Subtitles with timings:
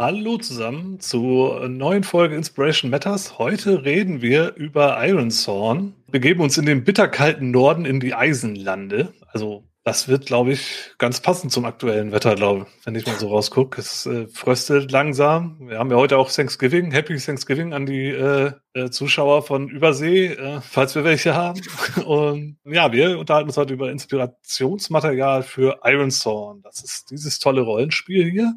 [0.00, 3.38] Hallo zusammen zur neuen Folge Inspiration Matters.
[3.38, 5.92] Heute reden wir über Ironthorn.
[6.08, 9.12] Wir geben uns in den bitterkalten Norden in die Eisenlande.
[9.30, 13.18] Also das wird, glaube ich, ganz passend zum aktuellen Wetter, glaube ich, wenn ich mal
[13.18, 13.78] so rausgucke.
[13.78, 15.68] Es äh, fröstelt langsam.
[15.68, 20.28] Wir haben ja heute auch Thanksgiving, Happy Thanksgiving an die äh, äh, Zuschauer von Übersee,
[20.28, 21.60] äh, falls wir welche haben.
[22.06, 26.62] Und ja, wir unterhalten uns heute über Inspirationsmaterial für Iron Thorn.
[26.62, 28.54] Das ist dieses tolle Rollenspiel hier.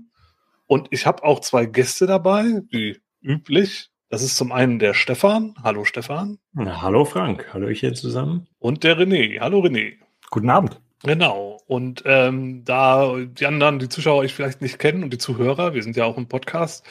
[0.67, 3.89] Und ich habe auch zwei Gäste dabei, wie üblich.
[4.09, 5.55] Das ist zum einen der Stefan.
[5.63, 6.37] Hallo Stefan.
[6.53, 7.49] Na, hallo Frank.
[7.53, 8.47] Hallo ich hier zusammen.
[8.59, 9.39] Und der René.
[9.39, 9.93] Hallo René.
[10.29, 10.79] Guten Abend.
[11.03, 11.59] Genau.
[11.67, 15.83] Und ähm, da die anderen, die Zuschauer euch vielleicht nicht kennen und die Zuhörer, wir
[15.83, 16.85] sind ja auch im Podcast,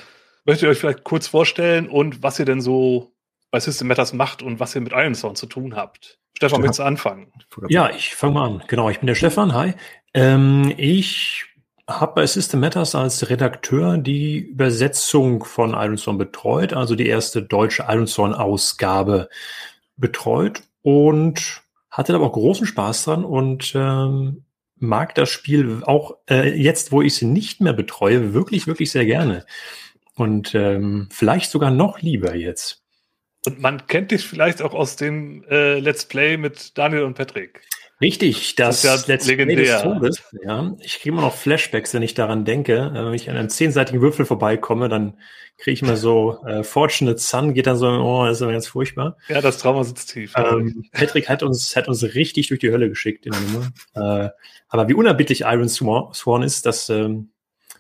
[0.45, 3.13] möchtet ihr euch vielleicht kurz vorstellen und was ihr denn so
[3.51, 6.19] bei System Matters macht und was ihr mit Ironstone zu tun habt.
[6.35, 7.33] Stefan, möchtest du anfangen?
[7.69, 8.63] Ja, ich fange mal an.
[8.67, 9.55] Genau, ich bin der Stefan.
[9.55, 9.75] Hi.
[10.15, 11.45] Ähm, ich
[12.01, 17.85] habe bei System Matters als Redakteur die Übersetzung von Ironstone betreut, also die erste deutsche
[17.89, 19.29] Ironstone-Ausgabe
[19.97, 24.45] betreut und hatte aber auch großen Spaß dran und ähm,
[24.77, 29.07] mag das Spiel auch äh, jetzt, wo ich sie nicht mehr betreue, wirklich, wirklich sehr
[29.07, 29.47] gerne.
[30.15, 32.83] Und ähm, vielleicht sogar noch lieber jetzt.
[33.47, 37.63] Und man kennt dich vielleicht auch aus dem äh, Let's Play mit Daniel und Patrick.
[38.03, 39.57] Richtig, das, das Let's legendär.
[39.57, 40.23] Des Todes.
[40.45, 42.75] Ja, ich kriege immer noch Flashbacks, wenn ich daran denke.
[42.75, 45.17] Äh, Wenn ich an einem zehnseitigen Würfel vorbeikomme, dann
[45.57, 48.67] kriege ich immer so äh, Fortunate Sun, geht dann so, oh, das ist aber ganz
[48.67, 49.17] furchtbar.
[49.29, 50.33] Ja, das Trauma sitzt tief.
[50.37, 54.25] Ähm, Patrick hat uns, hat uns richtig durch die Hölle geschickt in der Nummer.
[54.27, 54.31] Äh,
[54.69, 57.31] aber wie unerbittlich Iron Swan, Swan ist, das ähm,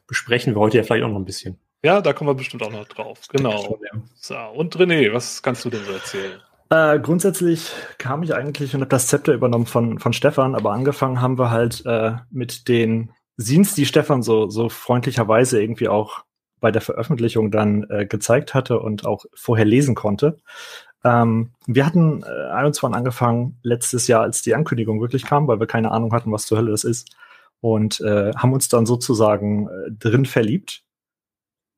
[0.06, 1.58] besprechen wir heute ja vielleicht auch noch ein bisschen.
[1.82, 3.18] ja, da kommen wir bestimmt auch noch drauf.
[3.28, 3.78] Genau.
[4.14, 6.40] So, und René, was kannst du denn so erzählen?
[6.72, 11.20] Äh, grundsätzlich kam ich eigentlich und habe das Zepter übernommen von, von Stefan, aber angefangen
[11.20, 16.24] haben wir halt äh, mit den Scenes, die Stefan so, so freundlicherweise irgendwie auch
[16.60, 20.38] bei der Veröffentlichung dann äh, gezeigt hatte und auch vorher lesen konnte.
[21.04, 25.66] Ähm, wir hatten äh, 21 angefangen letztes Jahr, als die Ankündigung wirklich kam, weil wir
[25.66, 27.14] keine Ahnung hatten, was zur Hölle das ist.
[27.60, 30.84] Und äh, haben uns dann sozusagen äh, drin verliebt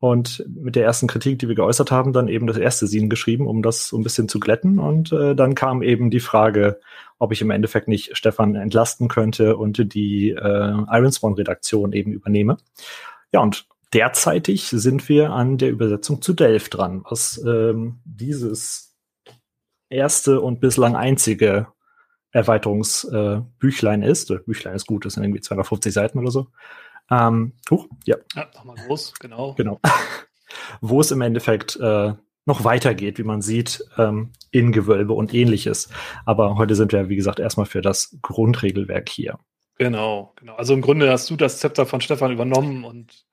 [0.05, 3.47] und mit der ersten Kritik, die wir geäußert haben, dann eben das erste Scene geschrieben,
[3.47, 4.79] um das so ein bisschen zu glätten.
[4.79, 6.79] Und äh, dann kam eben die Frage,
[7.19, 12.59] ob ich im Endeffekt nicht Stefan entlasten könnte und die äh, Ironspawn-Redaktion eben übernehme.
[13.33, 18.95] Ja, und derzeitig sind wir an der Übersetzung zu Delft dran, was ähm, dieses
[19.89, 21.69] erste und bislang einzige
[22.31, 24.31] Erweiterungsbüchlein äh, ist.
[24.45, 26.49] Büchlein ist gut, das sind irgendwie 250 Seiten oder so.
[27.11, 28.17] Ähm, huch, ja.
[28.35, 29.55] Ja, nochmal groß, genau.
[29.55, 29.81] Genau.
[30.81, 32.13] Wo es im Endeffekt äh,
[32.47, 35.89] noch weitergeht, wie man sieht, ähm, in Gewölbe und ähnliches.
[36.27, 39.39] Aber heute sind wir, wie gesagt, erstmal für das Grundregelwerk hier.
[39.79, 40.55] Genau, genau.
[40.55, 43.25] Also im Grunde hast du das Zepter von Stefan übernommen und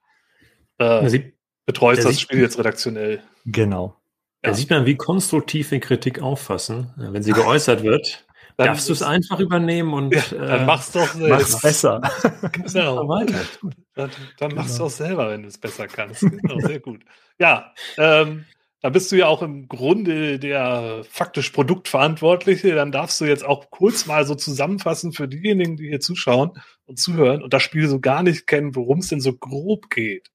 [0.79, 3.21] äh, sieht, betreust das Spiel jetzt redaktionell.
[3.45, 3.95] Genau.
[4.41, 4.55] da Ja.
[4.55, 6.93] sieht man, wie konstruktiv wir Kritik auffassen.
[6.97, 8.25] Ja, Wenn sie geäußert wird,
[8.65, 11.61] Dann darfst du es einfach übernehmen und Ja, dann äh, mach's doch Mach's selbst.
[11.61, 12.01] besser.
[12.51, 13.07] Genau.
[13.95, 14.85] Dann, dann machst du Genau.
[14.85, 16.21] auch selber, wenn du es besser kannst.
[16.21, 17.01] Genau, sehr gut.
[17.39, 18.45] Ja, ähm,
[18.81, 22.73] da bist du ja auch im Grunde der faktisch Produktverantwortliche.
[22.73, 26.51] Dann darfst du jetzt auch kurz mal so zusammenfassen für diejenigen, die hier zuschauen
[26.85, 30.29] und zuhören und das Spiel so gar nicht kennen, worum es denn so grob geht.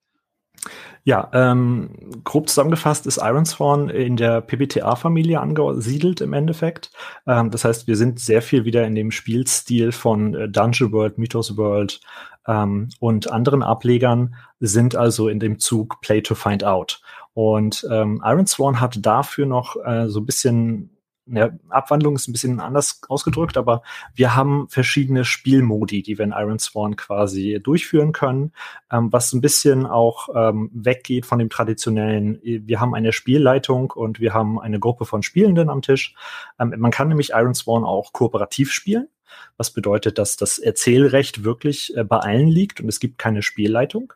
[1.06, 1.90] Ja, ähm,
[2.24, 6.90] grob zusammengefasst ist Ironsworn in der PBTA-Familie angesiedelt im Endeffekt.
[7.28, 11.16] Ähm, das heißt, wir sind sehr viel wieder in dem Spielstil von äh, Dungeon World,
[11.16, 12.00] Mythos World
[12.48, 17.00] ähm, und anderen Ablegern, sind also in dem Zug Play to Find Out.
[17.34, 20.90] Und ähm, Ironsworn hat dafür noch äh, so ein bisschen
[21.26, 23.82] ja, Abwandlung ist ein bisschen anders ausgedrückt, aber
[24.14, 28.52] wir haben verschiedene Spielmodi, die wir in Ironsworn quasi durchführen können
[28.92, 34.20] ähm, was ein bisschen auch ähm, weggeht von dem traditionellen, wir haben eine Spielleitung und
[34.20, 36.14] wir haben eine Gruppe von Spielenden am Tisch.
[36.58, 39.08] Ähm, man kann nämlich Ironsworn auch kooperativ spielen,
[39.56, 44.12] was bedeutet, dass das Erzählrecht wirklich äh, bei allen liegt und es gibt keine Spielleitung.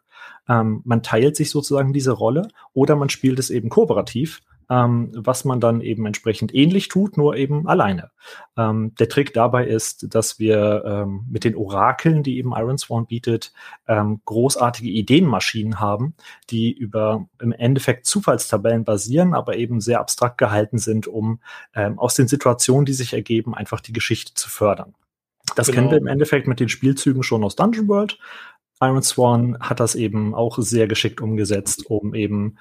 [0.49, 4.41] Ähm, man teilt sich sozusagen diese Rolle oder man spielt es eben kooperativ,
[4.71, 8.13] ähm, was man dann eben entsprechend ähnlich tut, nur eben alleine.
[8.57, 13.53] Ähm, der Trick dabei ist, dass wir ähm, mit den Orakeln, die eben Ironsworn bietet,
[13.89, 16.15] ähm, großartige Ideenmaschinen haben,
[16.51, 21.41] die über im Endeffekt Zufallstabellen basieren, aber eben sehr abstrakt gehalten sind, um
[21.75, 24.95] ähm, aus den Situationen, die sich ergeben, einfach die Geschichte zu fördern.
[25.57, 25.79] Das Genau.
[25.79, 28.19] kennen wir im Endeffekt mit den Spielzügen schon aus Dungeon World.
[28.81, 32.57] Iron Swan hat das eben auch sehr geschickt umgesetzt, um eben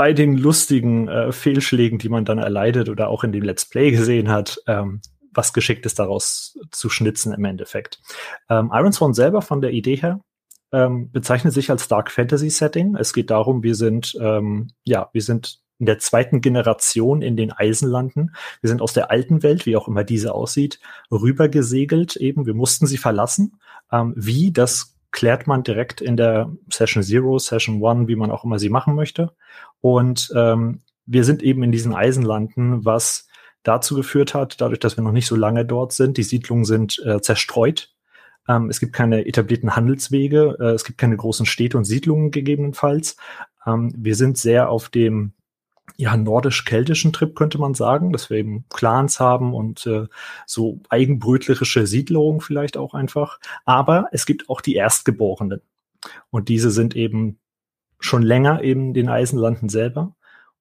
[0.00, 3.90] bei den lustigen äh, Fehlschlägen, die man dann erleidet oder auch in dem Let's Play
[3.90, 8.00] gesehen hat, ähm, was Geschicktes daraus zu schnitzen im Endeffekt.
[8.48, 10.22] Ähm, Iron Swan selber von der Idee her
[10.72, 12.96] ähm, bezeichnet sich als Dark Fantasy Setting.
[12.96, 17.52] Es geht darum, wir sind, ähm, ja, wir sind in der zweiten Generation in den
[17.52, 18.34] Eisenlanden.
[18.62, 20.80] Wir sind aus der alten Welt, wie auch immer diese aussieht,
[21.10, 22.46] rübergesegelt eben.
[22.46, 23.60] Wir mussten sie verlassen.
[23.92, 28.44] Ähm, wie, das klärt man direkt in der Session Zero, Session One, wie man auch
[28.44, 29.32] immer sie machen möchte.
[29.80, 33.28] Und ähm, wir sind eben in diesen Eisenlanden, was
[33.62, 36.16] dazu geführt hat, dadurch, dass wir noch nicht so lange dort sind.
[36.16, 37.92] Die Siedlungen sind äh, zerstreut.
[38.48, 40.56] Ähm, es gibt keine etablierten Handelswege.
[40.60, 43.16] Äh, es gibt keine großen Städte und Siedlungen gegebenenfalls.
[43.66, 45.32] Ähm, wir sind sehr auf dem
[45.96, 50.06] ja, nordisch-keltischen Trip, könnte man sagen, dass wir eben Clans haben und äh,
[50.46, 53.38] so eigenbrötlerische Siedlungen vielleicht auch einfach.
[53.64, 55.62] Aber es gibt auch die Erstgeborenen.
[56.30, 57.38] Und diese sind eben
[57.98, 60.14] schon länger eben den Eisenlanden selber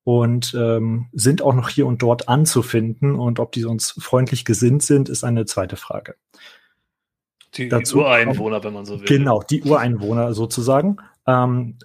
[0.04, 3.16] und ähm, sind auch noch hier und dort anzufinden.
[3.16, 6.16] Und ob die uns freundlich gesinnt sind, ist eine zweite Frage.
[7.56, 9.08] Die, die Ureinwohner, wenn man so will.
[9.08, 10.98] Genau, die Ureinwohner sozusagen.
[11.26, 11.78] Ähm,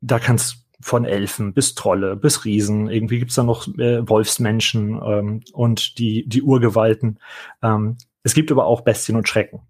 [0.00, 2.88] da kannst von Elfen bis Trolle bis Riesen.
[2.88, 7.18] Irgendwie gibt's da noch äh, Wolfsmenschen ähm, und die, die Urgewalten.
[7.62, 9.60] Ähm, es gibt aber auch Bestien und Schrecken.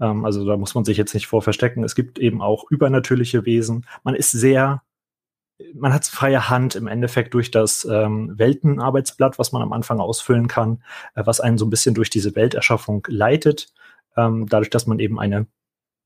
[0.00, 1.84] Ähm, also da muss man sich jetzt nicht vor verstecken.
[1.84, 3.86] Es gibt eben auch übernatürliche Wesen.
[4.02, 4.82] Man ist sehr,
[5.74, 10.48] man hat freie Hand im Endeffekt durch das ähm, Weltenarbeitsblatt, was man am Anfang ausfüllen
[10.48, 10.82] kann,
[11.14, 13.72] äh, was einen so ein bisschen durch diese Welterschaffung leitet.
[14.16, 15.46] Ähm, dadurch, dass man eben eine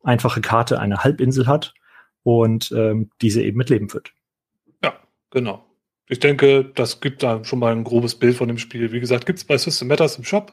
[0.02, 1.75] einfache Karte, eine Halbinsel hat
[2.23, 4.12] und ähm, diese eben mit Leben wird.
[5.31, 5.65] Genau.
[6.09, 8.93] Ich denke, das gibt da schon mal ein grobes Bild von dem Spiel.
[8.93, 10.53] Wie gesagt, gibt es bei System Matters im Shop.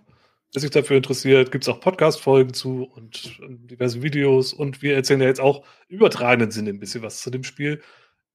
[0.54, 4.54] Wer sich dafür interessiert, gibt es auch Podcast-Folgen zu und diverse Videos.
[4.54, 7.82] Und wir erzählen ja jetzt auch übertragenen Sinne ein bisschen was zu dem Spiel.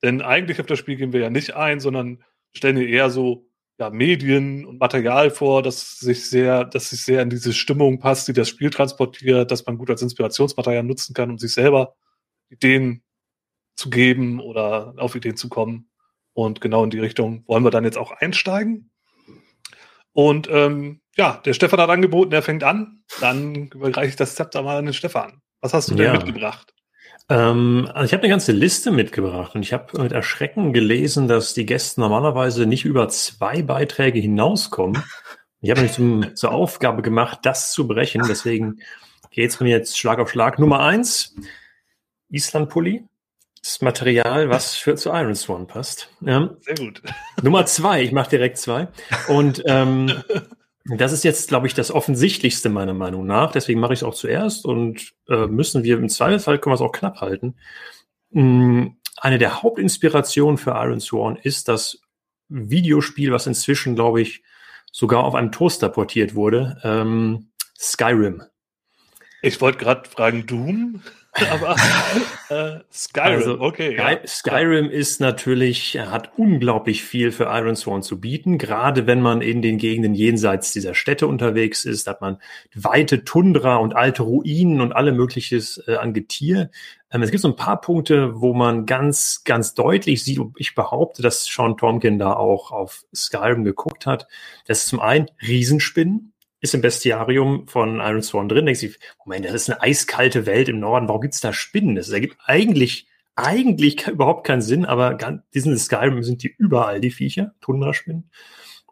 [0.03, 3.49] Denn eigentlich auf das Spiel gehen wir ja nicht ein, sondern stellen hier eher so
[3.79, 8.29] ja, Medien und Material vor, das sich sehr, das sich sehr in diese Stimmung passt,
[8.29, 11.95] die das Spiel transportiert, dass man gut als Inspirationsmaterial nutzen kann, um sich selber
[12.51, 13.03] Ideen
[13.77, 15.89] zu geben oder auf Ideen zu kommen.
[16.35, 18.91] Und genau in die Richtung wollen wir dann jetzt auch einsteigen.
[20.13, 23.03] Und ähm, ja, der Stefan hat angeboten, er fängt an.
[23.21, 25.41] Dann überreiche ich das Zepter mal an den Stefan.
[25.61, 26.13] Was hast du denn ja.
[26.13, 26.73] mitgebracht?
[27.29, 31.55] Ähm, also ich habe eine ganze Liste mitgebracht und ich habe mit Erschrecken gelesen, dass
[31.55, 35.03] die Gäste normalerweise nicht über zwei Beiträge hinauskommen.
[35.61, 38.23] Ich habe mich zum, zur Aufgabe gemacht, das zu brechen.
[38.29, 38.81] Deswegen
[39.31, 40.59] geht es mir jetzt Schlag auf Schlag.
[40.59, 41.35] Nummer eins,
[42.29, 43.05] Island-Pulli
[43.63, 46.09] das Material, was für zu Iron Swan passt.
[46.21, 46.51] Ja.
[46.61, 47.01] Sehr gut.
[47.43, 48.89] Nummer zwei, ich mache direkt zwei.
[49.29, 50.13] Und ähm,
[50.85, 53.53] das ist jetzt, glaube ich, das Offensichtlichste meiner Meinung nach.
[53.53, 56.81] Deswegen mache ich es auch zuerst und äh, müssen wir im Zweifelsfall können wir es
[56.81, 57.55] auch knapp halten.
[58.31, 58.97] Mhm.
[59.17, 62.01] Eine der Hauptinspirationen für Iron Swan ist das
[62.49, 64.43] Videospiel, was inzwischen, glaube ich,
[64.91, 66.79] sogar auf einem Toaster portiert wurde.
[66.83, 68.43] Ähm, Skyrim.
[69.41, 71.03] Ich wollte gerade fragen, Doom?
[71.51, 71.77] Aber
[72.51, 73.97] äh, Skyrim, also, okay.
[73.97, 74.19] Ja.
[74.27, 78.59] Skyrim ist natürlich, hat unglaublich viel für Iron Sworn zu bieten.
[78.59, 82.37] Gerade wenn man in den Gegenden jenseits dieser Städte unterwegs ist, hat man
[82.75, 86.71] weite Tundra und alte Ruinen und alle mögliches äh, an Getier.
[87.11, 90.75] Ähm, es gibt so ein paar Punkte, wo man ganz, ganz deutlich sieht, und ich
[90.75, 94.27] behaupte, dass Sean Tomkin da auch auf Skyrim geguckt hat.
[94.67, 96.32] Das ist zum einen Riesenspinnen
[96.63, 98.89] ist im Bestiarium von Iron Sworn drin, denkst du,
[99.27, 101.97] Moment, das ist eine eiskalte Welt im Norden, warum gibt's da Spinnen?
[101.97, 107.55] Das ergibt eigentlich, eigentlich überhaupt keinen Sinn, aber diesen Skyrim sind die überall, die Viecher,
[107.61, 108.31] Tundra-Spinnen.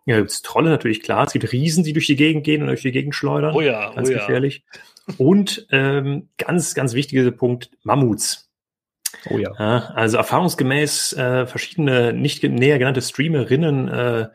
[0.04, 1.26] Ja, gibt's Trolle natürlich, klar.
[1.26, 3.54] Es gibt Riesen, die durch die Gegend gehen und durch die Gegend schleudern.
[3.54, 4.64] Oh ja, ganz oh gefährlich.
[5.06, 5.14] Ja.
[5.18, 8.49] Und ähm, ganz, ganz wichtiger Punkt, Mammuts.
[9.28, 9.50] Oh ja.
[9.50, 14.28] also erfahrungsgemäß äh, verschiedene nicht näher genannte Streamerinnen äh,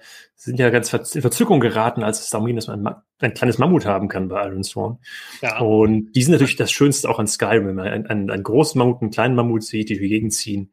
[0.45, 3.85] sind ja ganz in Verzückung geraten, als es darum ging, dass man ein kleines Mammut
[3.85, 4.99] haben kann bei Iron Sworn.
[5.41, 5.59] Ja.
[5.59, 8.77] Und die sind natürlich das Schönste auch an Skyrim, wenn man einen, einen, einen großen
[8.77, 10.71] Mammut, einen kleinen Mammut sieht, die durch die Gegend ziehen,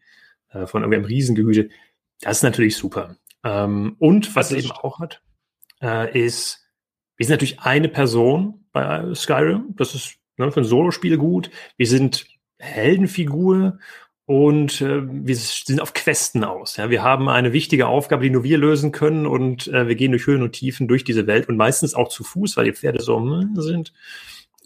[0.51, 1.71] äh, von irgendeinem Riesengehüte.
[2.21, 3.17] Das ist natürlich super.
[3.45, 5.23] Ähm, und was es eben auch hat,
[5.81, 6.69] äh, ist,
[7.17, 9.75] wir sind natürlich eine Person bei Skyrim.
[9.77, 11.51] Das ist ne, für ein Solospiel gut.
[11.77, 12.27] Wir sind
[12.59, 13.79] Heldenfigur
[14.25, 16.77] und äh, wir sind auf Questen aus.
[16.77, 16.91] Ja?
[16.91, 20.27] Wir haben eine wichtige Aufgabe, die nur wir lösen können und äh, wir gehen durch
[20.27, 23.19] Höhen und Tiefen durch diese Welt und meistens auch zu Fuß, weil die Pferde so
[23.19, 23.93] hm, sind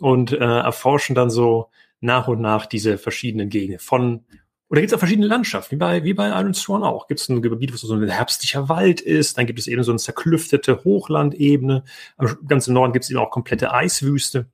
[0.01, 1.71] und äh, erforschen dann so
[2.01, 4.25] nach und nach diese verschiedenen Gegenden von
[4.69, 7.07] oder gibt es auch verschiedene Landschaften, wie bei, wie bei Iron Sworn auch.
[7.07, 9.93] Gibt es ein Gebiet, wo so ein herbstlicher Wald ist, dann gibt es eben so
[9.93, 11.85] eine zerklüftete Hochlandebene.
[12.17, 14.47] Am ganzen Norden gibt es eben auch komplette Eiswüste.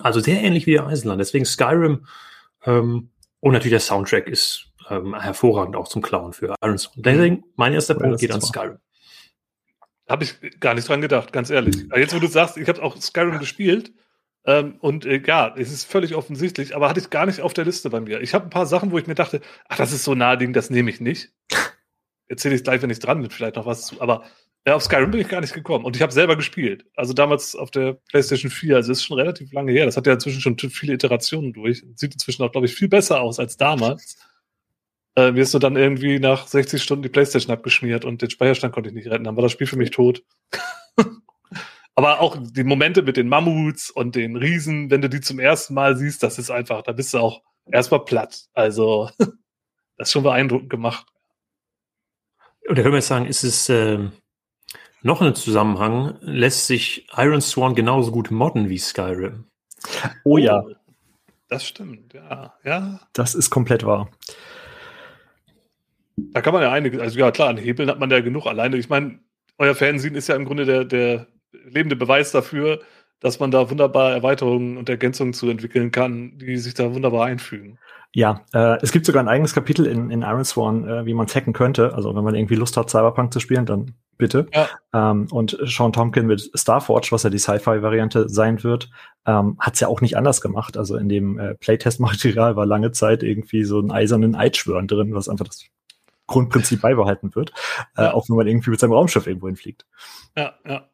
[0.00, 1.20] Also sehr ähnlich wie der Eisenland.
[1.20, 2.06] Deswegen Skyrim
[2.64, 3.10] ähm,
[3.42, 6.92] und natürlich der Soundtrack ist ähm, hervorragend auch zum Klauen für Iron Song.
[6.96, 8.78] Deswegen, mein erster Punkt geht an Skyrim.
[10.08, 11.76] Habe ich gar nicht dran gedacht, ganz ehrlich.
[11.96, 13.92] Jetzt, wo du sagst, ich habe auch Skyrim gespielt,
[14.44, 17.64] Ähm, und äh, ja, es ist völlig offensichtlich, aber hatte ich gar nicht auf der
[17.64, 18.20] Liste bei mir.
[18.20, 20.70] Ich habe ein paar Sachen, wo ich mir dachte, ach, das ist so naheliegend, das
[20.70, 21.32] nehme ich nicht.
[22.28, 24.00] Erzähle ich gleich, wenn ich dran bin, vielleicht noch was zu.
[24.00, 24.24] Aber
[24.66, 25.84] ja, auf Skyrim bin ich gar nicht gekommen.
[25.84, 26.84] Und ich habe selber gespielt.
[26.94, 28.76] Also damals auf der PlayStation 4.
[28.76, 29.86] Also ist schon relativ lange her.
[29.86, 31.84] Das hat ja inzwischen schon viele Iterationen durch.
[31.96, 34.16] Sieht inzwischen auch, glaube ich, viel besser aus als damals.
[35.16, 38.72] Äh, mir ist nur dann irgendwie nach 60 Stunden die PlayStation abgeschmiert und den Speicherstand
[38.72, 39.24] konnte ich nicht retten.
[39.24, 40.22] Dann war das Spiel für mich tot.
[41.94, 45.74] Aber auch die Momente mit den Mammuts und den Riesen, wenn du die zum ersten
[45.74, 48.46] Mal siehst, das ist einfach, da bist du auch erstmal platt.
[48.54, 51.06] Also, das ist schon beeindruckend gemacht.
[52.64, 54.08] Können wir jetzt sagen, ist es äh,
[55.02, 59.44] noch ein Zusammenhang, lässt sich Iron Sworn genauso gut modden wie Skyrim?
[60.24, 60.64] Oh ja.
[61.48, 62.54] Das stimmt, ja.
[62.64, 63.00] ja.
[63.12, 64.08] Das ist komplett wahr.
[66.16, 68.76] Da kann man ja einige, also ja klar, an Hebeln hat man ja genug alleine.
[68.76, 69.18] Ich meine,
[69.58, 72.80] euer Fernsehen ist ja im Grunde der, der lebende Beweis dafür,
[73.20, 77.78] dass man da wunderbar Erweiterungen und Ergänzungen zu entwickeln kann, die sich da wunderbar einfügen.
[78.14, 81.26] Ja, äh, es gibt sogar ein eigenes Kapitel in, in Iron Sworn, äh, wie man
[81.26, 81.94] es hacken könnte.
[81.94, 84.46] Also wenn man irgendwie Lust hat, Cyberpunk zu spielen, dann bitte.
[84.54, 84.68] Ja.
[84.94, 88.88] Ähm, und Sean Tompkin mit Starforge, was ja die Sci-Fi-Variante sein wird,
[89.26, 90.76] ähm, hat es ja auch nicht anders gemacht.
[90.76, 95.28] Also in dem äh, Playtest-Material war lange Zeit irgendwie so ein eisernen Eidschwören drin, was
[95.28, 95.64] einfach das
[96.28, 97.52] Grundprinzip beibehalten wird,
[97.96, 99.84] äh, auch wenn man irgendwie mit seinem Raumschiff irgendwo hinfliegt.
[100.36, 100.88] Ja, ja.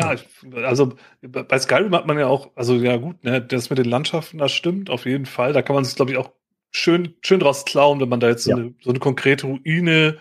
[0.00, 0.14] Ja,
[0.62, 4.38] also bei Skyrim hat man ja auch, also ja gut, ne, das mit den Landschaften,
[4.38, 5.52] das stimmt auf jeden Fall.
[5.52, 6.30] Da kann man sich, glaube ich, auch
[6.70, 8.56] schön, schön draus klauen, wenn man da jetzt so, ja.
[8.56, 10.16] eine, so eine konkrete Ruine,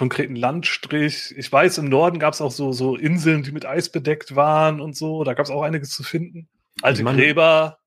[0.00, 1.34] konkreten Landstrich.
[1.36, 4.80] Ich weiß, im Norden gab es auch so, so Inseln, die mit Eis bedeckt waren
[4.80, 5.24] und so.
[5.24, 6.48] Da gab es auch einiges zu finden.
[6.80, 7.80] Alte meine, Gräber.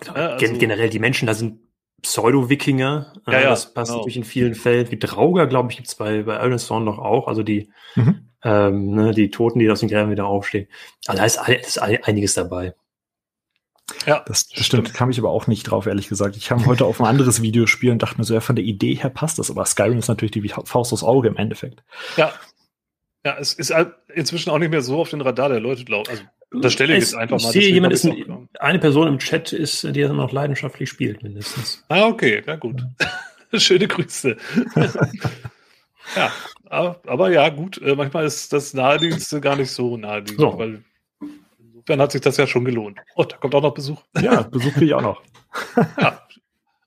[0.00, 1.60] Genau, ne, also, generell, die Menschen da sind
[2.00, 3.12] Pseudo-Wikinger.
[3.26, 3.98] Ja, ja, das passt genau.
[3.98, 4.90] natürlich in vielen Fällen.
[4.90, 7.28] Wie Drauger, glaube ich, gibt's bei, bei Ironstone noch auch.
[7.28, 8.30] Also die, mhm.
[8.44, 10.68] ähm, ne, die Toten, die aus den Gräbern wieder aufstehen.
[11.06, 12.76] Also da ist, ist einiges dabei.
[14.06, 14.92] Ja, das, das stimmt.
[14.94, 16.36] Kam ich aber auch nicht drauf, ehrlich gesagt.
[16.36, 18.94] Ich kam heute auf ein anderes Videospiel und dachte mir so, ja, von der Idee
[18.94, 19.50] her passt das.
[19.50, 21.82] Aber Skyrim ist natürlich die Faust aufs Auge im Endeffekt.
[22.16, 22.32] Ja.
[23.24, 26.08] Ja, es ist halt inzwischen auch nicht mehr so auf den Radar der Leute, glaube
[26.08, 27.48] also das stelle ich jetzt einfach mal.
[27.48, 31.22] Ich sehe, jemand ist ein, eine Person im Chat ist, die dann noch leidenschaftlich spielt,
[31.22, 31.84] mindestens.
[31.88, 32.82] Ah, okay, ja gut.
[33.54, 34.36] Schöne Grüße.
[36.16, 36.32] ja,
[36.66, 37.80] aber, aber, ja, gut.
[37.82, 40.58] Äh, manchmal ist das Nahedienste gar nicht so naheliegend, so.
[40.58, 40.84] weil
[41.88, 42.98] insofern hat sich das ja schon gelohnt.
[43.16, 44.02] Oh, da kommt auch noch Besuch.
[44.20, 45.22] Ja, Besuch kriege ich auch noch.
[46.00, 46.20] ja.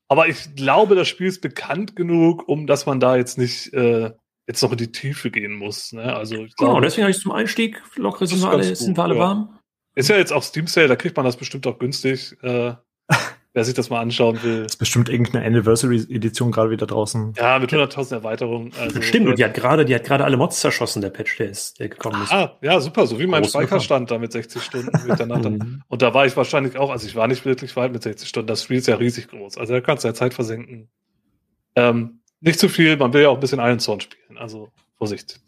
[0.08, 4.12] Aber ich glaube, das Spiel ist bekannt genug, um dass man da jetzt nicht äh,
[4.48, 5.94] jetzt noch in die Tiefe gehen muss.
[5.94, 6.16] Ne?
[6.16, 9.04] Also ich genau, glaube, deswegen habe ich zum Einstieg lockere sind wir alle, sind wir
[9.04, 9.22] alle ja.
[9.22, 9.60] warm.
[9.96, 12.38] Ist ja jetzt auf Steam Sale, da kriegt man das bestimmt auch günstig.
[12.44, 12.76] Äh,
[13.54, 14.66] wer sich das mal anschauen will.
[14.66, 17.34] Ist bestimmt irgendeine Anniversary-Edition gerade wieder draußen.
[17.38, 18.72] Ja, mit 100.000 Erweiterungen.
[18.80, 21.50] Also, Stimmt, und die hat gerade, die hat gerade alle Mods zerschossen, der Patch, der
[21.50, 22.32] ist, der gekommen ist.
[22.32, 24.92] Ah, ja, super, so wie mein Speicherstand da mit 60 Stunden.
[24.92, 25.84] Mhm.
[25.88, 28.48] und da war ich wahrscheinlich auch, also ich war nicht wirklich weit mit 60 Stunden,
[28.48, 29.58] das Spiel ist ja riesig groß.
[29.58, 30.90] Also da kannst du ja Zeit versenken.
[31.76, 35.42] Ähm, nicht zu viel, man will ja auch ein bisschen Iron Zorn spielen, also Vorsicht.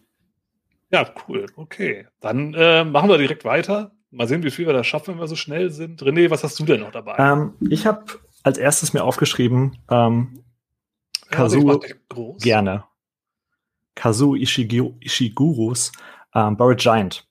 [0.90, 2.06] ja, cool, okay.
[2.20, 5.28] Dann äh, machen wir direkt weiter Mal sehen, wie viel wir da schaffen, wenn wir
[5.28, 6.02] so schnell sind.
[6.02, 7.16] René, was hast du denn noch dabei?
[7.18, 8.04] Ähm, ich habe
[8.42, 10.42] als erstes mir aufgeschrieben, ähm,
[11.30, 12.84] Kazuo, ja, gerne.
[13.94, 15.92] Kazuo Ishigu, Ishigurus
[16.34, 17.26] ähm, Buried Giant.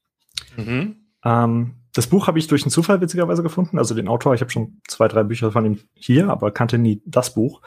[0.56, 0.96] Mhm.
[1.26, 3.78] Ähm, das Buch habe ich durch einen Zufall witzigerweise gefunden.
[3.78, 7.02] Also den Autor, ich habe schon zwei, drei Bücher von ihm hier, aber kannte nie
[7.06, 7.62] das Buch.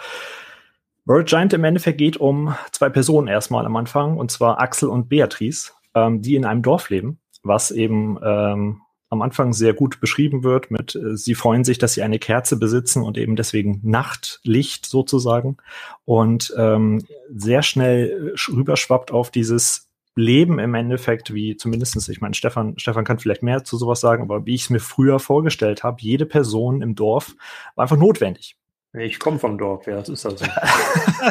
[1.04, 5.09] Buried Giant im Endeffekt geht um zwei Personen erstmal am Anfang, und zwar Axel und
[5.09, 8.81] Beatrice, ähm, die in einem Dorf leben, was eben ähm,
[9.12, 12.57] am Anfang sehr gut beschrieben wird mit, äh, sie freuen sich, dass sie eine Kerze
[12.57, 15.59] besitzen und eben deswegen Nachtlicht sozusagen
[16.07, 22.35] und ähm, sehr schnell äh, rüberschwappt auf dieses Leben im Endeffekt, wie zumindestens, ich meine,
[22.35, 25.83] Stefan, Stefan kann vielleicht mehr zu sowas sagen, aber wie ich es mir früher vorgestellt
[25.85, 27.35] habe, jede Person im Dorf
[27.75, 28.57] war einfach notwendig.
[28.95, 30.47] Ich komme vom Dorf, ja, das ist also.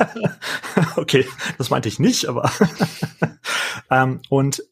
[0.98, 1.26] okay,
[1.58, 2.52] das meinte ich nicht, aber.
[3.92, 4.64] ähm, und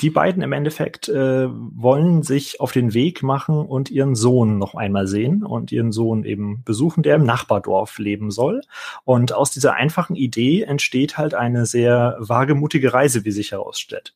[0.00, 4.74] die beiden im Endeffekt äh, wollen sich auf den Weg machen und ihren Sohn noch
[4.74, 8.60] einmal sehen und ihren Sohn eben besuchen, der im Nachbardorf leben soll.
[9.04, 14.14] Und aus dieser einfachen Idee entsteht halt eine sehr wagemutige Reise, wie sich herausstellt.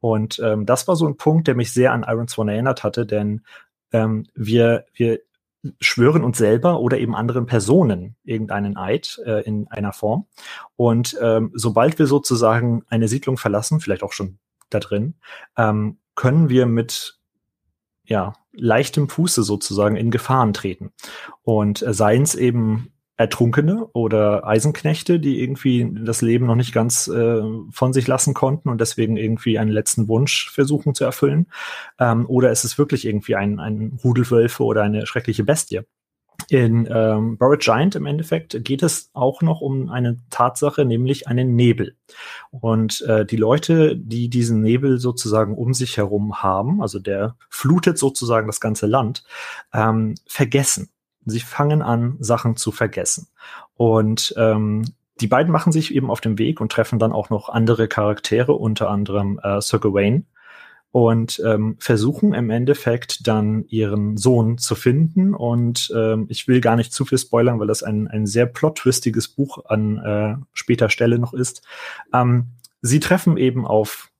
[0.00, 3.06] Und ähm, das war so ein Punkt, der mich sehr an Iron Swan erinnert hatte,
[3.06, 3.42] denn
[3.92, 5.20] ähm, wir, wir
[5.80, 10.26] schwören uns selber oder eben anderen Personen irgendeinen Eid äh, in einer Form.
[10.76, 14.38] Und ähm, sobald wir sozusagen eine Siedlung verlassen, vielleicht auch schon
[14.74, 15.14] da drin,
[15.56, 17.18] ähm, können wir mit
[18.04, 20.92] ja, leichtem Fuße sozusagen in Gefahren treten.
[21.42, 27.08] Und äh, seien es eben Ertrunkene oder Eisenknechte, die irgendwie das Leben noch nicht ganz
[27.08, 31.46] äh, von sich lassen konnten und deswegen irgendwie einen letzten Wunsch versuchen zu erfüllen?
[31.98, 35.82] Ähm, oder ist es wirklich irgendwie ein, ein Rudelwölfe oder eine schreckliche Bestie?
[36.48, 41.54] In ähm, Borrowed Giant im Endeffekt geht es auch noch um eine Tatsache, nämlich einen
[41.54, 41.96] Nebel.
[42.50, 47.96] Und äh, die Leute, die diesen Nebel sozusagen um sich herum haben, also der flutet
[47.96, 49.24] sozusagen das ganze Land,
[49.72, 50.90] ähm, vergessen
[51.24, 53.28] Sie fangen an, Sachen zu vergessen.
[53.76, 54.84] Und ähm,
[55.20, 58.52] die beiden machen sich eben auf den Weg und treffen dann auch noch andere Charaktere,
[58.54, 60.26] unter anderem äh, Sir Gawain,
[60.92, 65.34] und ähm, versuchen im Endeffekt dann ihren Sohn zu finden.
[65.34, 69.28] Und ähm, ich will gar nicht zu viel spoilern, weil das ein, ein sehr plot-twistiges
[69.28, 71.62] Buch an äh, später Stelle noch ist.
[72.12, 72.48] Ähm,
[72.82, 74.10] sie treffen eben auf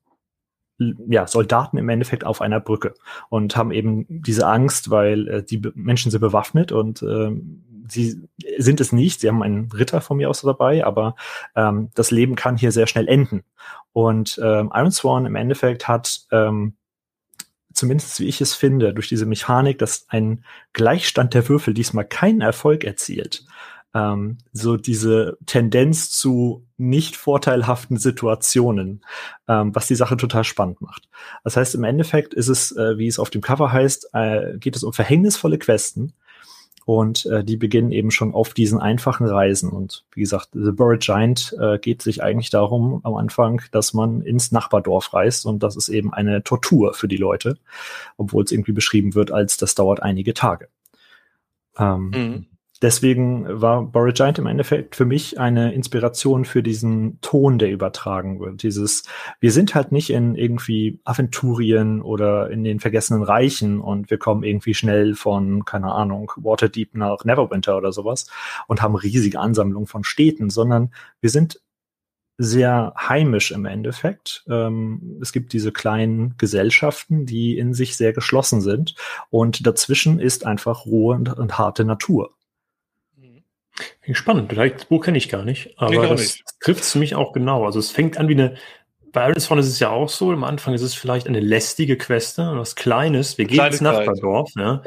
[1.09, 2.95] ja, Soldaten im Endeffekt auf einer Brücke
[3.29, 7.31] und haben eben diese Angst, weil äh, die Menschen sind bewaffnet und äh,
[7.89, 9.21] sie sind es nicht.
[9.21, 11.17] Sie haben einen Ritter von mir aus dabei, aber
[11.57, 13.45] ähm, das Leben kann hier sehr schnell enden.
[13.93, 16.75] Und ähm, Iron Sworn im Endeffekt hat ähm,
[17.75, 22.41] zumindest wie ich es finde, durch diese Mechanik, dass ein Gleichstand der Würfel diesmal keinen
[22.41, 23.45] Erfolg erzielt,
[23.95, 29.05] ähm, so diese Tendenz zu nicht vorteilhaften Situationen,
[29.49, 31.09] ähm, was die Sache total spannend macht.
[31.45, 34.77] Das heißt, im Endeffekt ist es, äh, wie es auf dem Cover heißt, äh, geht
[34.77, 36.15] es um verhängnisvolle Questen.
[36.85, 39.71] Und äh, die beginnen eben schon auf diesen einfachen Reisen.
[39.71, 44.23] Und wie gesagt, The Buried Giant äh, geht sich eigentlich darum am Anfang, dass man
[44.23, 45.47] ins Nachbardorf reist.
[45.47, 47.59] Und das ist eben eine Tortur für die Leute,
[48.17, 50.69] obwohl es irgendwie beschrieben wird, als das dauert einige Tage.
[51.79, 52.47] Ähm, mhm
[52.83, 58.41] deswegen war Boris Giant im Endeffekt für mich eine Inspiration für diesen Ton, der übertragen
[58.41, 58.63] wird.
[58.63, 59.05] Dieses,
[59.41, 64.43] wir sind halt nicht in irgendwie Aventurien oder in den vergessenen Reichen und wir kommen
[64.43, 68.27] irgendwie schnell von, keine Ahnung, Waterdeep nach Neverwinter oder sowas
[68.67, 71.61] und haben riesige Ansammlungen von Städten, sondern wir sind
[72.39, 74.45] sehr heimisch im Endeffekt.
[74.49, 78.95] Ähm, es gibt diese kleinen Gesellschaften, die in sich sehr geschlossen sind
[79.31, 82.35] und dazwischen ist einfach rohe und, und harte Natur.
[84.13, 87.65] Spannend, das Buch kenne ich gar nicht, aber das trifft es mich auch genau.
[87.65, 88.55] Also es fängt an wie eine,
[89.13, 92.53] bei Iris ist es ja auch so, am Anfang ist es vielleicht eine lästige Queste,
[92.55, 94.83] was Kleines, wir gehen ins Nachbardorf, ja.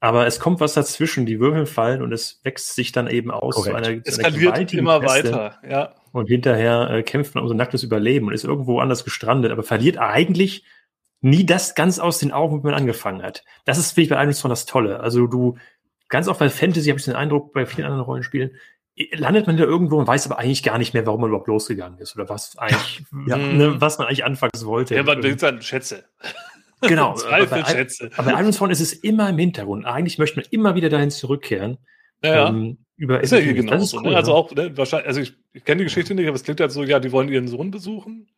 [0.00, 3.54] Aber es kommt was dazwischen, die Würfel fallen und es wächst sich dann eben aus
[3.54, 3.84] Korrekt.
[3.84, 5.32] zu einer, zu Eskaliert immer Queste.
[5.32, 5.94] weiter, ja.
[6.12, 9.52] Und hinterher äh, kämpft man um so ein nacktes Überleben und ist irgendwo anders gestrandet,
[9.52, 10.64] aber verliert eigentlich
[11.20, 13.42] nie das ganz aus den Augen, wie man angefangen hat.
[13.64, 15.00] Das ist, finde ich, bei Iris das Tolle.
[15.00, 15.56] Also du,
[16.08, 18.52] ganz oft bei Fantasy habe ich den Eindruck, bei vielen anderen Rollenspielen,
[19.12, 21.98] landet man da irgendwo und weiß aber eigentlich gar nicht mehr, warum man überhaupt losgegangen
[21.98, 23.36] ist oder was eigentlich, ja.
[23.36, 24.94] ne, was man eigentlich anfangs wollte.
[24.94, 26.04] Ja, man denkt an Schätze.
[26.82, 27.16] Genau.
[27.30, 28.10] aber, bei, Schätze.
[28.16, 29.86] aber bei Iron's ist es immer im Hintergrund.
[29.86, 31.78] Eigentlich möchte man immer wieder dahin zurückkehren.
[32.22, 33.96] Ja, ähm, über ist ja hier genauso.
[33.96, 34.02] Ne?
[34.02, 34.16] Cool, ne?
[34.16, 36.72] Also auch, ne, wahrscheinlich, also ich, ich kenne die Geschichte nicht, aber es klingt halt
[36.72, 38.28] so, ja, die wollen ihren Sohn besuchen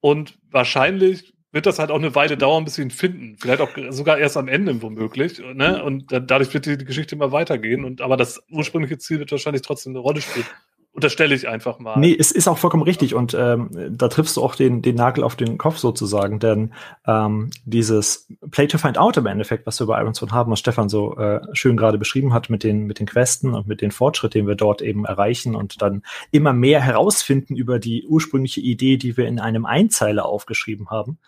[0.00, 3.36] und wahrscheinlich wird das halt auch eine Weile dauern, bis sie ihn finden.
[3.38, 5.38] Vielleicht auch sogar erst am Ende womöglich.
[5.38, 5.84] Ne?
[5.84, 7.84] Und dadurch wird die, die Geschichte immer weitergehen.
[7.84, 10.46] Und aber das ursprüngliche Ziel wird wahrscheinlich trotzdem eine Rolle spielen.
[10.94, 11.98] Unterstelle ich einfach mal.
[11.98, 15.24] Nee, es ist auch vollkommen richtig und ähm, da triffst du auch den, den Nagel
[15.24, 16.74] auf den Kopf sozusagen, denn
[17.06, 20.90] ähm, dieses Play to Find Out im Endeffekt, was wir bei Ironstone haben, was Stefan
[20.90, 24.40] so äh, schön gerade beschrieben hat mit den, mit den Questen und mit den Fortschritten,
[24.40, 29.16] den wir dort eben erreichen und dann immer mehr herausfinden über die ursprüngliche Idee, die
[29.16, 31.18] wir in einem Einzeiler aufgeschrieben haben,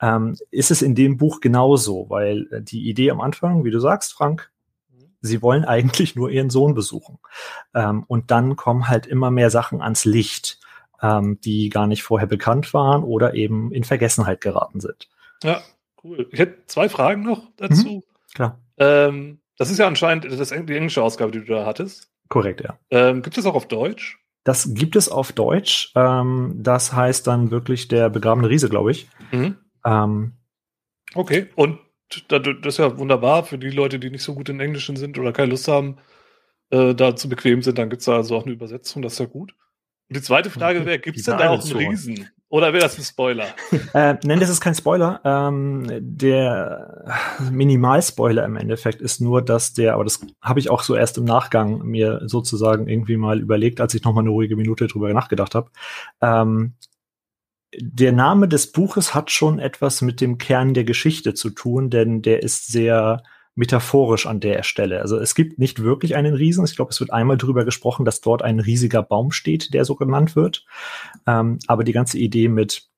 [0.00, 3.78] ähm, ist es in dem Buch genauso, weil äh, die Idee am Anfang, wie du
[3.78, 4.50] sagst, Frank,
[5.24, 7.18] sie wollen eigentlich nur ihren Sohn besuchen.
[7.74, 10.58] Ähm, und dann kommen halt immer mehr Sachen ans Licht,
[11.00, 15.08] ähm, die gar nicht vorher bekannt waren oder eben in Vergessenheit geraten sind.
[15.42, 15.62] Ja,
[16.02, 16.28] cool.
[16.30, 17.88] Ich hätte zwei Fragen noch dazu.
[17.88, 18.02] Mhm,
[18.34, 18.60] klar.
[18.76, 22.10] Ähm, das ist ja anscheinend das, die englische Ausgabe, die du da hattest.
[22.28, 22.78] Korrekt, ja.
[22.90, 24.18] Ähm, gibt es auch auf Deutsch?
[24.44, 25.92] Das gibt es auf Deutsch.
[25.94, 29.08] Ähm, das heißt dann wirklich der begrabene Riese, glaube ich.
[29.32, 29.56] Mhm.
[29.86, 30.32] Ähm,
[31.14, 31.78] okay, und
[32.28, 35.32] das ist ja wunderbar für die Leute, die nicht so gut in Englischen sind oder
[35.32, 35.96] keine Lust haben,
[36.70, 37.78] äh, da zu bequem sind.
[37.78, 39.54] Dann gibt es da also auch eine Übersetzung, das ist ja gut.
[40.08, 42.28] Und die zweite Frage wäre, gibt es denn da auch einen Riesen?
[42.50, 43.46] Oder wäre das ein Spoiler?
[43.94, 45.20] äh, nein, das ist kein Spoiler.
[45.24, 47.04] Ähm, der
[47.50, 51.24] Minimalspoiler im Endeffekt ist nur, dass der, aber das habe ich auch so erst im
[51.24, 55.54] Nachgang mir sozusagen irgendwie mal überlegt, als ich noch mal eine ruhige Minute drüber nachgedacht
[55.56, 55.70] habe.
[56.20, 56.74] Ähm,
[57.80, 62.22] der Name des Buches hat schon etwas mit dem Kern der Geschichte zu tun, denn
[62.22, 63.22] der ist sehr
[63.56, 65.00] metaphorisch an der Stelle.
[65.00, 66.64] Also es gibt nicht wirklich einen Riesen.
[66.64, 69.94] Ich glaube, es wird einmal darüber gesprochen, dass dort ein riesiger Baum steht, der so
[69.94, 70.64] genannt wird.
[71.26, 72.88] Ähm, aber die ganze Idee mit,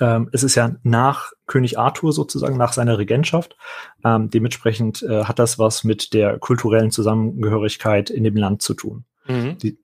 [0.00, 3.56] ähm, es ist ja nach König Arthur sozusagen, nach seiner Regentschaft.
[4.04, 9.04] Ähm, dementsprechend äh, hat das was mit der kulturellen Zusammengehörigkeit in dem Land zu tun.
[9.28, 9.58] Mhm.
[9.58, 9.78] Die,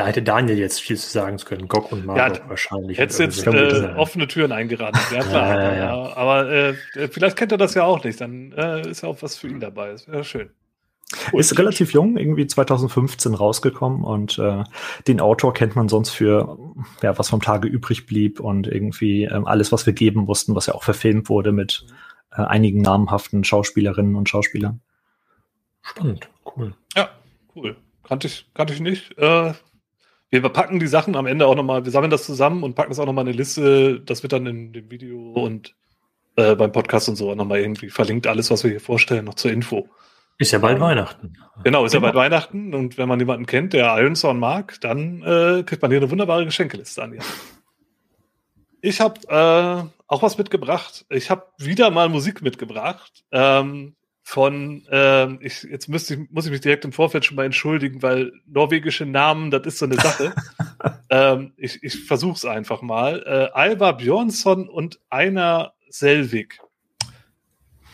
[0.00, 1.68] da hätte Daniel jetzt viel zu sagen können.
[1.68, 2.96] Gok und Margot ja, wahrscheinlich.
[2.96, 4.98] Hättest jetzt äh, offene Türen eingeraten.
[5.14, 5.62] Ja, klar.
[5.62, 6.74] ja, ja, aber äh,
[7.10, 8.18] vielleicht kennt er das ja auch nicht.
[8.18, 9.92] Dann äh, ist ja auch was für ihn dabei.
[9.92, 10.48] Das wäre schön.
[11.30, 11.40] Cool.
[11.40, 14.64] Ist relativ jung, irgendwie 2015 rausgekommen und äh,
[15.06, 16.56] den Autor kennt man sonst für
[17.02, 20.66] ja, was vom Tage übrig blieb und irgendwie ähm, alles, was wir geben mussten, was
[20.66, 21.84] ja auch verfilmt wurde mit
[22.32, 24.80] äh, einigen namhaften Schauspielerinnen und Schauspielern.
[25.82, 26.74] Spannend, cool.
[26.96, 27.10] Ja,
[27.54, 27.76] cool.
[28.04, 29.18] Kannte ich, kannte ich nicht.
[29.18, 29.52] Äh,
[30.30, 32.98] wir packen die Sachen am Ende auch nochmal, wir sammeln das zusammen und packen das
[32.98, 34.00] auch nochmal in eine Liste.
[34.00, 35.74] Das wird dann in dem Video und
[36.36, 39.50] äh, beim Podcast und so nochmal irgendwie verlinkt, alles, was wir hier vorstellen, noch zur
[39.50, 39.88] Info.
[40.38, 41.34] Ist ja bald Weihnachten.
[41.64, 45.62] Genau, ist ja bald Weihnachten und wenn man jemanden kennt, der Ironstone mag, dann äh,
[45.64, 47.12] kriegt man hier eine wunderbare Geschenkeliste an.
[47.12, 47.20] Ja.
[48.80, 51.04] Ich habe äh, auch was mitgebracht.
[51.10, 53.24] Ich habe wieder mal Musik mitgebracht.
[53.32, 53.94] Ähm,
[54.30, 58.00] von, ähm, ich, jetzt müsste ich, muss ich mich direkt im Vorfeld schon mal entschuldigen,
[58.00, 60.32] weil norwegische Namen, das ist so eine Sache.
[61.10, 63.24] ähm, ich ich versuche es einfach mal.
[63.26, 66.60] Äh, Alva Björnsson und Einar Selvig.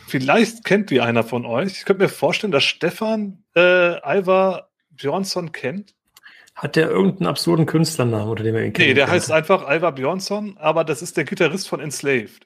[0.05, 1.79] Vielleicht kennt die einer von euch.
[1.79, 5.95] Ich könnte mir vorstellen, dass Stefan äh, Alva Björnsson kennt.
[6.53, 8.89] Hat der irgendeinen absurden Künstlernamen, oder den wir ihn kennen?
[8.89, 12.45] Nee, der heißt einfach Alva Björnsson, aber das ist der Gitarrist von Enslaved.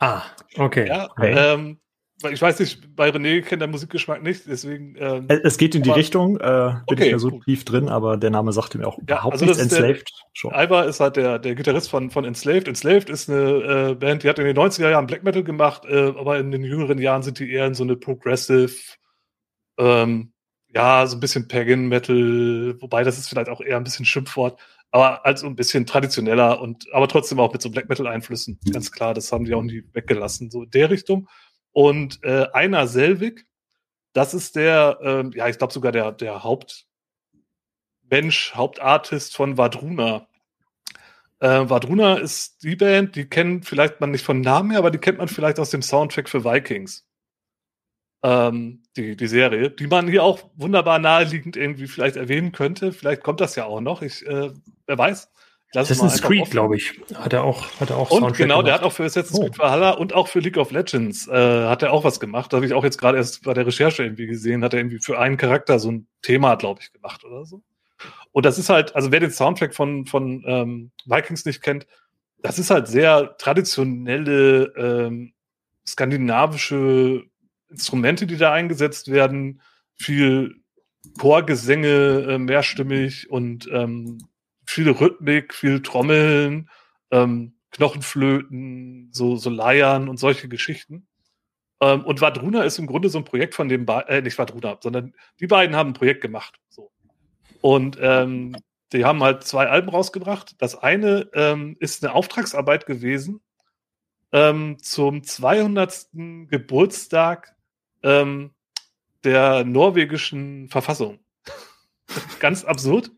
[0.00, 0.22] Ah,
[0.56, 0.88] okay.
[0.88, 1.34] Ja, okay.
[1.36, 1.78] Ähm,
[2.24, 4.96] ich weiß nicht, bei René kennt der Musikgeschmack nicht, deswegen.
[4.98, 8.16] Ähm, es geht in die Richtung, äh, bin okay, ich ja so tief drin, aber
[8.16, 9.60] der Name sagte mir auch überhaupt ja, also nichts.
[9.60, 10.52] Enslaved schon.
[10.52, 12.66] Alba ist halt der, der Gitarrist von, von Enslaved.
[12.66, 16.12] Enslaved ist eine äh, Band, die hat in den 90er Jahren Black Metal gemacht, äh,
[16.18, 18.72] aber in den jüngeren Jahren sind die eher in so eine Progressive,
[19.78, 20.32] ähm,
[20.74, 24.58] ja, so ein bisschen Pagan Metal, wobei das ist vielleicht auch eher ein bisschen Schimpfwort,
[24.90, 28.58] aber also ein bisschen traditioneller und aber trotzdem auch mit so Black Metal Einflüssen.
[28.72, 31.28] Ganz klar, das haben die auch nie weggelassen, so in der Richtung.
[31.78, 33.46] Und äh, Einer Selvig,
[34.12, 36.86] das ist der, äh, ja, ich glaube sogar der, der Hauptmensch,
[38.56, 40.26] Hauptartist von Vadruna.
[41.38, 44.98] Äh, Vadruna ist die Band, die kennt vielleicht man nicht von Namen her, aber die
[44.98, 47.06] kennt man vielleicht aus dem Soundtrack für Vikings.
[48.24, 52.90] Ähm, die, die Serie, die man hier auch wunderbar naheliegend irgendwie vielleicht erwähnen könnte.
[52.92, 54.02] Vielleicht kommt das ja auch noch.
[54.02, 54.50] Ich, äh,
[54.86, 55.30] wer weiß.
[55.74, 58.66] Lass Assassin's Creed, glaube ich, hat er auch, hat er auch Und Soundtrack genau, gemacht.
[58.68, 59.42] der hat auch für Assassin's oh.
[59.44, 62.52] Creed Valhalla und auch für League of Legends äh, hat er auch was gemacht.
[62.52, 64.98] Da habe ich auch jetzt gerade erst bei der Recherche irgendwie gesehen, hat er irgendwie
[64.98, 67.62] für einen Charakter so ein Thema, glaube ich, gemacht oder so.
[68.32, 71.86] Und das ist halt, also wer den Soundtrack von, von ähm, Vikings nicht kennt,
[72.40, 75.32] das ist halt sehr traditionelle ähm,
[75.86, 77.24] skandinavische
[77.68, 79.60] Instrumente, die da eingesetzt werden.
[79.96, 80.62] Viel
[81.18, 84.18] Chorgesänge, äh, mehrstimmig und ähm,
[84.68, 86.68] viel Rhythmik, viel Trommeln,
[87.10, 91.08] ähm, Knochenflöten, so, so Leiern und solche Geschichten.
[91.80, 94.76] Ähm, und Vadruna ist im Grunde so ein Projekt von dem, ba äh, nicht Vadruna,
[94.82, 96.60] sondern die beiden haben ein Projekt gemacht.
[96.68, 96.90] So.
[97.62, 98.56] Und ähm,
[98.92, 100.54] die haben halt zwei Alben rausgebracht.
[100.58, 103.40] Das eine ähm, ist eine Auftragsarbeit gewesen
[104.32, 106.08] ähm, zum 200.
[106.12, 107.56] Geburtstag
[108.02, 108.50] ähm,
[109.24, 111.20] der norwegischen Verfassung.
[112.40, 113.10] Ganz absurd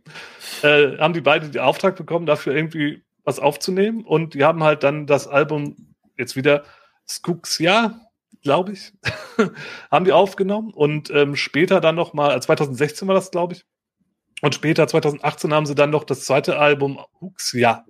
[0.62, 4.04] äh, haben die beide den Auftrag bekommen, dafür irgendwie was aufzunehmen.
[4.04, 6.64] Und die haben halt dann das Album jetzt wieder
[7.08, 8.00] Skuxia,
[8.42, 8.92] glaube ich,
[9.90, 10.72] haben die aufgenommen.
[10.72, 13.64] Und ähm, später dann noch mal, 2016 äh, war das, glaube ich.
[14.42, 17.84] Und später, 2018, haben sie dann noch das zweite Album Huxia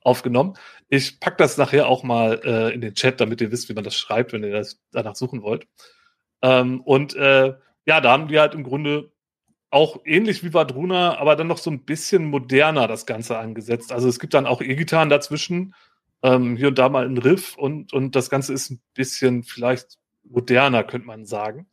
[0.00, 0.54] aufgenommen.
[0.88, 3.84] Ich pack das nachher auch mal äh, in den Chat, damit ihr wisst, wie man
[3.84, 5.68] das schreibt, wenn ihr das danach suchen wollt.
[6.42, 7.54] Ähm, und äh,
[7.86, 9.11] ja, da haben die halt im Grunde
[9.72, 13.90] auch ähnlich wie Vadruna, aber dann noch so ein bisschen moderner das Ganze angesetzt.
[13.90, 15.74] Also es gibt dann auch E-Gitarren dazwischen,
[16.22, 19.98] ähm, hier und da mal ein Riff und, und das Ganze ist ein bisschen vielleicht
[20.24, 21.66] moderner, könnte man sagen.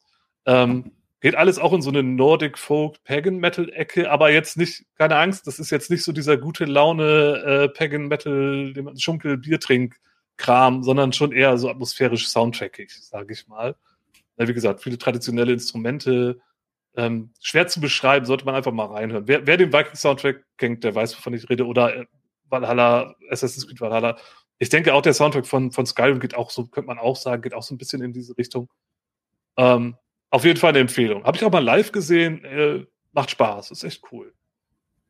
[0.45, 4.85] Ähm, geht alles auch in so eine Nordic Folk Pagan Metal Ecke, aber jetzt nicht,
[4.97, 9.59] keine Angst, das ist jetzt nicht so dieser gute Laune äh, Pagan Metal, Schunkel Bier
[9.59, 9.99] trinkt
[10.37, 13.75] Kram, sondern schon eher so atmosphärisch soundtrackig, sage ich mal.
[14.37, 16.39] Ja, wie gesagt, viele traditionelle Instrumente,
[16.99, 19.27] ähm, schwer zu beschreiben, sollte man einfach mal reinhören.
[19.27, 21.65] Wer, wer den Viking-Soundtrack kennt, der weiß, wovon ich rede.
[21.65, 22.05] Oder äh,
[22.49, 24.17] Valhalla, Assassin's Creed Valhalla.
[24.57, 27.41] Ich denke auch der Soundtrack von, von Skyrim geht auch so, könnte man auch sagen,
[27.41, 28.69] geht auch so ein bisschen in diese Richtung.
[29.55, 29.95] Ähm,
[30.29, 31.23] auf jeden Fall eine Empfehlung.
[31.23, 32.43] Habe ich auch mal live gesehen.
[32.43, 34.33] Äh, macht Spaß, ist echt cool.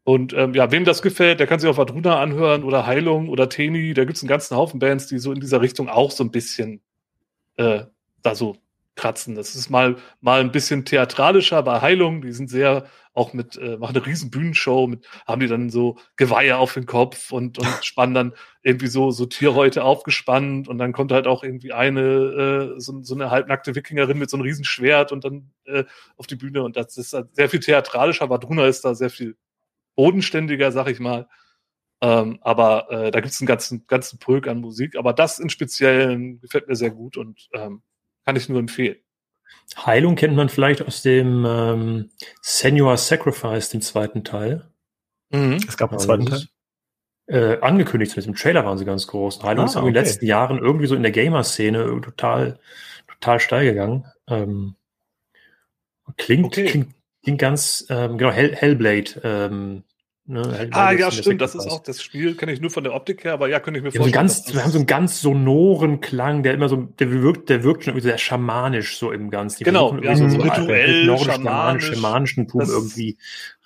[0.04, 3.50] Und ähm, ja, wem das gefällt, der kann sich auch Vadruna anhören oder Heilung oder
[3.50, 3.96] Teni.
[3.96, 6.32] Da gibt es einen ganzen Haufen Bands, die so in dieser Richtung auch so ein
[6.32, 6.82] bisschen
[7.58, 7.86] äh,
[8.22, 8.58] da so
[9.00, 9.36] kratzen.
[9.36, 12.22] Das ist mal, mal ein bisschen theatralischer bei Heilung.
[12.22, 15.98] Die sind sehr auch mit, äh, machen eine riesen Bühnenshow, mit, haben die dann so
[16.16, 18.34] Geweihe auf den Kopf und, und spannen dann
[18.64, 23.16] irgendwie so, so Tierhäute aufgespannt und dann kommt halt auch irgendwie eine, äh, so, so
[23.16, 25.84] eine halbnackte Wikingerin mit so einem riesen Schwert und dann äh,
[26.18, 29.10] auf die Bühne und das ist halt sehr viel theatralischer, aber Druna ist da sehr
[29.10, 29.36] viel
[29.96, 31.28] bodenständiger, sag ich mal.
[32.02, 34.96] Ähm, aber äh, da gibt es einen ganzen, ganzen Pulk an Musik.
[34.96, 37.84] Aber das in Speziellen gefällt mir sehr gut und ähm,
[38.30, 38.98] kann ich nur empfehlen.
[39.76, 42.10] Heilung kennt man vielleicht aus dem ähm,
[42.44, 44.70] Senior Sacrifice, dem zweiten Teil.
[45.32, 45.58] Mhm.
[45.68, 46.44] Es gab einen zweiten Teil.
[47.26, 49.42] Äh, angekündigt, zumindest im Trailer waren sie ganz groß.
[49.42, 52.60] Heilung ah, ist in den letzten Jahren irgendwie so in der Gamer-Szene total,
[53.08, 54.06] total steil gegangen.
[54.28, 54.76] Ähm,
[56.18, 56.66] klingt, okay.
[56.66, 59.84] klingt, klingt ganz, ähm, genau, Hell, Hellblade ähm,
[60.32, 61.42] Ne, ah, ja, stimmt.
[61.42, 63.80] Das ist auch das Spiel, kenne ich nur von der Optik her, aber ja, könnte
[63.80, 64.14] ich mir vorstellen.
[64.14, 67.86] Ganz, wir haben so einen ganz sonoren Klang, der immer so, der wirkt, der wirkt
[67.86, 69.64] schon sehr schamanisch so im Ganzen.
[69.64, 73.18] genau, ja, so, so rituell, schamanisch, schamanischen Tum irgendwie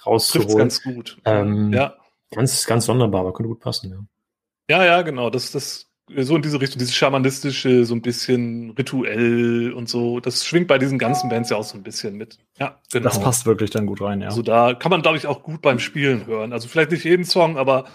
[0.06, 0.58] rauszuholen.
[0.58, 1.18] ganz gut.
[1.26, 1.96] Ähm, ja.
[2.32, 4.78] Ganz, ganz sonderbar, aber könnte gut passen, ja.
[4.78, 5.30] Ja, ja, genau.
[5.30, 10.20] Das, das so in diese Richtung, dieses schamanistische, so ein bisschen rituell und so.
[10.20, 12.38] Das schwingt bei diesen ganzen Bands ja auch so ein bisschen mit.
[12.60, 13.06] Ja, genau.
[13.06, 14.28] Das passt wirklich dann gut rein, ja.
[14.28, 16.52] Also da kann man, glaube ich, auch gut beim Spielen hören.
[16.52, 17.86] Also vielleicht nicht jeden Song, aber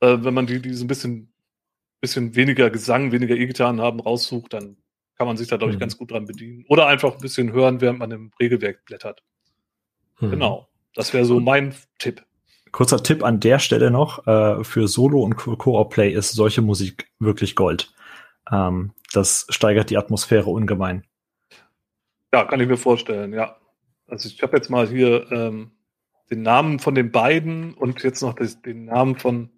[0.00, 1.32] äh, wenn man die, die so ein bisschen,
[2.00, 4.76] bisschen weniger Gesang, weniger E-Gitarren haben, raussucht, dann
[5.16, 5.80] kann man sich da, glaube ich, mhm.
[5.80, 6.64] ganz gut dran bedienen.
[6.68, 9.22] Oder einfach ein bisschen hören, während man im Regelwerk blättert.
[10.20, 10.30] Mhm.
[10.30, 10.68] Genau.
[10.94, 12.24] Das wäre so mein Tipp.
[12.72, 17.56] Kurzer Tipp an der Stelle noch, äh, für Solo- und Co-op-Play ist solche Musik wirklich
[17.56, 17.92] Gold.
[18.50, 21.04] Ähm, das steigert die Atmosphäre ungemein.
[22.32, 23.56] Ja, kann ich mir vorstellen, ja.
[24.06, 25.72] Also ich habe jetzt mal hier ähm,
[26.30, 29.50] den Namen von den beiden und jetzt noch das, den Namen von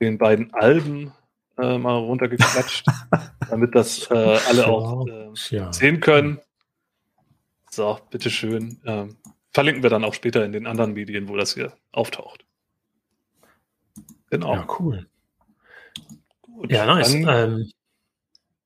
[0.00, 1.12] den beiden Alben
[1.58, 2.86] äh, mal runtergeklatscht,
[3.48, 5.72] damit das äh, alle auch äh, ja.
[5.72, 6.40] sehen können.
[7.70, 8.80] So, bitteschön.
[8.84, 9.16] Ähm,
[9.54, 12.44] verlinken wir dann auch später in den anderen Medien, wo das hier auftaucht.
[14.30, 14.54] Genau.
[14.54, 15.06] Ja, cool.
[16.42, 17.14] Gut, ja, nice.
[17.14, 17.70] Ähm,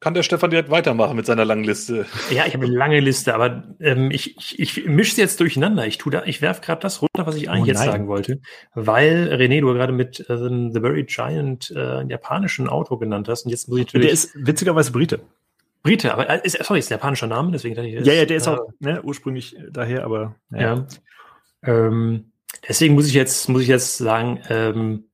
[0.01, 2.07] kann der Stefan direkt weitermachen mit seiner langen Liste?
[2.31, 5.87] Ja, ich habe eine lange Liste, aber ähm, ich, ich, ich mische sie jetzt durcheinander.
[5.87, 8.41] Ich tu da, ich werfe gerade das runter, was ich eigentlich oh jetzt sagen wollte,
[8.75, 13.51] weil René, du gerade mit äh, The Very Giant äh, japanischen Auto genannt hast und
[13.51, 14.07] jetzt muss ich natürlich.
[14.07, 15.21] Der ist witzigerweise Brite.
[15.83, 17.95] Brite, aber äh, ist, sorry, ist ein japanischer Name, deswegen dachte ich.
[17.95, 20.61] Ist, ja, ja, der ist äh, auch ne, ursprünglich daher, aber ja.
[20.61, 20.87] ja.
[21.63, 22.33] Ähm,
[22.69, 25.05] deswegen muss ich jetzt, muss ich jetzt sagen, ähm,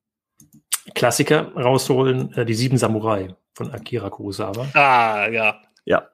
[0.95, 4.69] Klassiker rausholen, äh, die Sieben Samurai von Akira Kurosawa.
[4.75, 5.61] Ah, ja.
[5.85, 6.09] Ja.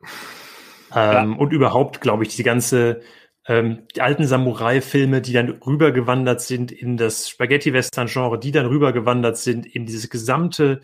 [0.95, 1.37] Ähm, ja.
[1.39, 3.01] Und überhaupt, glaube ich, die ganze
[3.47, 9.67] ähm, die alten Samurai-Filme, die dann rübergewandert sind in das Spaghetti-Western-Genre, die dann rübergewandert sind
[9.67, 10.81] in dieses gesamte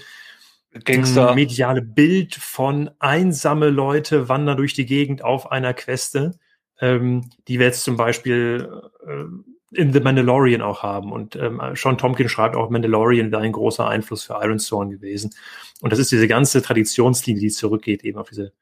[0.84, 1.34] Gangster.
[1.34, 6.38] mediale Bild von einsame Leute wandern durch die Gegend auf einer Queste,
[6.80, 8.68] ähm, die wir jetzt zum Beispiel
[9.06, 9.24] äh,
[9.72, 11.12] in The Mandalorian auch haben.
[11.12, 15.34] Und ähm, Sean Tompkins schreibt auch, Mandalorian wäre ein großer Einfluss für Iron Ironstone gewesen.
[15.80, 18.52] Und das ist diese ganze Traditionslinie, die zurückgeht eben auf diese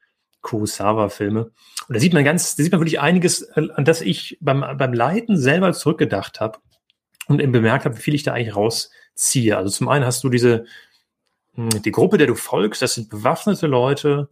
[0.42, 1.50] Kurosawa-Filme.
[1.88, 4.64] Und da sieht man ganz, da sieht man wirklich einiges, äh, an das ich beim,
[4.76, 6.58] beim Leiten selber zurückgedacht habe
[7.26, 9.56] und eben bemerkt habe, wie viel ich da eigentlich rausziehe.
[9.56, 10.66] Also zum einen hast du diese
[11.56, 14.28] die Gruppe, der du folgst, das sind bewaffnete Leute,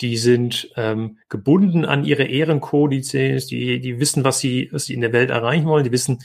[0.00, 5.00] die sind ähm, gebunden an ihre Ehrenkodizes, die, die wissen, was sie, was sie in
[5.00, 6.20] der Welt erreichen wollen, die wissen,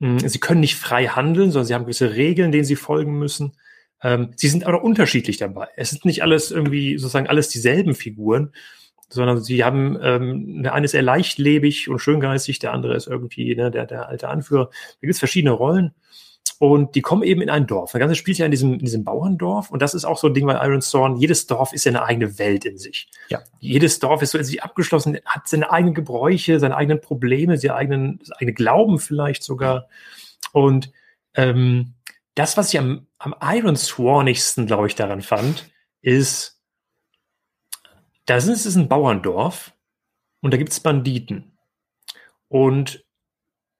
[0.00, 3.52] hm, sie können nicht frei handeln, sondern sie haben gewisse Regeln, denen sie folgen müssen.
[4.02, 5.68] Ähm, sie sind aber unterschiedlich dabei.
[5.76, 8.52] Es sind nicht alles irgendwie sozusagen alles dieselben Figuren,
[9.08, 13.54] sondern sie haben, ähm, der eine ist eher leichtlebig und schöngeistig, der andere ist irgendwie
[13.54, 14.66] ne, der, der alte Anführer.
[14.66, 15.94] Da gibt es verschiedene Rollen.
[16.58, 17.92] Und die kommen eben in ein Dorf.
[17.92, 19.70] Das Ganze spielt ja in diesem, in diesem Bauerndorf.
[19.70, 21.16] Und das ist auch so ein Ding bei Iron Thorn.
[21.16, 23.08] Jedes Dorf ist ja eine eigene Welt in sich.
[23.28, 23.42] Ja.
[23.60, 27.74] Jedes Dorf ist so in sich abgeschlossen, hat seine eigenen Gebräuche, seine eigenen Probleme, seine
[27.74, 29.88] eigenen, seine eigene Glauben vielleicht sogar.
[30.52, 30.92] Und
[31.34, 31.94] ähm,
[32.34, 36.60] das, was ich am, am Iron Swornigsten, glaube ich, daran fand, ist,
[38.26, 39.72] da ist es ein Bauerndorf
[40.40, 41.56] und da gibt es Banditen.
[42.48, 43.05] Und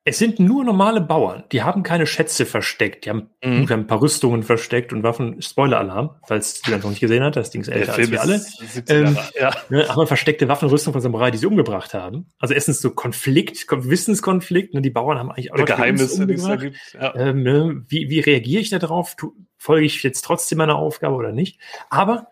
[0.08, 1.42] es sind nur normale Bauern.
[1.50, 3.04] Die haben keine Schätze versteckt.
[3.04, 3.68] Die haben, mhm.
[3.68, 5.42] haben ein paar Rüstungen versteckt und Waffen.
[5.42, 7.34] Spoiler-Alarm, falls die noch nicht gesehen hat.
[7.34, 8.40] Das Ding ist älter als wir alle.
[8.88, 9.50] Ähm, ja.
[9.68, 12.26] ne, aber versteckte Waffenrüstung von Samurai, die sie umgebracht haben.
[12.38, 14.74] Also erstens so Konflikt, Wissenskonflikt.
[14.74, 16.76] Ne, die Bauern haben eigentlich auch Geheimnisse, die es da gibt.
[16.94, 17.12] Ja.
[17.16, 19.16] Ähm, ne, wie, wie reagiere ich darauf?
[19.58, 21.58] Folge ich jetzt trotzdem meiner Aufgabe oder nicht?
[21.90, 22.28] Aber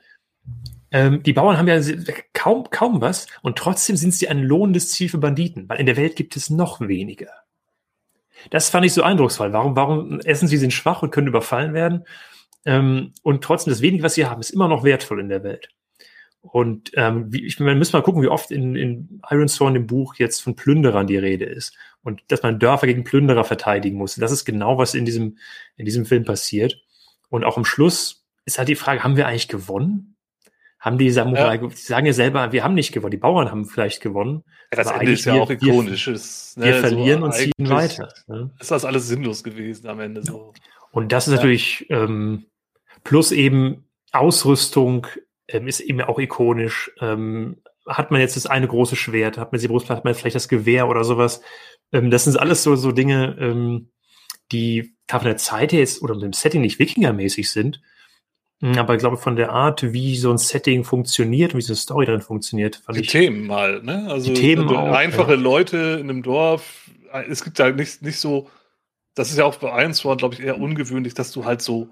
[0.93, 1.81] ähm, die Bauern haben ja
[2.35, 5.97] kaum, kaum was und trotzdem sind sie ein lohnendes Ziel für Banditen, weil in der
[5.97, 7.44] Welt gibt es noch weniger.
[8.51, 9.53] Das fand ich so eindrucksvoll.
[9.53, 12.05] Warum, warum essen sie sind schwach und können überfallen werden?
[12.65, 15.69] Ähm, und trotzdem das wenige, was sie haben, ist immer noch wertvoll in der Welt.
[16.41, 19.87] Und ähm, wie, ich, man müssen mal gucken, wie oft in, in Iron Sworn im
[19.87, 21.75] Buch jetzt von Plünderern die Rede ist.
[22.03, 24.17] Und dass man Dörfer gegen Plünderer verteidigen muss.
[24.17, 25.39] Das ist genau, was in diesem,
[25.77, 26.83] in diesem Film passiert.
[27.31, 30.14] Und auch am Schluss ist halt die Frage, haben wir eigentlich gewonnen?
[30.85, 31.67] Haben die Samurai, ja.
[31.67, 34.45] die sagen ja selber, wir haben nicht gewonnen, die Bauern haben vielleicht gewonnen.
[34.71, 36.07] Ja, das Ende ist ja wir, auch ikonisch.
[36.07, 36.13] Wir,
[36.63, 36.67] ne?
[36.67, 38.13] wir verlieren so und ziehen weiter.
[38.27, 38.51] Ne?
[38.61, 40.53] Ist das alles sinnlos gewesen am Ende so.
[40.91, 41.37] Und das ist ja.
[41.39, 42.45] natürlich ähm,
[43.03, 45.07] plus eben Ausrüstung
[45.49, 46.91] ähm, ist eben auch ikonisch.
[47.01, 50.37] Ähm, hat man jetzt das eine große Schwert, hat man die Brustplatte, hat man vielleicht
[50.37, 51.41] das Gewehr oder sowas.
[51.93, 53.91] Ähm, das sind alles so, so Dinge, ähm,
[54.53, 57.81] die von der Zeit her jetzt oder mit dem Setting nicht Wikinger-mäßig sind.
[58.61, 61.73] Hm, aber ich glaube, von der Art, wie so ein Setting funktioniert und wie so
[61.73, 63.09] eine Story drin funktioniert, fand die ich.
[63.09, 64.07] Themen mal, ne?
[64.09, 65.41] Also die Themen auch, einfache ja.
[65.41, 66.89] Leute in einem Dorf.
[67.29, 68.49] Es gibt da nicht, nicht so,
[69.15, 71.91] das ist ja auch bei Ironsworn, glaube ich, eher ungewöhnlich, dass du halt so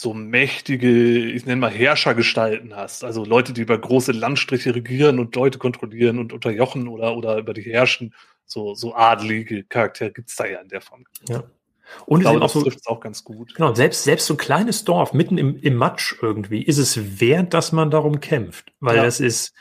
[0.00, 3.04] so mächtige, ich nenne mal Herrschergestalten hast.
[3.04, 7.52] Also Leute, die über große Landstriche regieren und Leute kontrollieren und unterjochen oder, oder über
[7.52, 8.14] die herrschen.
[8.46, 11.04] So, so adlige Charaktere gibt es da ja in der Form.
[11.28, 11.44] Ja.
[12.06, 13.54] Und ich glaube, das so, trifft es auch ganz gut.
[13.54, 17.54] Genau, selbst, selbst so ein kleines Dorf mitten im, im Matsch irgendwie ist es wert,
[17.54, 18.72] dass man darum kämpft.
[18.80, 19.04] Weil ja.
[19.04, 19.52] das ist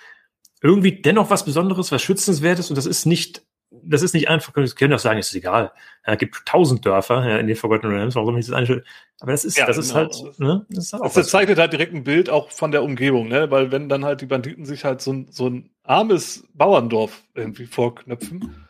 [0.61, 4.67] irgendwie dennoch was Besonderes, was Schützenswertes und das ist nicht das ist nicht einfach, wir
[4.69, 5.71] können auch sagen, es ist egal.
[6.05, 8.83] Ja, es gibt tausend Dörfer ja, in den Forgotten Realms, warum nicht das eine
[9.19, 9.99] Aber das ist, ja, das ist genau.
[9.99, 10.65] halt, ne?
[10.69, 13.51] Das, ist halt auch das zeichnet halt direkt ein Bild auch von der Umgebung, ne?
[13.51, 17.67] Weil wenn dann halt die Banditen sich halt so ein, so ein armes Bauerndorf irgendwie
[17.67, 18.65] vorknöpfen,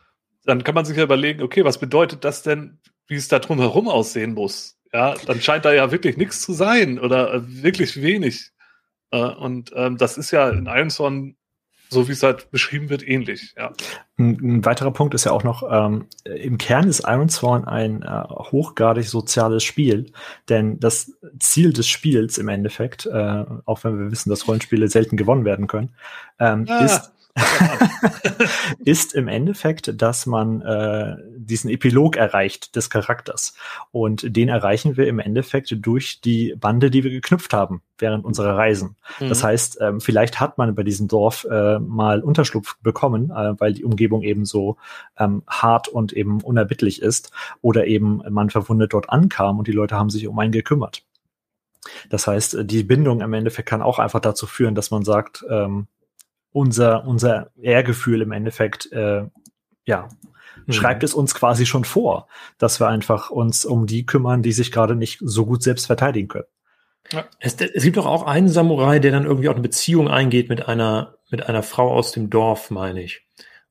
[0.45, 2.78] dann kann man sich ja überlegen, okay, was bedeutet das denn,
[3.09, 4.77] wie es da drumherum aussehen muss?
[4.93, 8.51] Ja, dann scheint da ja wirklich nichts zu sein oder äh, wirklich wenig.
[9.11, 11.35] Äh, und ähm, das ist ja in Ironsorn
[11.89, 13.53] so wie es halt beschrieben wird, ähnlich.
[13.57, 13.73] Ja.
[14.17, 18.23] Ein, weiterer Punkt ist ja auch noch, ähm, im Kern ist Iron Sworn ein äh,
[18.29, 20.11] hochgradig soziales Spiel,
[20.49, 25.17] denn das Ziel des Spiels im Endeffekt, äh, auch wenn wir wissen, dass Rollenspiele selten
[25.17, 25.95] gewonnen werden können,
[26.39, 26.85] ähm, ah.
[26.85, 27.11] ist
[28.85, 33.53] ist im Endeffekt, dass man äh, diesen Epilog erreicht des Charakters.
[33.91, 38.57] Und den erreichen wir im Endeffekt durch die Bande, die wir geknüpft haben während unserer
[38.57, 38.95] Reisen.
[39.19, 39.29] Mhm.
[39.29, 43.73] Das heißt, ähm, vielleicht hat man bei diesem Dorf äh, mal Unterschlupf bekommen, äh, weil
[43.73, 44.77] die Umgebung eben so
[45.17, 47.31] ähm, hart und eben unerbittlich ist.
[47.61, 51.03] Oder eben man verwundet dort ankam und die Leute haben sich um einen gekümmert.
[52.09, 55.87] Das heißt, die Bindung im Endeffekt kann auch einfach dazu führen, dass man sagt, ähm,
[56.51, 59.23] unser, unser Ehrgefühl im Endeffekt, äh,
[59.85, 60.09] ja,
[60.65, 60.71] mhm.
[60.71, 64.71] schreibt es uns quasi schon vor, dass wir einfach uns um die kümmern, die sich
[64.71, 66.45] gerade nicht so gut selbst verteidigen können.
[67.11, 67.25] Ja.
[67.39, 70.67] Es, es, gibt doch auch einen Samurai, der dann irgendwie auch eine Beziehung eingeht mit
[70.67, 73.25] einer, mit einer Frau aus dem Dorf, meine ich.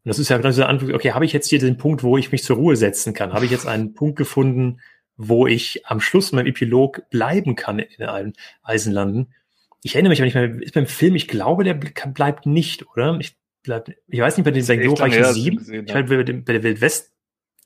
[0.04, 2.16] Und das ist ja genau dieser Antwort, okay, habe ich jetzt hier den Punkt, wo
[2.16, 3.32] ich mich zur Ruhe setzen kann?
[3.32, 4.80] Habe ich jetzt einen Punkt gefunden,
[5.16, 9.34] wo ich am Schluss meinem Epilog bleiben kann in allen Eisenlanden?
[9.82, 13.16] Ich erinnere mich aber nicht mehr, ist beim Film, ich glaube, der bleibt nicht, oder?
[13.20, 16.62] Ich, bleib, ich weiß nicht, bei den glorreichen Sieben, gesehen, ich meine, bei, bei der
[16.62, 17.12] Wildwest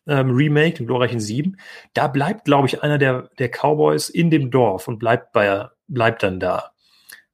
[0.07, 1.57] ähm, Remake, dem glorreichen Sieben,
[1.94, 6.22] da bleibt, glaube ich, einer der, der Cowboys in dem Dorf und bleibt bei, bleibt
[6.22, 6.72] dann da.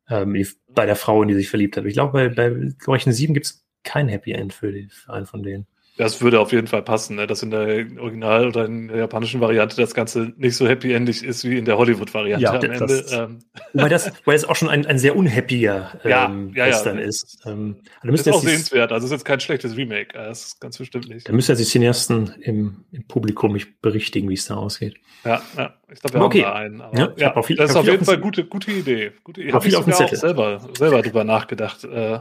[0.08, 1.84] Ähm, bei der Frau, in die sich verliebt hat.
[1.84, 5.26] Ich glaube, bei, bei glorreichen Sieben gibt es kein Happy End für, die, für einen
[5.26, 5.66] von denen.
[5.98, 7.26] Das würde auf jeden Fall passen, ne?
[7.26, 11.42] dass in der Original- oder in der japanischen Variante das Ganze nicht so happy-endig ist
[11.42, 13.04] wie in der Hollywood-Variante ja, am Ende.
[13.10, 13.38] Ähm.
[13.72, 17.04] Weil das, weil es auch schon ein, ein sehr unhappier ähm, ja, ja, Western ja.
[17.04, 17.38] ist.
[17.44, 21.08] Ähm, ist auch sehenswert, also es ist jetzt kein schlechtes Remake, das ist ganz bestimmt
[21.08, 21.28] nicht.
[21.28, 24.94] Da müsste die Cineasten im, im Publikum mich berichtigen, wie es da ausgeht.
[25.24, 25.74] Ja, ja.
[25.92, 26.44] ich glaube, wir okay.
[26.44, 26.96] haben da einen.
[26.96, 29.10] Ja, ja, viel, das ist auf jeden Fall gute, gute Idee.
[29.24, 29.52] Gute Idee.
[29.52, 31.82] Habe ich sogar auch selber, selber drüber nachgedacht.
[31.82, 32.20] Äh,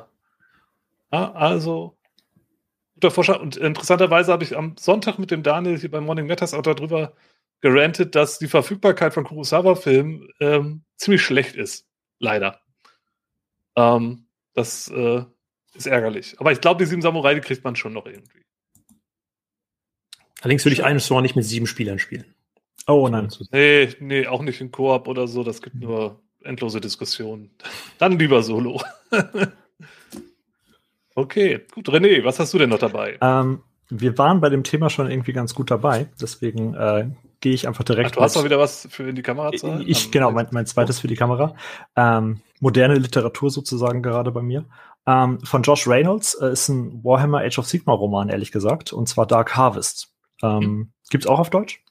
[1.11, 1.96] also
[2.97, 3.39] guter Vorschlag.
[3.39, 7.13] Und interessanterweise habe ich am Sonntag mit dem Daniel hier beim Morning Matters auch darüber
[7.61, 11.85] gerantet, dass die Verfügbarkeit von Kurosawa-Filmen ähm, ziemlich schlecht ist.
[12.19, 12.61] Leider.
[13.75, 15.23] Ähm, das äh,
[15.75, 16.35] ist ärgerlich.
[16.39, 18.41] Aber ich glaube, die sieben Samurai, die kriegt man schon noch irgendwie.
[20.41, 22.25] Allerdings würde ich einen Store nicht mit sieben Spielern spielen.
[22.87, 23.29] Oh nein.
[23.51, 25.43] Nee, nee, auch nicht in Koop oder so.
[25.43, 27.51] Das gibt nur endlose Diskussionen.
[27.97, 28.81] Dann lieber Solo.
[31.17, 31.89] Okay, gut.
[31.89, 33.17] René, was hast du denn noch dabei?
[33.21, 37.67] Ähm, wir waren bei dem Thema schon irgendwie ganz gut dabei, deswegen äh, gehe ich
[37.67, 38.11] einfach direkt.
[38.11, 39.83] Ach, du hast noch wieder was für in die Kamera zu halten?
[39.87, 41.55] Ich, genau, mein, mein zweites für die Kamera.
[41.95, 44.65] Ähm, moderne Literatur sozusagen gerade bei mir.
[45.07, 49.09] Ähm, von Josh Reynolds äh, ist ein Warhammer Age of Sigma Roman, ehrlich gesagt, und
[49.09, 50.13] zwar Dark Harvest.
[50.43, 50.91] Ähm, mhm.
[51.09, 51.83] Gibt's auch auf Deutsch?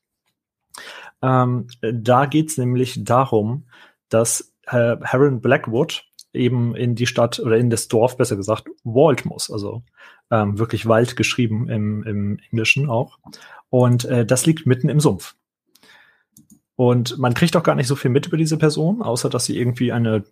[1.20, 3.66] Ähm, da geht's nämlich darum,
[4.09, 6.05] dass äh, Harold Blackwood
[6.37, 9.51] eben in die Stadt oder in das Dorf, besser gesagt, Wald muss.
[9.51, 9.82] Also
[10.30, 13.18] ähm, wirklich Wald geschrieben im, im Englischen auch.
[13.70, 15.34] Und äh, das liegt mitten im Sumpf.
[16.76, 19.59] Und man kriegt auch gar nicht so viel mit über diese Person, außer dass sie
[19.59, 20.24] irgendwie eine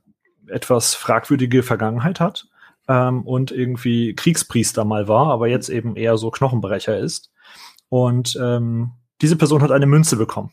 [0.47, 2.47] etwas fragwürdige Vergangenheit hat
[2.87, 7.33] ähm, und irgendwie Kriegspriester mal war, aber jetzt eben eher so Knochenbrecher ist.
[7.89, 8.93] Und ähm,
[9.23, 10.53] diese Person hat eine Münze bekommen.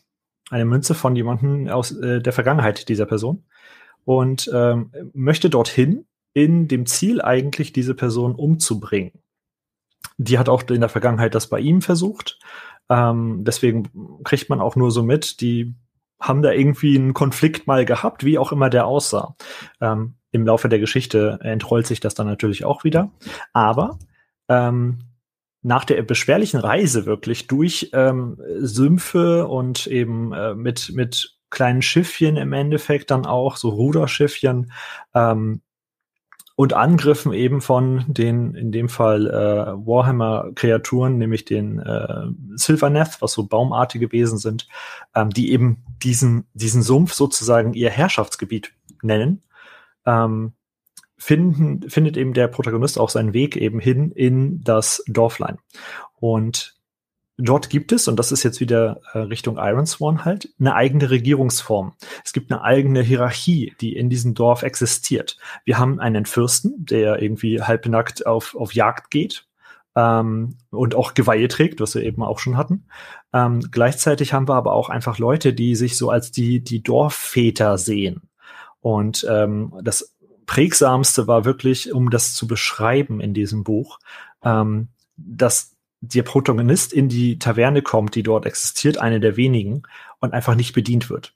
[0.50, 3.44] Eine Münze von jemandem aus äh, der Vergangenheit dieser Person.
[4.06, 9.12] Und ähm, möchte dorthin in dem Ziel eigentlich, diese Person umzubringen.
[10.18, 12.40] Die hat auch in der Vergangenheit das bei ihm versucht.
[12.90, 15.76] Ähm, deswegen kriegt man auch nur so mit, die
[16.20, 19.36] haben da irgendwie einen Konflikt mal gehabt, wie auch immer der aussah.
[19.82, 23.12] Ähm, Im Laufe der Geschichte entrollt sich das dann natürlich auch wieder.
[23.54, 23.98] Aber
[24.48, 25.00] ähm,
[25.64, 32.38] nach der beschwerlichen Reise wirklich durch ähm, Sümpfe und eben äh, mit, mit kleinen Schiffchen
[32.38, 34.72] im Endeffekt dann auch, so Ruderschiffchen,
[35.14, 35.62] ähm,
[36.56, 42.26] und Angriffen eben von den, in dem Fall äh, Warhammer-Kreaturen, nämlich den äh,
[42.56, 44.68] Silverneth, was so baumartige Wesen sind,
[45.16, 49.42] ähm, die eben diesen, diesen Sumpf sozusagen ihr Herrschaftsgebiet nennen,
[50.06, 50.54] ähm,
[51.18, 55.58] finden, findet eben der Protagonist auch seinen Weg eben hin in das Dorflein.
[56.20, 56.76] Und
[57.42, 61.10] dort gibt es, und das ist jetzt wieder äh, Richtung Iron Sworn halt, eine eigene
[61.10, 61.94] Regierungsform.
[62.24, 65.38] Es gibt eine eigene Hierarchie, die in diesem Dorf existiert.
[65.66, 69.46] Wir haben einen Fürsten, der irgendwie halbnackt auf, auf Jagd geht
[69.96, 72.86] ähm, und auch Geweihe trägt, was wir eben auch schon hatten.
[73.34, 77.78] Ähm, gleichzeitig haben wir aber auch einfach Leute, die sich so als die, die Dorfväter
[77.78, 78.30] sehen.
[78.82, 80.16] Und ähm, das
[80.46, 84.00] prägsamste war wirklich, um das zu beschreiben in diesem Buch,
[84.44, 89.84] ähm, dass der Protagonist in die Taverne kommt, die dort existiert, eine der wenigen,
[90.20, 91.36] und einfach nicht bedient wird.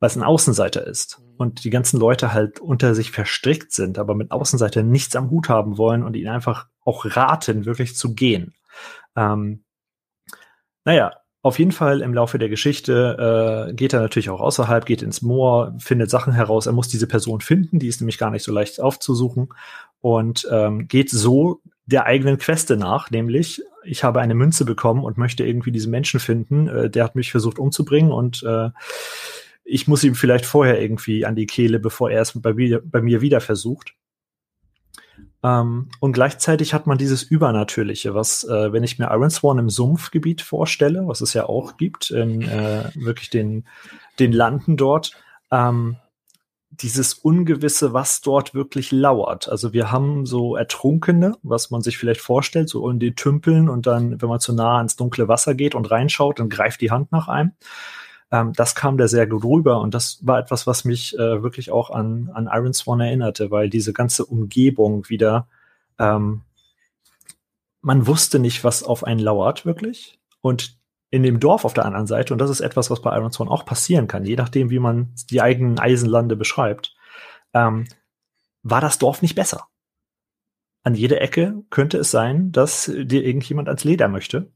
[0.00, 1.20] Weil es ein Außenseiter ist.
[1.20, 1.34] Mhm.
[1.36, 5.48] Und die ganzen Leute halt unter sich verstrickt sind, aber mit Außenseiter nichts am Hut
[5.48, 8.54] haben wollen und ihn einfach auch raten, wirklich zu gehen.
[9.14, 9.62] Ähm,
[10.84, 11.12] naja,
[11.42, 15.22] auf jeden Fall im Laufe der Geschichte äh, geht er natürlich auch außerhalb, geht ins
[15.22, 16.66] Moor, findet Sachen heraus.
[16.66, 19.48] Er muss diese Person finden, die ist nämlich gar nicht so leicht aufzusuchen
[20.00, 25.18] und ähm, geht so der eigenen Queste nach, nämlich ich habe eine Münze bekommen und
[25.18, 28.70] möchte irgendwie diesen Menschen finden, äh, der hat mich versucht umzubringen und äh,
[29.64, 33.00] ich muss ihm vielleicht vorher irgendwie an die Kehle, bevor er es bei mir, bei
[33.00, 33.94] mir wieder versucht.
[35.44, 39.70] Ähm, und gleichzeitig hat man dieses Übernatürliche, was, äh, wenn ich mir Iron Sworn im
[39.70, 43.66] Sumpfgebiet vorstelle, was es ja auch gibt, in äh, wirklich den,
[44.18, 45.12] den Landen dort,
[45.50, 45.96] ähm,
[46.80, 49.48] dieses Ungewisse, was dort wirklich lauert.
[49.48, 53.86] Also wir haben so Ertrunkene, was man sich vielleicht vorstellt, so in den Tümpeln und
[53.86, 57.12] dann, wenn man zu nah ans dunkle Wasser geht und reinschaut, dann greift die Hand
[57.12, 57.52] nach einem.
[58.30, 61.70] Ähm, das kam da sehr gut rüber und das war etwas, was mich äh, wirklich
[61.70, 65.46] auch an, an Iron Swan erinnerte, weil diese ganze Umgebung wieder,
[65.98, 66.40] ähm,
[67.82, 70.18] man wusste nicht, was auf einen lauert wirklich.
[70.40, 70.78] Und
[71.12, 73.50] in dem Dorf auf der anderen Seite, und das ist etwas, was bei Iron Sworn
[73.50, 76.96] auch passieren kann, je nachdem, wie man die eigenen Eisenlande beschreibt,
[77.52, 77.86] ähm,
[78.62, 79.66] war das Dorf nicht besser.
[80.82, 84.50] An jeder Ecke könnte es sein, dass dir irgendjemand ans Leder möchte,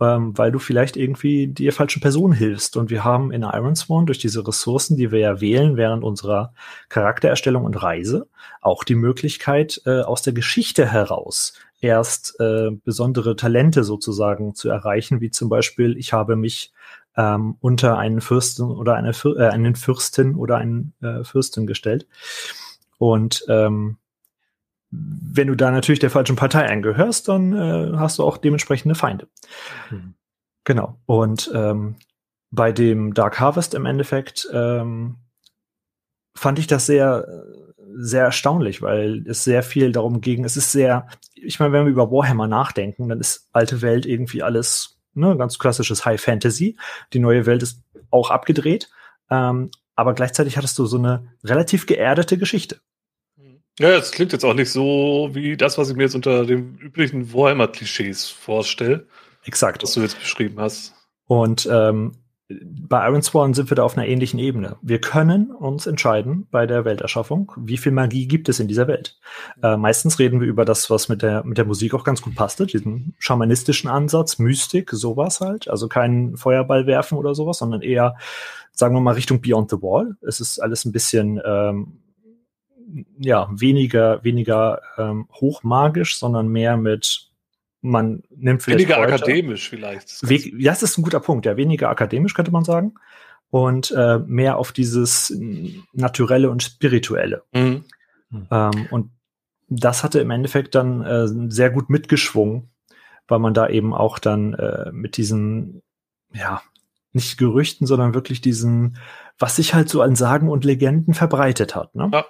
[0.00, 2.76] ähm, weil du vielleicht irgendwie der falschen Person hilfst.
[2.76, 6.52] Und wir haben in Iron Sworn durch diese Ressourcen, die wir ja wählen während unserer
[6.88, 8.28] Charaktererstellung und Reise,
[8.60, 11.52] auch die Möglichkeit, äh, aus der Geschichte heraus
[11.82, 16.72] erst äh, besondere Talente sozusagen zu erreichen, wie zum Beispiel, ich habe mich
[17.16, 22.06] ähm, unter einen Fürsten oder eine Für äh, einen Fürstin oder einen äh, Fürstin gestellt.
[22.98, 23.98] Und ähm,
[24.90, 29.26] wenn du da natürlich der falschen Partei angehörst, dann äh, hast du auch dementsprechende Feinde.
[29.90, 30.14] Mhm.
[30.64, 31.00] Genau.
[31.06, 31.96] Und ähm,
[32.50, 35.16] bei dem Dark Harvest im Endeffekt ähm,
[36.34, 37.44] fand ich das sehr,
[37.94, 40.44] sehr erstaunlich, weil es sehr viel darum ging.
[40.44, 41.08] Es ist sehr,
[41.44, 45.58] ich meine, wenn wir über Warhammer nachdenken, dann ist alte Welt irgendwie alles ne, ganz
[45.58, 46.76] klassisches High Fantasy.
[47.12, 48.90] Die neue Welt ist auch abgedreht,
[49.30, 52.80] ähm, aber gleichzeitig hattest du so eine relativ geerdete Geschichte.
[53.78, 56.76] Ja, es klingt jetzt auch nicht so wie das, was ich mir jetzt unter den
[56.78, 59.06] üblichen Warhammer-Klischees vorstelle.
[59.44, 59.82] Exakt.
[59.82, 60.94] Was du jetzt beschrieben hast.
[61.26, 62.12] Und ähm,
[62.60, 64.76] bei Iron Sworn sind wir da auf einer ähnlichen Ebene.
[64.82, 69.18] Wir können uns entscheiden bei der Welterschaffung, wie viel Magie gibt es in dieser Welt.
[69.62, 72.34] Äh, meistens reden wir über das, was mit der, mit der Musik auch ganz gut
[72.34, 75.68] passte, diesen schamanistischen Ansatz, Mystik, sowas halt.
[75.68, 78.16] Also kein Feuerball werfen oder sowas, sondern eher,
[78.72, 80.16] sagen wir mal, Richtung Beyond the Wall.
[80.20, 81.98] Es ist alles ein bisschen, ähm,
[83.18, 87.31] ja, weniger, weniger ähm, hochmagisch, sondern mehr mit
[87.82, 89.14] man nimmt vielleicht weniger Kräuter.
[89.14, 90.28] akademisch vielleicht.
[90.28, 91.44] We ja, das ist ein guter Punkt.
[91.44, 92.94] Ja, weniger akademisch könnte man sagen
[93.50, 95.36] und äh, mehr auf dieses
[95.92, 97.42] naturelle und spirituelle.
[97.52, 97.84] Mhm.
[98.50, 99.10] Ähm, und
[99.68, 102.70] das hatte im Endeffekt dann äh, sehr gut mitgeschwungen,
[103.28, 105.82] weil man da eben auch dann äh, mit diesen
[106.32, 106.62] ja
[107.12, 108.96] nicht Gerüchten, sondern wirklich diesen,
[109.38, 111.94] was sich halt so an Sagen und Legenden verbreitet hat.
[111.94, 112.10] Ne?
[112.12, 112.24] Ja.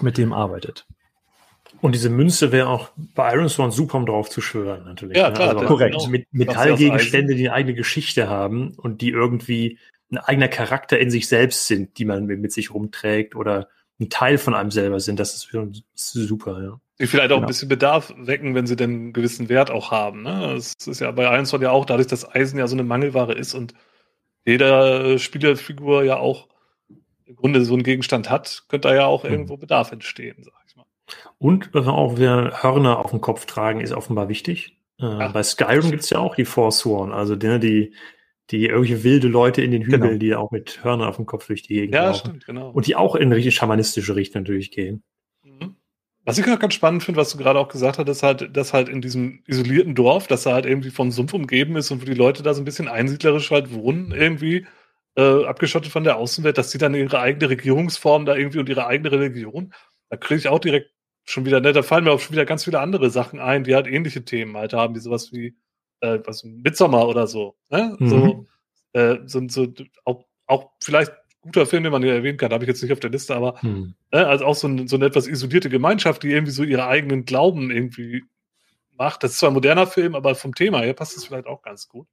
[0.00, 0.86] mit dem arbeitet.
[1.80, 5.16] Und diese Münze wäre auch bei Iron Sworn super, um drauf zu schwören, natürlich.
[5.16, 5.34] Ja, ne?
[5.34, 5.96] klar, also korrekt.
[5.96, 6.08] Genau.
[6.08, 9.78] Mit Metallgegenstände, die eine eigene Geschichte haben und die irgendwie
[10.10, 13.68] ein eigener Charakter in sich selbst sind, die man mit sich rumträgt oder
[13.98, 15.20] ein Teil von einem selber sind.
[15.20, 15.48] Das ist,
[15.94, 16.80] super, ja.
[16.98, 17.46] Die vielleicht auch genau.
[17.46, 20.22] ein bisschen Bedarf wecken, wenn sie denn einen gewissen Wert auch haben.
[20.22, 20.52] Ne?
[20.54, 23.32] Das ist ja bei Iron Sworn ja auch, dadurch, dass Eisen ja so eine Mangelware
[23.32, 23.74] ist und
[24.44, 26.48] jeder Spielerfigur ja auch
[27.24, 29.30] im Grunde so einen Gegenstand hat, könnte da ja auch mhm.
[29.30, 30.59] irgendwo Bedarf entstehen, sag.
[31.38, 34.78] Und was auch wir Hörner auf dem Kopf tragen, ist offenbar wichtig.
[34.98, 37.94] Äh, bei Skyrim gibt es ja auch die Forsworn, also die, die,
[38.50, 40.18] die irgendwelche wilde Leute in den Hügeln, genau.
[40.18, 42.18] die auch mit Hörnern auf dem Kopf durch die Gegend ja, laufen.
[42.18, 42.70] Stimmt, genau.
[42.70, 45.02] Und die auch in richtig schamanistische Richtung natürlich gehen.
[45.42, 45.76] Mhm.
[46.24, 48.74] Was ich auch ganz spannend finde, was du gerade auch gesagt hast, ist halt, dass
[48.74, 52.04] halt in diesem isolierten Dorf, dass er halt irgendwie vom Sumpf umgeben ist und wo
[52.04, 54.66] die Leute da so ein bisschen einsiedlerisch halt wohnen, irgendwie
[55.16, 58.86] äh, abgeschottet von der Außenwelt, dass sie dann ihre eigene Regierungsform da irgendwie und ihre
[58.86, 59.72] eigene Religion,
[60.10, 60.90] da kriege ich auch direkt
[61.24, 63.74] schon wieder, ne, da fallen mir auch schon wieder ganz viele andere Sachen ein, die
[63.74, 65.56] halt ähnliche Themen halt haben, wie sowas wie
[66.00, 67.56] äh, was Midsommar oder so.
[67.70, 67.96] Ne?
[67.98, 68.08] Mhm.
[68.08, 68.46] So,
[68.92, 69.72] äh, so, so
[70.04, 71.12] auch, auch vielleicht
[71.42, 73.60] guter Film, den man hier erwähnen kann, habe ich jetzt nicht auf der Liste, aber
[73.62, 73.94] hm.
[74.10, 77.24] äh, also auch so, ein, so eine etwas isolierte Gemeinschaft, die irgendwie so ihre eigenen
[77.24, 78.24] Glauben irgendwie
[78.92, 79.22] macht.
[79.22, 81.88] Das ist zwar ein moderner Film, aber vom Thema her passt es vielleicht auch ganz
[81.88, 82.06] gut.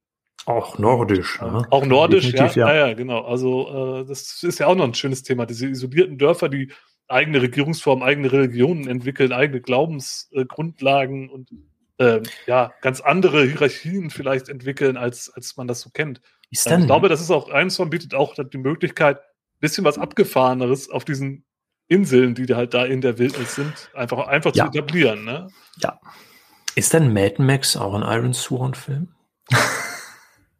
[0.46, 1.40] Auch nordisch.
[1.42, 1.66] Ne?
[1.70, 2.74] Auch nordisch, ja, ja.
[2.74, 2.94] ja.
[2.94, 3.22] genau.
[3.24, 5.44] Also äh, das ist ja auch noch ein schönes Thema.
[5.44, 6.72] Diese isolierten Dörfer, die
[7.08, 11.50] eigene Regierungsform, eigene Religionen entwickeln, eigene Glaubensgrundlagen äh, und
[11.98, 16.20] äh, ja, ganz andere Hierarchien vielleicht entwickeln, als, als man das so kennt.
[16.50, 19.98] Ist denn, ich glaube, das ist auch, Einstein bietet auch die Möglichkeit, ein bisschen was
[19.98, 21.44] Abgefahreneres auf diesen
[21.88, 24.70] Inseln, die halt da in der Wildnis sind, einfach, einfach ja.
[24.70, 25.24] zu etablieren.
[25.24, 25.48] Ne?
[25.78, 25.98] Ja.
[26.74, 29.08] Ist denn Mad Max auch ein Iron Sworn-Film?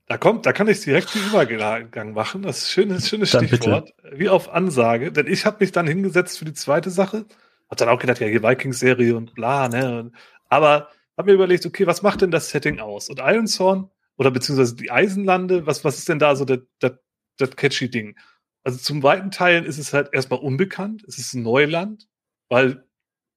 [0.08, 2.42] Da kommt, da kann ich direkt den Übergang machen.
[2.42, 3.94] Das ist ein schönes, schönes Stichwort.
[4.02, 4.18] Bitte.
[4.18, 5.12] Wie auf Ansage.
[5.12, 7.26] Denn ich habe mich dann hingesetzt für die zweite Sache.
[7.68, 10.10] Hab dann auch gedacht, ja, hier Vikings-Serie und bla, ne?
[10.48, 10.88] Aber
[11.18, 13.10] hab mir überlegt, okay, was macht denn das Setting aus?
[13.10, 16.92] Und Ironshorn oder beziehungsweise die Eisenlande, was, was ist denn da so das, das,
[17.36, 18.16] das catchy Ding?
[18.64, 22.08] Also zum weiten Teilen ist es halt erstmal unbekannt, es ist ein Neuland,
[22.48, 22.84] weil,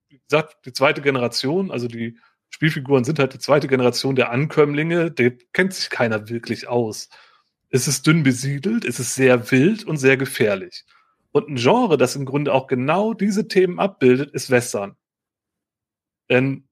[0.09, 2.17] wie gesagt, die zweite Generation, also die
[2.52, 7.10] Spielfiguren sind halt die zweite Generation der Ankömmlinge, der kennt sich keiner wirklich aus.
[7.70, 10.86] Es ist dünn besiedelt, es ist sehr wild und sehr gefährlich.
[11.32, 14.95] Und ein Genre, das im Grunde auch genau diese Themen abbildet, ist Western.
[16.30, 16.68] Denn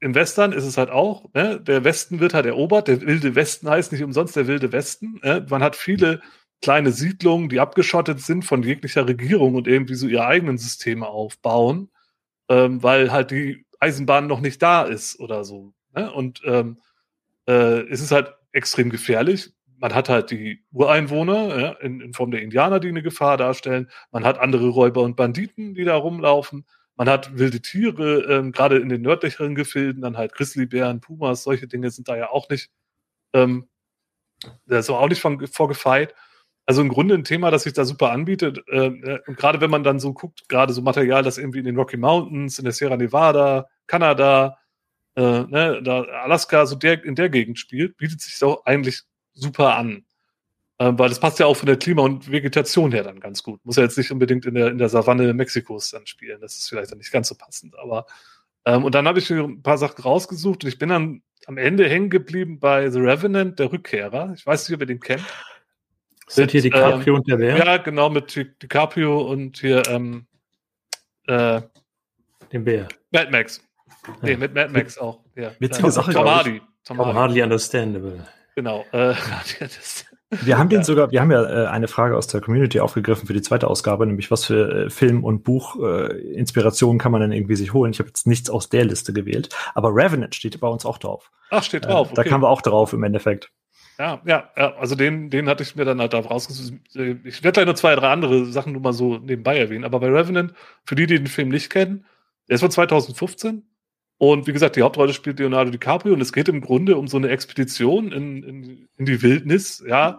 [0.00, 3.70] im Western ist es halt auch, ne, der Westen wird halt erobert, der wilde Westen
[3.70, 5.20] heißt nicht umsonst der wilde Westen.
[5.22, 5.46] Ne?
[5.48, 6.20] Man hat viele
[6.60, 11.90] kleine Siedlungen, die abgeschottet sind von jeglicher Regierung und irgendwie so ihre eigenen Systeme aufbauen,
[12.48, 15.74] ähm, weil halt die Eisenbahn noch nicht da ist oder so.
[15.94, 16.10] Ne?
[16.10, 16.78] Und ähm,
[17.46, 19.52] äh, es ist halt extrem gefährlich.
[19.76, 23.90] Man hat halt die Ureinwohner ja, in, in Form der Indianer, die eine Gefahr darstellen.
[24.10, 26.64] Man hat andere Räuber und Banditen, die da rumlaufen.
[26.96, 31.66] Man hat wilde Tiere, ähm, gerade in den nördlicheren Gefilden, dann halt Grizzlybären, Pumas, solche
[31.66, 32.70] Dinge sind da ja auch nicht,
[33.32, 33.68] ähm,
[34.66, 36.14] da ist auch nicht von, vorgefeit.
[36.66, 38.60] Also im Grunde ein Thema, das sich da super anbietet.
[38.70, 41.64] Ähm, äh, und gerade wenn man dann so guckt, gerade so Material, das irgendwie in
[41.64, 44.58] den Rocky Mountains, in der Sierra Nevada, Kanada,
[45.16, 49.02] äh, ne, da Alaska, so der, in der Gegend spielt, bietet sich auch eigentlich
[49.34, 50.04] super an.
[50.78, 53.64] Ähm, weil das passt ja auch von der Klima- und Vegetation her dann ganz gut.
[53.64, 56.40] Muss ja jetzt nicht unbedingt in der, in der Savanne Mexikos dann spielen.
[56.40, 57.78] Das ist vielleicht dann nicht ganz so passend.
[57.78, 58.06] Aber
[58.64, 61.58] ähm, und dann habe ich mir ein paar Sachen rausgesucht und ich bin dann am
[61.58, 64.32] Ende hängen geblieben bei The Revenant, der Rückkehrer.
[64.34, 65.24] Ich weiß nicht, ob ihr den kennt.
[66.26, 67.56] Sind hier DiCaprio ähm, und der Bär?
[67.58, 70.26] Ja, genau, mit DiCaprio und hier ähm,
[71.26, 71.60] äh,
[72.52, 72.88] dem Bär.
[73.10, 73.62] Mad Max.
[74.22, 75.20] Nee, mit Mad Max auch.
[75.34, 75.52] Ja.
[75.58, 76.12] Witzige äh, Sache.
[76.12, 76.62] Tom Hardy.
[76.84, 77.14] Tom Hardy.
[77.14, 78.26] Hardly understandable.
[78.54, 78.84] Genau.
[78.92, 79.14] Äh,
[80.42, 83.34] Wir haben den sogar, wir haben ja äh, eine Frage aus der Community aufgegriffen für
[83.34, 87.56] die zweite Ausgabe, nämlich was für äh, Film- und Buch-Inspirationen äh, kann man dann irgendwie
[87.56, 87.92] sich holen.
[87.92, 91.30] Ich habe jetzt nichts aus der Liste gewählt, aber Revenant steht bei uns auch drauf.
[91.50, 92.10] Ach, steht drauf.
[92.10, 93.50] Äh, da kamen wir auch drauf im Endeffekt.
[93.98, 96.80] Ja, ja, also den, den hatte ich mir dann halt da rausgesucht.
[97.24, 100.08] Ich werde gleich noch zwei, drei andere Sachen nur mal so nebenbei erwähnen, aber bei
[100.08, 100.52] Revenant,
[100.84, 102.04] für die, die den Film nicht kennen,
[102.48, 103.62] der ist von 2015
[104.18, 107.16] und wie gesagt, die Hauptrolle spielt Leonardo DiCaprio und es geht im Grunde um so
[107.18, 110.18] eine Expedition in, in, in die Wildnis, ja.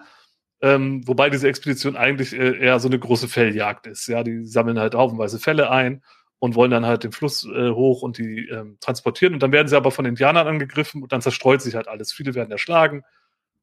[0.61, 4.07] Ähm, wobei diese Expedition eigentlich äh, eher so eine große Felljagd ist.
[4.07, 6.01] Ja, die sammeln halt haufenweise Fälle ein
[6.39, 9.33] und wollen dann halt den Fluss äh, hoch und die ähm, transportieren.
[9.33, 12.13] Und dann werden sie aber von Indianern angegriffen und dann zerstreut sich halt alles.
[12.13, 13.03] Viele werden erschlagen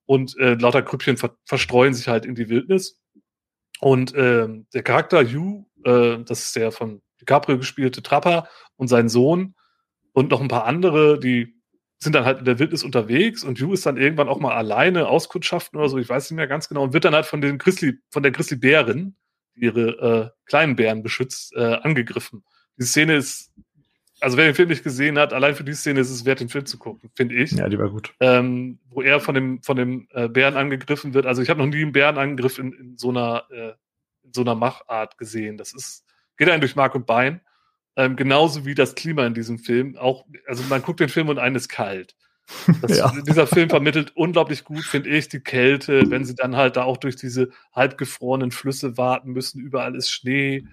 [0.07, 3.01] und äh, lauter Grüppchen ver verstreuen sich halt in die Wildnis.
[3.81, 9.09] Und äh, der Charakter Hugh, äh, das ist der von DiCaprio gespielte Trapper und sein
[9.09, 9.55] Sohn,
[10.13, 11.55] und noch ein paar andere, die
[11.99, 15.09] sind dann halt in der Wildnis unterwegs und Hugh ist dann irgendwann auch mal alleine
[15.09, 17.59] auskundschaften oder so, ich weiß nicht mehr ganz genau, und wird dann halt von den
[17.59, 19.17] Grizzly, von der Grizzlybärin,
[19.55, 22.45] die ihre äh, kleinen Bären beschützt, äh, angegriffen.
[22.79, 23.53] die Szene ist,
[24.23, 26.49] also wer den Film nicht gesehen hat, allein für die Szene ist es wert, den
[26.49, 27.51] Film zu gucken, finde ich.
[27.53, 28.15] Ja, die war gut.
[28.21, 31.27] Ähm, wo er von dem, von dem äh, Bären angegriffen wird.
[31.27, 33.73] Also ich habe noch nie einen Bärenangriff in, in so einer, äh,
[34.23, 35.57] in so einer Machart gesehen.
[35.59, 36.05] Das ist,
[36.37, 37.41] geht einem durch Mark und Bein.
[37.97, 39.97] Ähm, genauso wie das Klima in diesem Film.
[39.97, 42.15] Auch, also man guckt den Film und einen ist kalt.
[42.83, 43.13] Das, ja.
[43.27, 46.97] Dieser Film vermittelt unglaublich gut, finde ich, die Kälte, wenn sie dann halt da auch
[46.97, 50.67] durch diese halbgefrorenen Flüsse warten müssen, überall ist Schnee.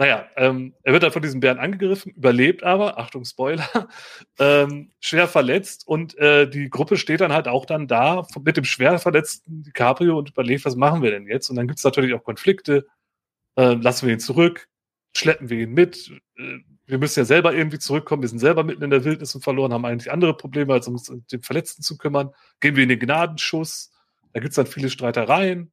[0.00, 3.68] Naja, ähm, er wird dann von diesem Bären angegriffen, überlebt aber, Achtung, Spoiler,
[4.38, 8.64] ähm, schwer verletzt und äh, die Gruppe steht dann halt auch dann da mit dem
[8.64, 11.50] schwer verletzten DiCaprio und überlegt, was machen wir denn jetzt?
[11.50, 12.86] Und dann gibt es natürlich auch Konflikte.
[13.56, 14.68] Äh, lassen wir ihn zurück?
[15.14, 16.10] Schleppen wir ihn mit?
[16.38, 18.22] Äh, wir müssen ja selber irgendwie zurückkommen.
[18.22, 21.10] Wir sind selber mitten in der Wildnis und verloren, haben eigentlich andere Probleme, als uns
[21.10, 22.30] um den Verletzten zu kümmern.
[22.60, 23.92] Gehen wir in den Gnadenschuss.
[24.32, 25.70] Da gibt es dann viele Streitereien.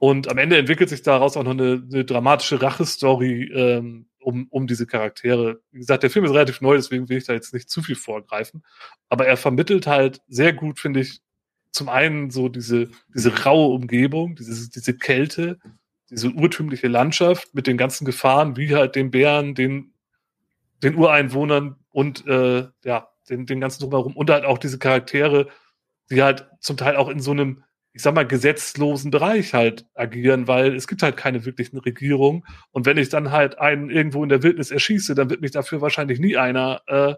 [0.00, 4.66] Und am Ende entwickelt sich daraus auch noch eine, eine dramatische Rachestory ähm, um, um
[4.66, 5.60] diese Charaktere.
[5.70, 7.96] Wie gesagt, der Film ist relativ neu, deswegen will ich da jetzt nicht zu viel
[7.96, 8.62] vorgreifen.
[9.08, 11.20] Aber er vermittelt halt sehr gut, finde ich,
[11.70, 15.58] zum einen so diese, diese raue Umgebung, diese, diese Kälte,
[16.10, 19.92] diese urtümliche Landschaft mit den ganzen Gefahren, wie halt den Bären, den
[20.82, 25.48] den Ureinwohnern und äh, ja, den, den ganzen drumherum und halt auch diese Charaktere,
[26.10, 30.46] die halt zum Teil auch in so einem, ich sag mal, gesetzlosen Bereich halt agieren,
[30.46, 32.44] weil es gibt halt keine wirklichen Regierungen.
[32.70, 35.80] Und wenn ich dann halt einen irgendwo in der Wildnis erschieße, dann wird mich dafür
[35.80, 37.14] wahrscheinlich nie einer, äh,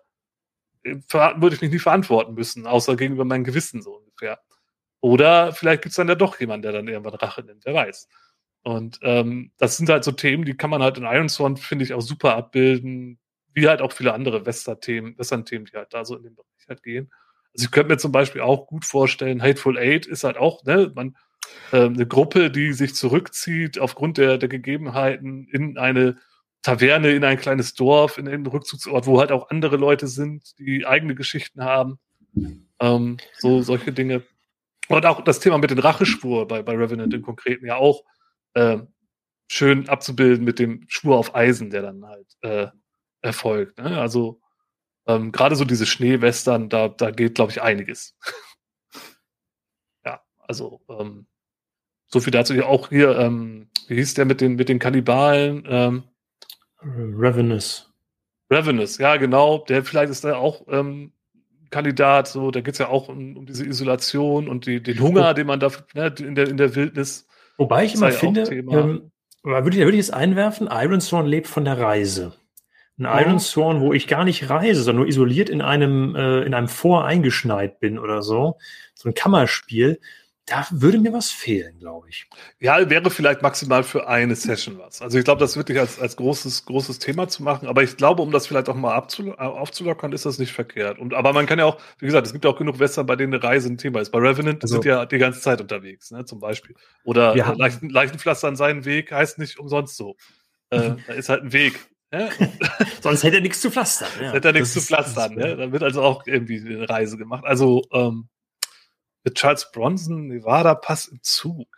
[0.83, 4.41] würde ich mich nie verantworten müssen, außer gegenüber meinem Gewissen so ungefähr.
[5.01, 8.09] Oder vielleicht gibt es dann ja doch jemanden, der dann irgendwann Rache nimmt, wer weiß.
[8.63, 11.85] Und ähm, das sind halt so Themen, die kann man halt in Iron Sworn, finde
[11.85, 13.19] ich, auch super abbilden
[13.55, 16.83] wie halt auch viele andere Western-Themen, Western-Themen, die halt da so in den Bereich halt
[16.83, 17.11] gehen.
[17.55, 20.93] Also ich könnte mir zum Beispiel auch gut vorstellen, Hateful Eight ist halt auch, ne,
[20.95, 21.17] man,
[21.73, 26.19] äh, eine Gruppe, die sich zurückzieht aufgrund der, der Gegebenheiten in eine
[26.63, 30.87] Taverne, in ein kleines Dorf, in einen Rückzugsort, wo halt auch andere Leute sind, die
[30.87, 31.99] eigene Geschichten haben.
[32.81, 34.23] Ähm, so solche Dinge.
[34.89, 38.05] Und auch das Thema mit den Racheschwur bei, bei Revenant im Konkreten ja auch
[38.55, 38.79] äh,
[39.49, 42.67] schön abzubilden mit dem Schwur auf Eisen, der dann halt äh,
[43.23, 43.79] erfolgt.
[43.79, 44.01] Ne?
[44.01, 44.40] Also
[45.17, 48.17] ähm, gerade so diese Schneewestern, da, da geht, glaube ich, einiges.
[50.05, 51.27] ja, also ähm,
[52.07, 52.55] so viel dazu.
[52.65, 55.65] Auch hier, ähm, wie hieß der mit den, mit den Kannibalen?
[55.69, 56.05] Ähm,
[56.83, 57.91] Ravenous.
[58.51, 59.65] Ravenous, ja, genau.
[59.69, 61.13] Der vielleicht ist da auch ähm,
[61.71, 65.31] Kandidat, so, da geht es ja auch um, um, diese Isolation und die, den Hunger,
[65.31, 65.35] oh.
[65.35, 67.29] den man da ne, in, der, in der Wildnis.
[67.59, 71.79] Wobei ich immer finde, ähm, würde ich, würde ich es einwerfen, Ironstone lebt von der
[71.79, 72.33] Reise.
[73.01, 76.53] Ein Iron Sworn, wo ich gar nicht reise, sondern nur isoliert in einem, äh, in
[76.53, 78.59] einem Vor eingeschneit bin oder so.
[78.95, 80.01] So ein Kammerspiel.
[80.45, 82.27] Da würde mir was fehlen, glaube ich.
[82.59, 85.01] Ja, wäre vielleicht maximal für eine Session was.
[85.01, 87.69] Also ich glaube, das wirklich als, als großes, großes Thema zu machen.
[87.69, 90.99] Aber ich glaube, um das vielleicht auch mal aufzulockern, ist das nicht verkehrt.
[90.99, 93.17] Und, aber man kann ja auch, wie gesagt, es gibt ja auch genug Western, bei
[93.17, 94.11] denen eine Reise ein Thema ist.
[94.11, 96.75] Bei Revenant also, sind ja die ganze Zeit unterwegs, ne, zum Beispiel.
[97.05, 97.53] Oder ja.
[97.53, 100.17] Leichen, Leichenpflaster an seinen Weg heißt nicht umsonst so.
[100.71, 101.90] Äh, da ist halt ein Weg.
[102.13, 102.29] Ja?
[103.01, 104.09] Sonst hätte er nichts zu pflastern.
[104.21, 104.33] Ja.
[104.33, 105.35] Hätte er nichts zu pflastern.
[105.35, 105.57] Ne?
[105.57, 107.45] Da wird also auch irgendwie eine Reise gemacht.
[107.45, 108.29] Also ähm,
[109.25, 111.69] mit Charles Bronson, Nevada Pass im Zug.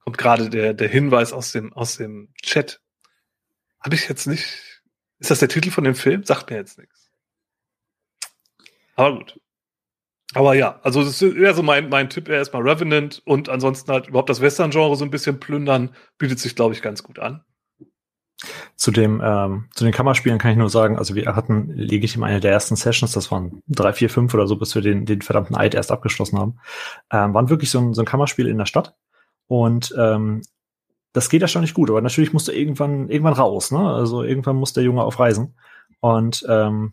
[0.00, 2.80] Kommt gerade der, der Hinweis aus dem, aus dem Chat.
[3.80, 4.82] Habe ich jetzt nicht.
[5.18, 6.24] Ist das der Titel von dem Film?
[6.24, 7.10] Sagt mir jetzt nichts.
[8.96, 9.40] Aber gut.
[10.34, 14.08] Aber ja, also das ist eher so mein, mein Tipp, erstmal Revenant und ansonsten halt
[14.08, 17.44] überhaupt das Western-Genre so ein bisschen plündern, bietet sich, glaube ich, ganz gut an.
[18.76, 22.38] Zu dem, ähm, zu den Kammerspielen kann ich nur sagen, also wir hatten legitim eine
[22.38, 25.56] der ersten Sessions, das waren drei, vier, fünf oder so, bis wir den, den verdammten
[25.56, 26.60] Eid erst abgeschlossen haben,
[27.10, 28.94] ähm, waren wirklich so ein, so ein Kammerspiel in der Stadt.
[29.48, 30.42] Und ähm,
[31.12, 33.80] das geht erstaunlich gut, aber natürlich musste irgendwann, irgendwann raus, ne?
[33.80, 35.56] Also irgendwann muss der Junge auf Reisen.
[36.00, 36.92] Und ähm,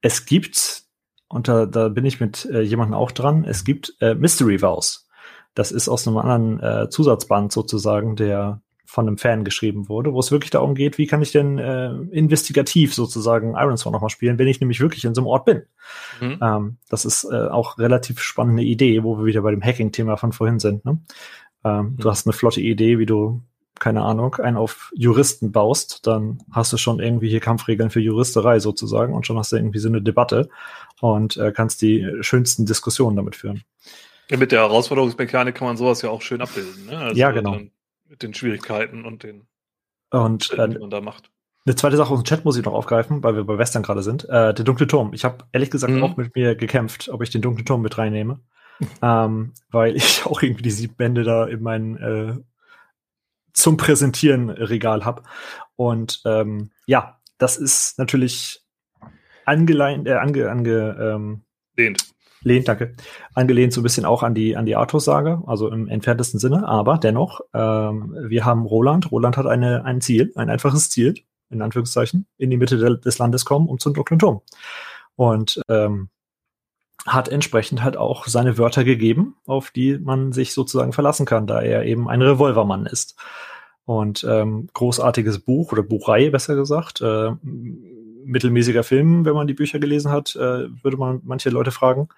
[0.00, 0.84] es gibt,
[1.28, 5.08] und da, da bin ich mit äh, jemandem auch dran, es gibt äh, Mystery Vows.
[5.54, 8.60] Das ist aus einem anderen äh, Zusatzband sozusagen, der
[8.92, 11.92] von einem Fan geschrieben wurde, wo es wirklich darum geht, wie kann ich denn äh,
[12.10, 15.62] investigativ sozusagen Iron Sword nochmal spielen, wenn ich nämlich wirklich in so einem Ort bin.
[16.20, 16.38] Mhm.
[16.42, 20.32] Ähm, das ist äh, auch relativ spannende Idee, wo wir wieder bei dem Hacking-Thema von
[20.32, 20.84] vorhin sind.
[20.84, 20.98] Ne?
[21.64, 21.96] Ähm, mhm.
[21.96, 23.40] Du hast eine flotte Idee, wie du,
[23.80, 28.58] keine Ahnung, einen auf Juristen baust, dann hast du schon irgendwie hier Kampfregeln für Juristerei
[28.58, 30.50] sozusagen und schon hast du irgendwie so eine Debatte
[31.00, 33.62] und äh, kannst die schönsten Diskussionen damit führen.
[34.28, 36.86] Ja, mit der Herausforderungsmechanik kann man sowas ja auch schön abbilden.
[36.90, 36.98] Ne?
[36.98, 37.52] Also ja, genau.
[37.52, 37.70] Dann
[38.12, 39.48] mit den Schwierigkeiten und den
[40.10, 41.30] und Schritten, äh, die man da macht.
[41.64, 44.02] Eine zweite Sache aus dem Chat muss ich noch aufgreifen, weil wir bei Western gerade
[44.02, 44.28] sind.
[44.28, 45.14] Äh, der dunkle Turm.
[45.14, 46.02] Ich habe ehrlich gesagt mhm.
[46.02, 48.40] auch mit mir gekämpft, ob ich den dunklen Turm mit reinnehme.
[49.02, 52.34] ähm, weil ich auch irgendwie die sieben Bände da in meinen äh,
[53.54, 55.22] zum Präsentieren Regal habe.
[55.76, 58.60] Und ähm, ja, das ist natürlich
[59.46, 61.44] angeleint, äh, ange, ange, ähm,
[61.76, 62.11] lehnt.
[62.44, 62.94] Lehnt, danke.
[63.34, 66.66] Angelehnt so ein bisschen auch an die, an die Artus-Sage, also im entferntesten Sinne.
[66.66, 69.10] Aber dennoch, ähm, wir haben Roland.
[69.10, 71.14] Roland hat eine, ein Ziel, ein einfaches Ziel,
[71.50, 74.40] in Anführungszeichen, in die Mitte de des Landes kommen, um zum dunklen Turm.
[75.16, 76.08] Und ähm,
[77.06, 81.60] hat entsprechend halt auch seine Wörter gegeben, auf die man sich sozusagen verlassen kann, da
[81.60, 83.16] er eben ein Revolvermann ist.
[83.84, 87.00] Und ähm, großartiges Buch oder Buchreihe, besser gesagt.
[87.00, 87.32] Äh,
[88.24, 92.08] mittelmäßiger Film, wenn man die Bücher gelesen hat, äh, würde man manche Leute fragen.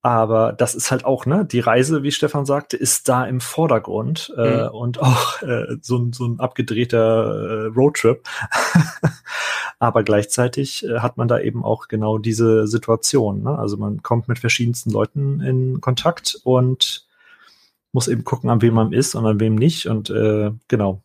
[0.00, 4.32] Aber das ist halt auch, ne, die Reise, wie Stefan sagte, ist da im Vordergrund
[4.36, 4.68] äh, mhm.
[4.70, 8.22] und auch äh, so, ein so ein abgedrehter äh, Roadtrip.
[9.80, 13.42] Aber gleichzeitig äh, hat man da eben auch genau diese Situation.
[13.42, 13.58] Ne?
[13.58, 17.06] Also man kommt mit verschiedensten Leuten in Kontakt und
[17.92, 19.86] muss eben gucken, an wem man ist und an wem nicht.
[19.86, 21.02] Und äh, genau.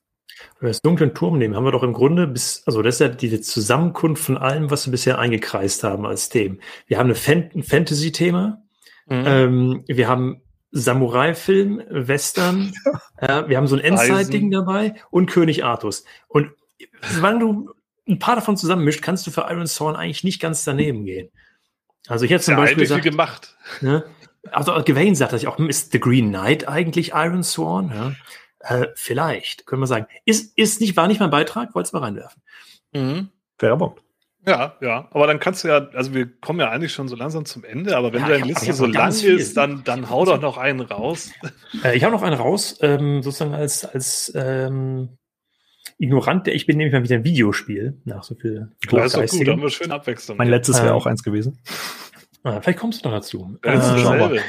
[0.59, 2.99] Wenn wir das dunklen Turm nehmen, haben wir doch im Grunde bis, also das ist
[2.99, 6.59] ja die Zusammenkunft von allem, was wir bisher eingekreist haben als Themen.
[6.87, 8.63] Wir haben eine Fan ein Fantasy-Thema,
[9.05, 9.23] Mhm.
[9.25, 10.41] Ähm, wir haben
[10.71, 12.73] Samurai-Film, Western,
[13.17, 16.03] äh, wir haben so ein Endzeit-Ding dabei und König Artus.
[16.27, 16.51] Und
[17.19, 17.71] wenn du
[18.07, 21.29] ein paar davon zusammenmischt, kannst du für Iron Thorn eigentlich nicht ganz daneben gehen.
[22.07, 23.55] Also ich hätte zum ja, Beispiel gesagt, gemacht.
[23.81, 24.03] Ne,
[24.51, 27.89] also Gawain sagt das auch, ist The Green Knight eigentlich Iron Sworn?
[27.89, 28.13] Ja?
[28.59, 30.07] Äh, vielleicht, können wir sagen.
[30.25, 32.41] Ist, ist nicht, war nicht mein Beitrag, wollte es mal reinwerfen.
[32.93, 33.29] Mhm.
[33.57, 34.01] Fairer Punkt.
[34.45, 37.45] Ja, ja, aber dann kannst du ja, also wir kommen ja eigentlich schon so langsam
[37.45, 40.57] zum Ende, aber wenn ja, deine Liste so lang ist, dann, dann hau doch noch
[40.57, 41.31] einen raus.
[41.83, 45.17] Äh, ich hau noch einen raus, ähm, sozusagen als, als ähm,
[45.97, 49.15] Ignorant, der ich bin, nehme ich mal wieder ein Videospiel nach so viel Das ist
[49.15, 50.37] doch gut, haben wir schön Abwechslung.
[50.37, 51.59] Mein letztes wäre ähm, auch eins gewesen.
[52.43, 53.57] Ah, vielleicht kommst du noch dazu.
[53.61, 54.41] Das ist äh,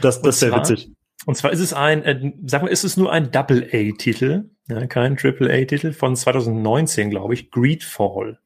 [0.00, 0.90] das, das ist sehr witzig.
[1.26, 5.16] Und zwar ist es ein, äh, sag mal, ist es nur ein Double-A-Titel, ja, kein
[5.16, 8.38] Triple-A-Titel von 2019, glaube ich, Greedfall.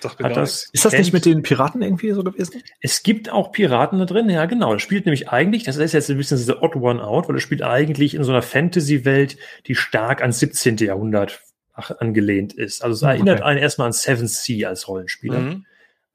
[0.00, 2.62] Hat das, ist das nicht mit den Piraten irgendwie so gewesen?
[2.80, 4.72] Es gibt auch Piraten da drin, ja genau.
[4.72, 7.42] Das spielt nämlich eigentlich, das ist jetzt ein bisschen diese Odd One Out, weil es
[7.42, 9.36] spielt eigentlich in so einer Fantasy-Welt,
[9.66, 10.78] die stark ans 17.
[10.78, 11.42] Jahrhundert
[11.74, 12.82] angelehnt ist.
[12.82, 13.12] Also es okay.
[13.12, 15.38] erinnert einen erstmal an Seven Sea als Rollenspieler.
[15.38, 15.66] Mhm.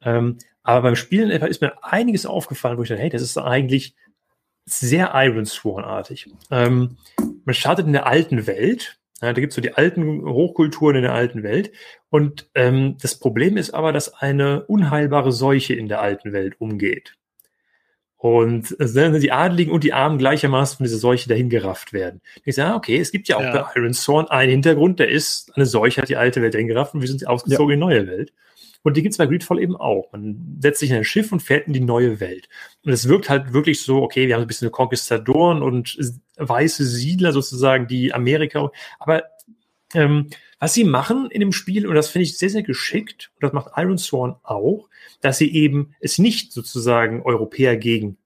[0.01, 3.95] Ähm, aber beim Spielen ist mir einiges aufgefallen, wo ich dachte, hey, das ist eigentlich
[4.65, 6.29] sehr Iron Sworn-artig.
[6.51, 6.97] Ähm,
[7.45, 11.01] man startet in der alten Welt, ja, da gibt es so die alten Hochkulturen in
[11.03, 11.71] der alten Welt.
[12.09, 17.15] Und ähm, das Problem ist aber, dass eine unheilbare Seuche in der alten Welt umgeht.
[18.15, 22.21] Und äh, die Adligen und die Armen gleichermaßen von dieser Seuche dahin gerafft werden.
[22.45, 23.51] Ich sage, okay, es gibt ja auch ja.
[23.51, 26.95] bei Iron Thorn einen Hintergrund, der ist, eine Seuche hat die alte Welt dahin gerafft
[26.95, 27.73] und wir sind ausgezogen ja.
[27.73, 28.33] in die neue Welt.
[28.83, 30.11] Und die gibt es bei Greedfall eben auch.
[30.13, 32.47] Man setzt sich in ein Schiff und fährt in die neue Welt.
[32.85, 35.97] Und es wirkt halt wirklich so, okay, wir haben ein bisschen Konquistadoren und
[36.37, 39.23] weiße Siedler sozusagen, die Amerika, aber
[39.93, 40.29] ähm,
[40.59, 43.53] was sie machen in dem Spiel, und das finde ich sehr, sehr geschickt, und das
[43.53, 44.89] macht Iron Sworn auch,
[45.21, 48.17] dass sie eben es nicht sozusagen Europäer gegen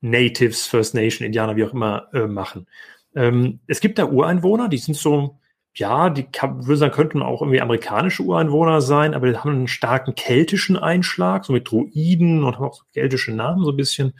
[0.00, 2.66] Natives, First Nation, Indianer, wie auch immer, äh, machen.
[3.14, 5.38] Ähm, es gibt da Ureinwohner, die sind so
[5.74, 9.68] ja, die kann, würde sagen, könnten auch irgendwie amerikanische Ureinwohner sein, aber die haben einen
[9.68, 14.12] starken keltischen Einschlag, so mit Druiden und haben auch so keltische Namen so ein bisschen.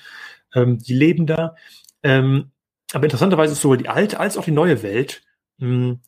[0.54, 1.56] Ähm, die leben da.
[2.02, 2.52] Ähm,
[2.94, 5.22] aber interessanterweise ist sowohl die alte als auch die neue Welt
[5.58, 6.00] mh, hm,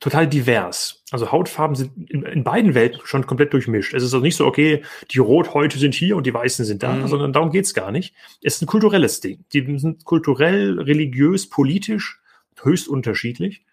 [0.00, 1.04] total divers.
[1.10, 3.92] Also Hautfarben sind in, in, beiden Welten schon komplett durchmischt.
[3.92, 6.94] Es ist also nicht so, okay, die Rothäute sind hier und die Weißen sind da,
[6.94, 7.06] mhm.
[7.06, 8.14] sondern darum geht's gar nicht.
[8.42, 9.44] Es ist ein kulturelles Ding.
[9.52, 12.20] Die sind kulturell, religiös, politisch
[12.62, 13.64] höchst unterschiedlich.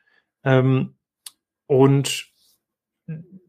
[0.43, 0.95] Ähm,
[1.65, 2.27] und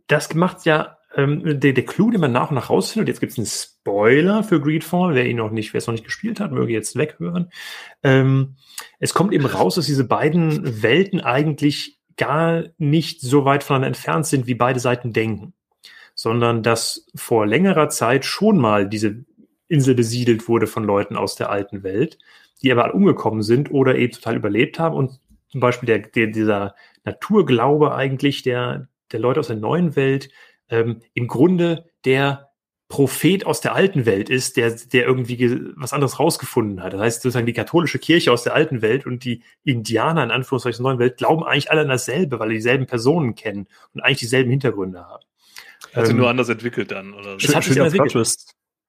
[0.06, 3.08] das macht ja ähm, der, der Clou, den man nach und nach rausfindet.
[3.08, 5.14] Jetzt gibt es einen Spoiler für Greedfall.
[5.14, 7.50] Wer ihn noch nicht, wer es noch nicht gespielt hat, möge jetzt weghören.
[8.02, 8.56] Ähm,
[8.98, 14.26] es kommt eben raus, dass diese beiden Welten eigentlich gar nicht so weit voneinander entfernt
[14.26, 15.54] sind, wie beide Seiten denken,
[16.14, 19.24] sondern dass vor längerer Zeit schon mal diese
[19.68, 22.18] Insel besiedelt wurde von Leuten aus der alten Welt,
[22.62, 24.96] die aber umgekommen sind oder eben total überlebt haben.
[24.96, 30.30] Und zum Beispiel der, der, dieser Naturglaube eigentlich der, der Leute aus der neuen Welt
[30.68, 32.47] ähm, im Grunde der
[32.88, 36.94] Prophet aus der alten Welt ist, der, der irgendwie was anderes rausgefunden hat.
[36.94, 40.82] Das heißt, sozusagen die katholische Kirche aus der alten Welt und die Indianer in Anführungszeichen
[40.82, 44.18] der neuen Welt glauben eigentlich alle an dasselbe, weil sie dieselben Personen kennen und eigentlich
[44.18, 45.24] dieselben Hintergründe haben.
[45.92, 47.36] Hat sich ähm, nur anders entwickelt dann, oder?
[47.36, 48.14] Das hat sich entwickelt.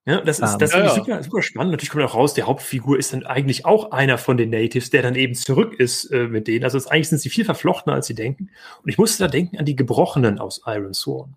[0.06, 1.72] Ja, das ist, das ja, ist super, super spannend.
[1.72, 5.02] Natürlich kommt auch raus, die Hauptfigur ist dann eigentlich auch einer von den Natives, der
[5.02, 6.64] dann eben zurück ist äh, mit denen.
[6.64, 8.50] Also eigentlich sind sie viel verflochtener, als sie denken.
[8.82, 11.36] Und ich musste da denken an die Gebrochenen aus Iron Sworn.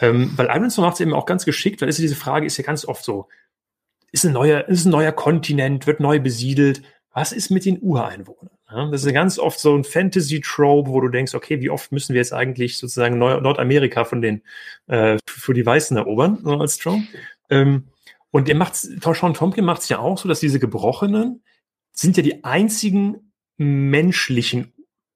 [0.00, 2.64] Ähm, weil Sworn macht es eben auch ganz geschickt, weil ist diese Frage ist ja
[2.64, 3.28] ganz oft so,
[4.12, 6.82] ist ein neuer, ist ein neuer Kontinent, wird neu besiedelt.
[7.12, 8.50] Was ist mit den Ureinwohnern?
[8.70, 12.14] Ja, das ist ganz oft so ein Fantasy-Trope, wo du denkst, okay, wie oft müssen
[12.14, 14.42] wir jetzt eigentlich sozusagen Neu Nordamerika von den
[14.86, 17.04] äh, für die Weißen erobern, so als Trope.
[17.50, 17.88] Ähm,
[18.30, 21.44] und der macht's, Sean Tompkin macht es ja auch so, dass diese Gebrochenen
[21.92, 24.72] sind ja die einzigen menschlichen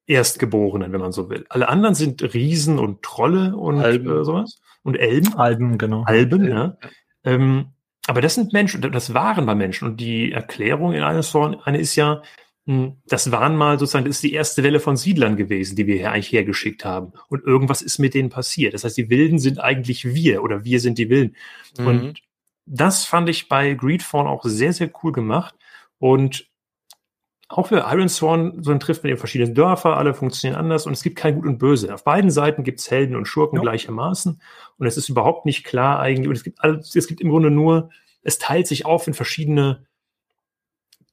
[0.06, 1.44] Erstgeborenen, wenn man so will.
[1.48, 4.60] Alle anderen sind Riesen und Trolle und äh, sowas.
[4.88, 5.34] Und Elben.
[5.34, 6.04] Alben, genau.
[6.04, 6.48] Alben, Alben.
[6.48, 6.78] ja.
[7.24, 7.66] Ähm,
[8.06, 9.86] aber das sind Menschen, das waren mal Menschen.
[9.86, 11.22] Und die Erklärung in einer
[11.64, 12.22] eine ist ja,
[12.64, 15.96] hm, das waren mal sozusagen, das ist die erste Welle von Siedlern gewesen, die wir
[15.96, 17.12] hier eigentlich hergeschickt haben.
[17.28, 18.72] Und irgendwas ist mit denen passiert.
[18.72, 21.36] Das heißt, die Wilden sind eigentlich wir oder wir sind die Wilden.
[21.78, 21.86] Mhm.
[21.86, 22.22] Und
[22.64, 25.54] das fand ich bei Greedfawn auch sehr, sehr cool gemacht.
[25.98, 26.48] Und
[27.48, 31.02] auch für Iron Sworn, so trifft man eben verschiedene Dörfer, alle funktionieren anders und es
[31.02, 31.92] gibt kein Gut und Böse.
[31.94, 33.62] Auf beiden Seiten gibt es Helden und Schurken ja.
[33.62, 34.40] gleichermaßen
[34.76, 36.28] und es ist überhaupt nicht klar eigentlich.
[36.28, 37.90] Und es gibt, alles, es gibt im Grunde nur,
[38.22, 39.86] es teilt sich auf in verschiedene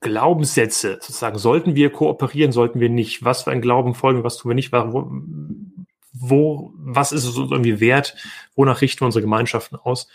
[0.01, 0.99] Glaubenssätze.
[1.01, 3.23] Sozusagen, sollten wir kooperieren, sollten wir nicht?
[3.23, 4.73] Was für ein Glauben folgen, was tun wir nicht?
[4.73, 5.09] Wo,
[6.11, 8.15] wo was ist es uns irgendwie wert?
[8.55, 10.09] Wonach richten wir unsere Gemeinschaften aus?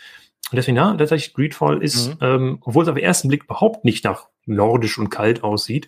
[0.51, 2.17] Und deswegen, ja, tatsächlich Greedfall ist, mhm.
[2.21, 5.87] ähm, obwohl es auf den ersten Blick überhaupt nicht nach nordisch und kalt aussieht,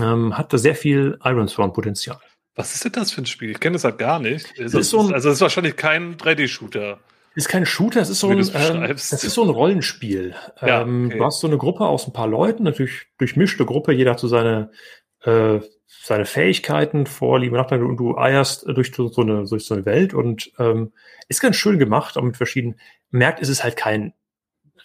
[0.00, 2.18] ähm, hat da sehr viel Ironsworn-Potenzial.
[2.54, 3.50] Was ist denn das für ein Spiel?
[3.50, 4.58] Ich kenne das halt gar nicht.
[4.58, 6.98] Das ist so ein, also es ist wahrscheinlich kein 3D-Shooter.
[7.34, 10.34] Ist kein Shooter, es ist so ein, ähm, das ist so ein Rollenspiel.
[10.60, 11.18] Ja, ähm, okay.
[11.18, 14.26] Du hast so eine Gruppe aus ein paar Leuten, natürlich durchmischte Gruppe, jeder hat so
[14.26, 14.72] seine,
[15.22, 20.14] äh, seine Fähigkeiten, Vorlieben, Nachteile und du eierst durch so eine, durch so eine Welt
[20.14, 20.92] und ähm,
[21.28, 22.80] ist ganz schön gemacht, auch mit verschiedenen,
[23.10, 24.14] merkt, ist es halt kein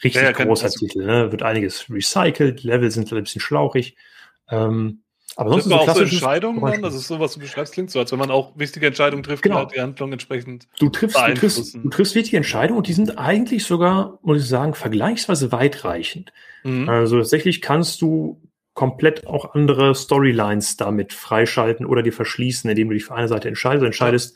[0.03, 1.31] richtig ja, großer Titel, ne?
[1.31, 3.95] wird einiges recycelt, Level sind ein bisschen schlauchig.
[4.49, 5.02] Ähm,
[5.35, 6.81] aber sonst ist auch so Entscheidungen dann?
[6.81, 9.43] Das ist so, was du beschreibst, klingt so, als wenn man auch wichtige Entscheidungen trifft,
[9.43, 9.65] genau.
[9.65, 13.65] die Handlung entsprechend du triffst, du triffst, du triffst wichtige Entscheidungen und die sind eigentlich
[13.65, 16.31] sogar, muss ich sagen, vergleichsweise weitreichend.
[16.63, 16.89] Mhm.
[16.89, 18.41] Also tatsächlich kannst du
[18.73, 23.47] komplett auch andere Storylines damit freischalten oder dir verschließen, indem du dich für eine Seite
[23.47, 23.85] entscheidest.
[23.85, 24.35] Entscheidest,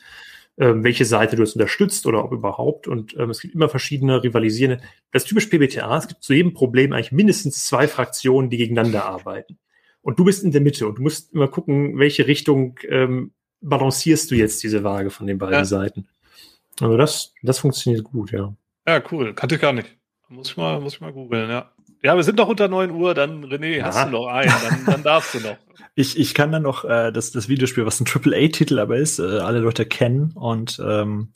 [0.56, 2.88] äh, welche Seite du es unterstützt oder ob überhaupt.
[2.88, 4.82] Und ähm, es gibt immer verschiedene rivalisierende.
[5.12, 5.96] Das ist typisch PBTA.
[5.96, 9.58] Es gibt zu jedem Problem eigentlich mindestens zwei Fraktionen, die gegeneinander arbeiten.
[10.08, 14.30] Und du bist in der Mitte und du musst immer gucken, welche Richtung ähm, balancierst
[14.30, 15.64] du jetzt diese Waage von den beiden ja.
[15.66, 16.08] Seiten.
[16.80, 18.54] Also das, das funktioniert gut, ja.
[18.86, 19.34] Ja, cool.
[19.34, 19.98] Kannte ich gar nicht.
[20.30, 21.70] Muss ich mal, muss ich mal googeln, ja.
[22.02, 23.84] Ja, wir sind noch unter 9 Uhr, dann René, ja.
[23.84, 25.58] hast du noch einen, dann, dann darfst du noch.
[25.94, 29.40] Ich, ich kann dann noch äh, das, das Videospiel, was ein AAA-Titel aber ist, äh,
[29.40, 31.32] alle Leute kennen und ähm,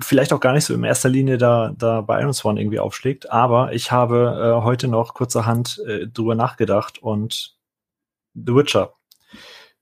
[0.00, 3.30] vielleicht auch gar nicht so in erster Linie da, da bei Iron Swan irgendwie aufschlägt,
[3.30, 7.56] aber ich habe äh, heute noch kurzerhand äh, drüber nachgedacht und
[8.34, 8.92] The Witcher.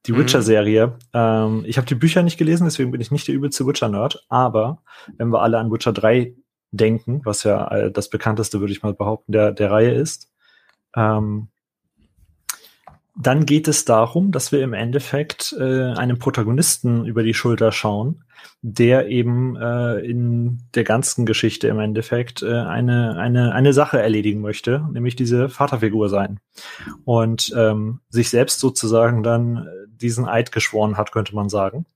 [0.07, 0.19] Die mhm.
[0.19, 0.99] Witcher-Serie.
[1.13, 4.83] Ähm, ich habe die Bücher nicht gelesen, deswegen bin ich nicht der übelste Witcher-Nerd, aber
[5.17, 6.35] wenn wir alle an Witcher 3
[6.71, 10.31] denken, was ja äh, das bekannteste, würde ich mal behaupten, der, der Reihe ist,
[10.95, 11.49] ähm,
[13.19, 18.25] dann geht es darum, dass wir im Endeffekt äh, einem Protagonisten über die Schulter schauen,
[18.61, 24.43] der eben äh, in der ganzen Geschichte im Endeffekt äh, eine, eine, eine Sache erledigen
[24.43, 26.41] möchte, nämlich diese Vaterfigur sein.
[27.05, 31.87] Und ähm, sich selbst sozusagen dann diesen Eid geschworen hat, könnte man sagen.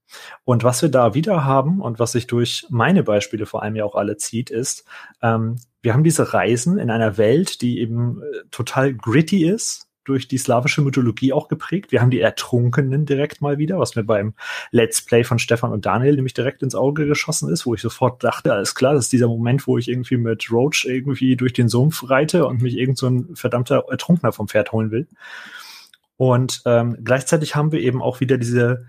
[0.43, 3.85] Und was wir da wieder haben und was sich durch meine Beispiele vor allem ja
[3.85, 4.85] auch alle zieht, ist,
[5.21, 10.27] ähm, wir haben diese Reisen in einer Welt, die eben äh, total gritty ist, durch
[10.27, 11.91] die slawische Mythologie auch geprägt.
[11.91, 14.33] Wir haben die Ertrunkenen direkt mal wieder, was mir beim
[14.71, 18.23] Let's Play von Stefan und Daniel nämlich direkt ins Auge geschossen ist, wo ich sofort
[18.23, 21.69] dachte, alles klar, das ist dieser Moment, wo ich irgendwie mit Roach irgendwie durch den
[21.69, 25.07] Sumpf reite und mich irgend so ein verdammter Ertrunkener vom Pferd holen will.
[26.17, 28.85] Und ähm, gleichzeitig haben wir eben auch wieder diese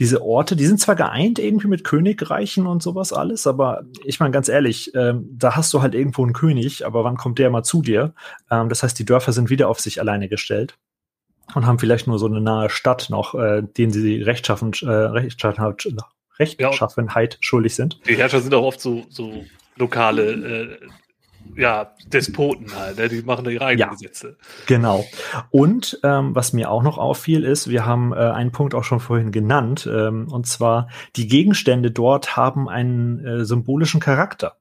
[0.00, 4.32] diese Orte, die sind zwar geeint irgendwie mit Königreichen und sowas alles, aber ich meine
[4.32, 7.62] ganz ehrlich, ähm, da hast du halt irgendwo einen König, aber wann kommt der mal
[7.62, 8.14] zu dir?
[8.50, 10.78] Ähm, das heißt, die Dörfer sind wieder auf sich alleine gestellt
[11.54, 15.86] und haben vielleicht nur so eine nahe Stadt noch, äh, denen sie rechtschaffen, äh, Rechtschaffenheit,
[16.38, 18.00] Rechtschaffenheit ja, schuldig sind.
[18.08, 19.44] Die Herrscher sind auch oft so, so
[19.76, 20.78] lokale äh,
[21.56, 23.08] ja, Despoten halt, ne?
[23.08, 24.36] die machen ihre eigenen ja, Gesetze.
[24.66, 25.04] Genau.
[25.50, 29.00] Und ähm, was mir auch noch auffiel, ist, wir haben äh, einen Punkt auch schon
[29.00, 34.56] vorhin genannt, ähm, und zwar die Gegenstände dort haben einen äh, symbolischen Charakter.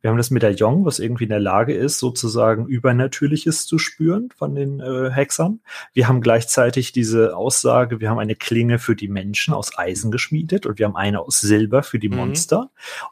[0.00, 4.54] Wir haben das Medaillon, was irgendwie in der Lage ist, sozusagen Übernatürliches zu spüren von
[4.54, 5.60] den äh, Hexern.
[5.92, 10.66] Wir haben gleichzeitig diese Aussage, wir haben eine Klinge für die Menschen aus Eisen geschmiedet
[10.66, 12.16] und wir haben eine aus Silber für die mhm.
[12.16, 12.62] Monster.
[12.62, 12.68] Mhm.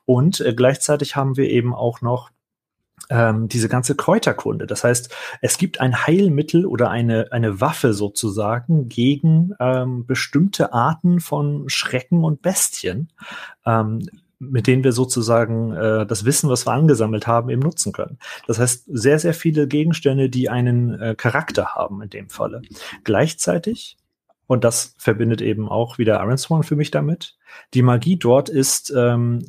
[0.07, 2.31] Und äh, gleichzeitig haben wir eben auch noch
[3.11, 4.67] ähm, diese ganze Kräuterkunde.
[4.67, 11.21] Das heißt, es gibt ein Heilmittel oder eine, eine Waffe sozusagen gegen ähm, bestimmte Arten
[11.21, 13.11] von Schrecken und Bestien,
[13.65, 18.19] ähm, mit denen wir sozusagen äh, das Wissen, was wir angesammelt haben, eben nutzen können.
[18.47, 22.63] Das heißt, sehr, sehr viele Gegenstände, die einen äh, Charakter haben in dem Falle.
[23.05, 23.97] Gleichzeitig
[24.49, 27.37] Und das verbindet eben auch wieder Ironsworn für mich damit.
[27.75, 29.45] Die Magie dort ist ähm,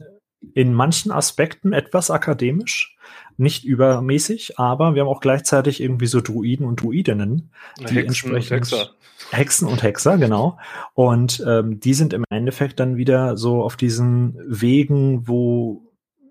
[0.54, 2.96] in manchen Aspekten etwas akademisch,
[3.40, 8.52] nicht übermäßig, aber wir haben auch gleichzeitig irgendwie so Druiden und Druidinnen, die Hexen entsprechend
[8.52, 8.90] und Hexer.
[9.32, 10.58] Hexen und Hexer, genau.
[10.94, 15.90] Und ähm, die sind im Endeffekt dann wieder so auf diesen Wegen, wo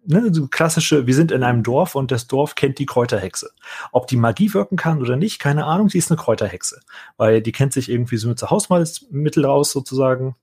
[0.09, 3.51] ne, so klassische, wir sind in einem Dorf und das Dorf kennt die Kräuterhexe.
[3.93, 6.81] Ob die Magie wirken kann oder nicht, keine Ahnung, sie ist eine Kräuterhexe.
[7.17, 10.35] Weil die kennt sich irgendwie so mit so Hausmalsmittel raus sozusagen.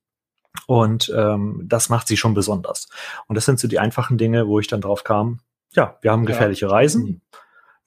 [0.68, 2.88] Und ähm, das macht sie schon besonders.
[3.28, 5.40] Und das sind so die einfachen Dinge, wo ich dann drauf kam.
[5.76, 6.72] Ja, wir haben gefährliche ja.
[6.72, 7.22] Reisen.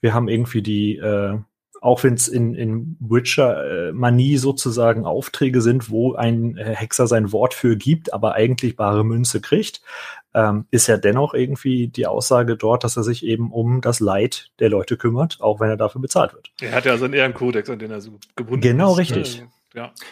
[0.01, 1.37] Wir haben irgendwie die, äh,
[1.81, 7.53] auch wenn es in, in Witcher-Manie äh, sozusagen Aufträge sind, wo ein Hexer sein Wort
[7.53, 9.81] für gibt, aber eigentlich bare Münze kriegt,
[10.33, 14.51] ähm, ist ja dennoch irgendwie die Aussage dort, dass er sich eben um das Leid
[14.59, 16.51] der Leute kümmert, auch wenn er dafür bezahlt wird.
[16.61, 19.07] Er hat ja so einen Ehrenkodex, an den er so gebunden genau, ist.
[19.09, 19.39] Genau, richtig.
[19.39, 19.45] Ja,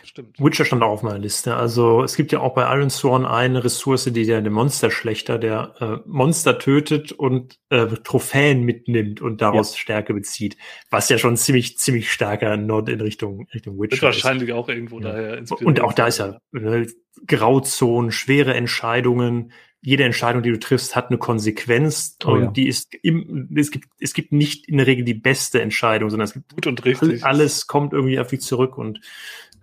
[0.03, 0.39] stimmt.
[0.39, 1.55] Witcher stand auch auf meiner Liste.
[1.55, 5.73] Also es gibt ja auch bei Iron Sworn eine Ressource, die der, der Monsterschlechter, der
[5.79, 9.79] äh, Monster tötet und äh, Trophäen mitnimmt und daraus ja.
[9.79, 10.57] Stärke bezieht.
[10.91, 14.99] Was ja schon ziemlich, ziemlich starker Nord in Richtung, Richtung Witcher Wird wahrscheinlich auch irgendwo
[14.99, 15.11] ja.
[15.11, 15.67] daher inspiriert.
[15.67, 16.87] Und auch da ist ja ne,
[17.25, 19.51] Grauzonen, schwere Entscheidungen,
[19.87, 22.51] jede Entscheidung, die du triffst, hat eine Konsequenz oh, und ja.
[22.51, 26.25] die ist im, es gibt es gibt nicht in der Regel die beste Entscheidung, sondern
[26.25, 27.23] es gibt gut und richtig.
[27.23, 28.99] Alles kommt irgendwie auf dich zurück und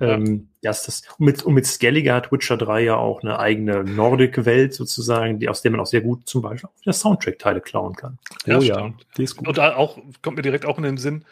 [0.00, 3.38] ähm, ja, ist das, und mit, und mit Skelliger hat Witcher 3 ja auch eine
[3.38, 7.60] eigene Nordic-Welt sozusagen, die, aus der man auch sehr gut zum Beispiel auch wieder Soundtrack-Teile
[7.60, 8.18] klauen kann.
[8.46, 9.46] Ja, oh ja, die ist gut.
[9.46, 11.26] Und auch, kommt mir direkt auch in den Sinn,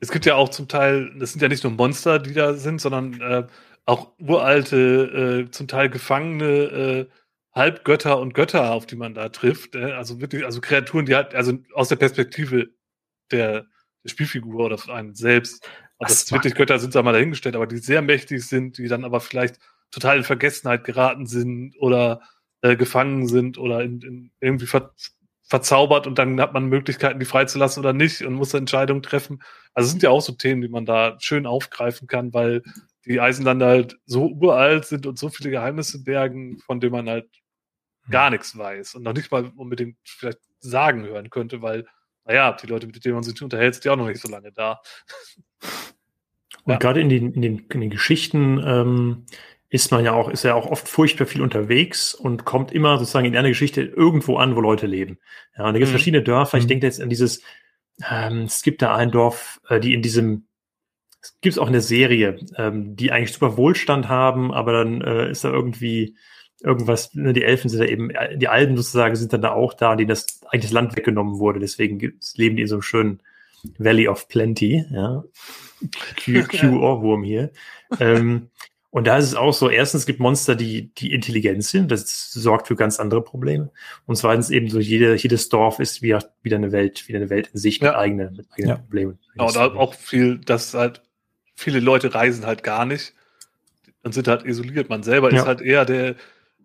[0.00, 2.80] es gibt ja auch zum Teil, das sind ja nicht nur Monster, die da sind,
[2.80, 3.46] sondern äh,
[3.86, 7.06] auch uralte, äh, zum Teil gefangene äh,
[7.54, 9.74] Halbgötter und Götter, auf die man da trifft.
[9.74, 12.68] Äh, also wirklich, also Kreaturen, die halt, also aus der Perspektive
[13.30, 13.66] der,
[14.04, 15.68] der Spielfigur oder von einem selbst.
[15.98, 18.88] Aber das, das wirklich Götter sind, da mal dahingestellt, aber die sehr mächtig sind, die
[18.88, 19.58] dann aber vielleicht
[19.90, 22.22] total in Vergessenheit geraten sind oder
[22.62, 24.92] äh, gefangen sind oder in, in irgendwie ver
[25.44, 29.42] verzaubert und dann hat man Möglichkeiten, die freizulassen oder nicht und muss Entscheidungen treffen.
[29.74, 32.62] Also es sind ja auch so Themen, die man da schön aufgreifen kann, weil
[33.04, 37.28] die Eisenlander halt so uralt sind und so viele Geheimnisse bergen, von denen man halt
[38.10, 38.32] gar hm.
[38.32, 41.86] nichts weiß und noch nicht mal unbedingt vielleicht sagen hören könnte, weil,
[42.24, 44.52] naja, die Leute, mit denen man sich unterhält, sind ja auch noch nicht so lange
[44.52, 44.80] da.
[46.64, 46.78] Und ja.
[46.78, 49.26] gerade in den, in, den, in den Geschichten ähm,
[49.68, 53.26] ist man ja auch, ist ja auch oft furchtbar viel unterwegs und kommt immer sozusagen
[53.26, 55.18] in einer Geschichte irgendwo an, wo Leute leben.
[55.56, 55.96] Ja, und da gibt es mhm.
[55.96, 56.58] verschiedene Dörfer.
[56.58, 56.68] Ich mhm.
[56.68, 57.42] denke jetzt an dieses,
[58.08, 60.46] ähm, es gibt da ein Dorf, äh, die in diesem,
[61.22, 65.30] es gibt es auch eine Serie, ähm, die eigentlich super Wohlstand haben, aber dann äh,
[65.30, 66.16] ist da irgendwie
[66.62, 69.96] irgendwas, ne, die Elfen sind da eben, die Alten sozusagen sind dann da auch da,
[69.96, 71.60] die das eigentlich das Land weggenommen wurde.
[71.60, 71.98] Deswegen
[72.34, 73.20] leben die in so einem schönen
[73.78, 75.24] Valley of Plenty, ja.
[76.24, 77.50] Q-Ohrwurm hier.
[77.98, 78.48] ähm,
[78.90, 82.68] und da ist es auch so, erstens gibt Monster, die, die intelligent sind, das sorgt
[82.68, 83.70] für ganz andere Probleme.
[84.04, 87.48] Und zweitens eben so, jede, jedes Dorf ist wieder, wieder eine Welt, wieder eine Welt
[87.54, 88.76] in sich mit eigenen, mit eigenen ja.
[88.76, 89.18] Problemen.
[89.34, 91.00] Ja, und auch viel, dass halt,
[91.54, 93.14] viele Leute reisen halt gar nicht
[94.02, 94.90] und sind halt isoliert.
[94.90, 95.40] Man selber ja.
[95.40, 96.14] ist halt eher der,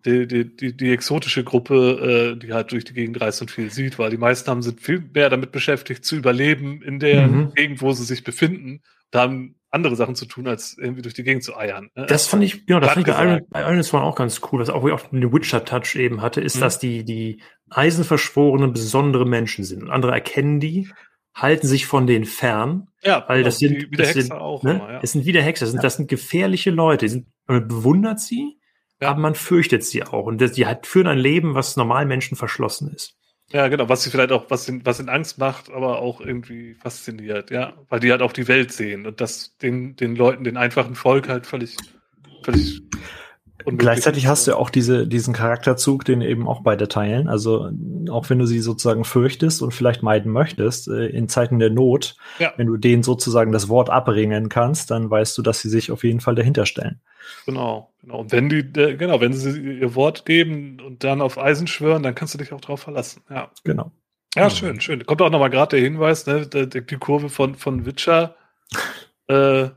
[0.04, 3.70] die, die, die, die exotische Gruppe, äh, die halt durch die Gegend reist und viel
[3.70, 7.54] sieht, weil die meisten haben sind viel mehr damit beschäftigt, zu überleben in der mhm.
[7.54, 8.82] Gegend, wo sie sich befinden.
[9.10, 11.90] Da haben andere Sachen zu tun, als irgendwie durch die Gegend zu eiern.
[11.94, 12.06] Ne?
[12.06, 14.60] Das fand ich, genau, das fand ich bei Iron, bei Iron Swan auch ganz cool,
[14.60, 16.60] was auch, auch den Witcher-Touch eben hatte, ist, mhm.
[16.60, 19.82] dass die, die Eisenverschworenen besondere Menschen sind.
[19.82, 20.88] Und andere erkennen die,
[21.34, 22.88] halten sich von denen fern.
[23.02, 24.74] Ja, weil das genau, sind, das sind, auch ne?
[24.74, 25.00] immer, ja.
[25.00, 27.04] das sind wieder Hexer, das sind, das sind gefährliche Leute.
[27.04, 28.57] Die sind, man bewundert sie, ja.
[29.00, 30.26] Aber man fürchtet sie auch.
[30.26, 33.14] Und die hat, führen ein Leben, was normalen Menschen verschlossen ist.
[33.50, 36.74] Ja, genau, was sie vielleicht auch, was in, was in Angst macht, aber auch irgendwie
[36.74, 37.74] fasziniert, ja.
[37.88, 41.28] Weil die halt auch die Welt sehen und das den, den Leuten, den einfachen Volk
[41.28, 41.76] halt völlig,
[42.42, 42.82] völlig
[43.64, 47.28] Gleichzeitig hast du auch diese, diesen Charakterzug, den eben auch beide teilen.
[47.28, 47.70] Also
[48.08, 52.16] auch wenn du sie sozusagen fürchtest und vielleicht meiden möchtest, äh, in Zeiten der Not,
[52.38, 52.52] ja.
[52.56, 56.04] wenn du denen sozusagen das Wort abbringen kannst, dann weißt du, dass sie sich auf
[56.04, 57.00] jeden Fall dahinter stellen.
[57.46, 58.20] Genau, genau.
[58.20, 62.14] Und wenn die, genau, wenn sie ihr Wort geben und dann auf Eisen schwören, dann
[62.14, 63.22] kannst du dich auch drauf verlassen.
[63.28, 63.50] Ja.
[63.64, 63.90] Genau.
[64.34, 65.04] Ja, schön, schön.
[65.04, 68.36] Kommt auch nochmal gerade der Hinweis, ne, die, die Kurve von, von Witcher.
[69.28, 69.68] äh,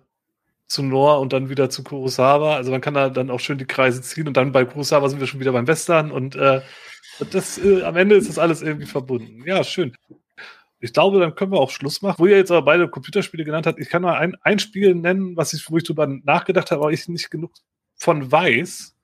[0.72, 2.56] zu Noah und dann wieder zu Kurosawa.
[2.56, 5.20] Also man kann da dann auch schön die Kreise ziehen und dann bei Kurosawa sind
[5.20, 6.62] wir schon wieder beim Western und äh,
[7.30, 9.44] das, äh, am Ende ist das alles irgendwie verbunden.
[9.46, 9.94] Ja, schön.
[10.80, 12.16] Ich glaube, dann können wir auch Schluss machen.
[12.18, 15.36] Wo ihr jetzt aber beide Computerspiele genannt habt, ich kann mal ein, ein Spiel nennen,
[15.36, 17.52] was ich, wo ich drüber nachgedacht habe, aber ich nicht genug
[17.96, 18.96] von weiß.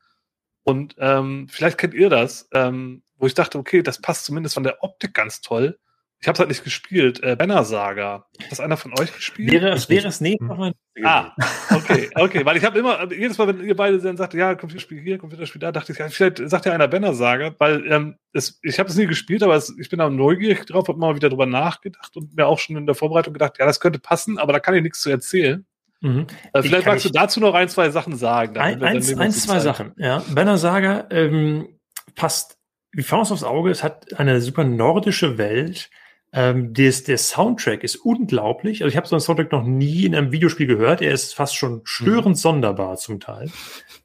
[0.63, 4.63] Und ähm, vielleicht kennt ihr das, ähm, wo ich dachte, okay, das passt zumindest von
[4.63, 5.77] der Optik ganz toll.
[6.19, 7.21] Ich habe es halt nicht gespielt.
[7.21, 8.25] Äh, Banner Saga.
[8.41, 9.51] Hat das einer von euch gespielt?
[9.51, 10.71] Wäre es, wäre es nicht noch
[11.03, 11.31] Ah,
[11.71, 12.43] okay, okay.
[12.43, 15.59] Weil ich habe immer, jedes Mal, wenn ihr beide dann sagt, ja, Computerspiel hier, Computerspiel
[15.59, 18.89] da, dachte ich, ja, vielleicht sagt ja einer Banner Saga, weil ähm, es, ich habe
[18.89, 22.17] es nie gespielt, aber es, ich bin da neugierig drauf, habe mal wieder drüber nachgedacht
[22.17, 24.73] und mir auch schon in der Vorbereitung gedacht, ja, das könnte passen, aber da kann
[24.73, 25.67] ich nichts zu erzählen.
[26.01, 26.25] Mhm.
[26.53, 28.57] Äh, vielleicht magst du dazu noch ein, zwei Sachen sagen.
[28.57, 30.23] Ein, eins, eins zwei Sachen, ja.
[30.33, 31.79] Banner Saga ähm,
[32.15, 32.57] passt
[32.91, 33.69] wie Faust aufs Auge.
[33.69, 35.91] Es hat eine super nordische Welt
[36.37, 38.83] ähm, des, der Soundtrack ist unglaublich.
[38.83, 41.01] Also ich habe so einen Soundtrack noch nie in einem Videospiel gehört.
[41.01, 42.35] Er ist fast schon störend mhm.
[42.35, 43.49] sonderbar zum Teil.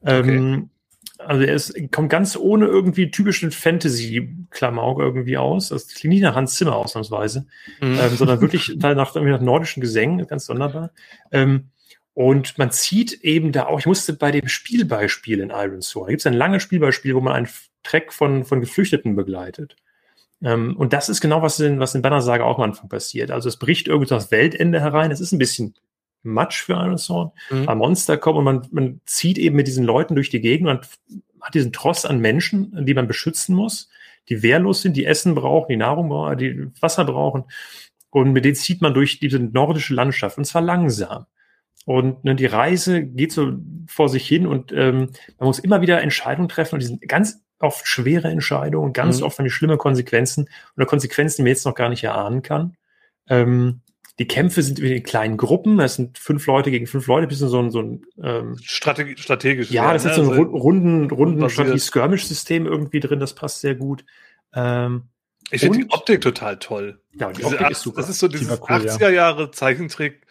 [0.02, 0.70] Ähm,
[1.18, 5.68] Also er ist, kommt ganz ohne irgendwie typischen Fantasy-Klamauk irgendwie aus.
[5.68, 7.46] Das klingt nicht nach Hans Zimmer ausnahmsweise,
[7.80, 7.98] mhm.
[8.00, 10.90] ähm, sondern wirklich nach, nach nordischen Gesängen, ganz sonderbar.
[11.30, 11.68] Ähm,
[12.14, 16.10] und man zieht eben da auch, ich musste bei dem Spielbeispiel in Iron Sword, da
[16.10, 17.48] gibt es ein langes Spielbeispiel, wo man einen
[17.82, 19.76] Track von, von Geflüchteten begleitet.
[20.43, 23.30] Ähm, und das ist genau, was in, was in Banner Saga auch am Anfang passiert.
[23.30, 25.11] Also es bricht irgendwie das Weltende herein.
[25.11, 25.74] Es ist ein bisschen
[26.22, 27.32] Matsch für Iron Sword.
[27.51, 27.68] Mhm.
[27.68, 30.88] Ein Monster kommt und man, man zieht eben mit diesen Leuten durch die Gegend und
[31.40, 33.88] hat diesen Tross an Menschen, die man beschützen muss,
[34.28, 37.45] die wehrlos sind, die Essen brauchen, die Nahrung brauchen, die Wasser brauchen.
[38.11, 41.26] Und mit denen zieht man durch diese nordische Landschaft und zwar langsam.
[41.84, 43.55] Und ne, die Reise geht so
[43.88, 47.43] vor sich hin und ähm, man muss immer wieder Entscheidungen treffen und die sind ganz
[47.62, 49.26] oft schwere Entscheidungen, ganz mhm.
[49.26, 52.76] oft haben die schlimme Konsequenzen oder Konsequenzen, die man jetzt noch gar nicht erahnen kann.
[53.28, 53.80] Ähm,
[54.18, 57.58] die Kämpfe sind in kleinen Gruppen, es sind fünf Leute gegen fünf Leute, bisschen so
[57.58, 59.70] ein, so ein ähm, Strategi strategisch.
[59.70, 64.04] Ja, das ist so ein also runden, runden Strategie-Skirmish-System irgendwie drin, das passt sehr gut.
[64.54, 65.04] Ähm,
[65.50, 67.00] ich finde die Optik total toll.
[67.14, 68.00] Ja, die Optik ist super.
[68.00, 70.26] Das ist so dieses cool, 80er Jahre Zeichentrick,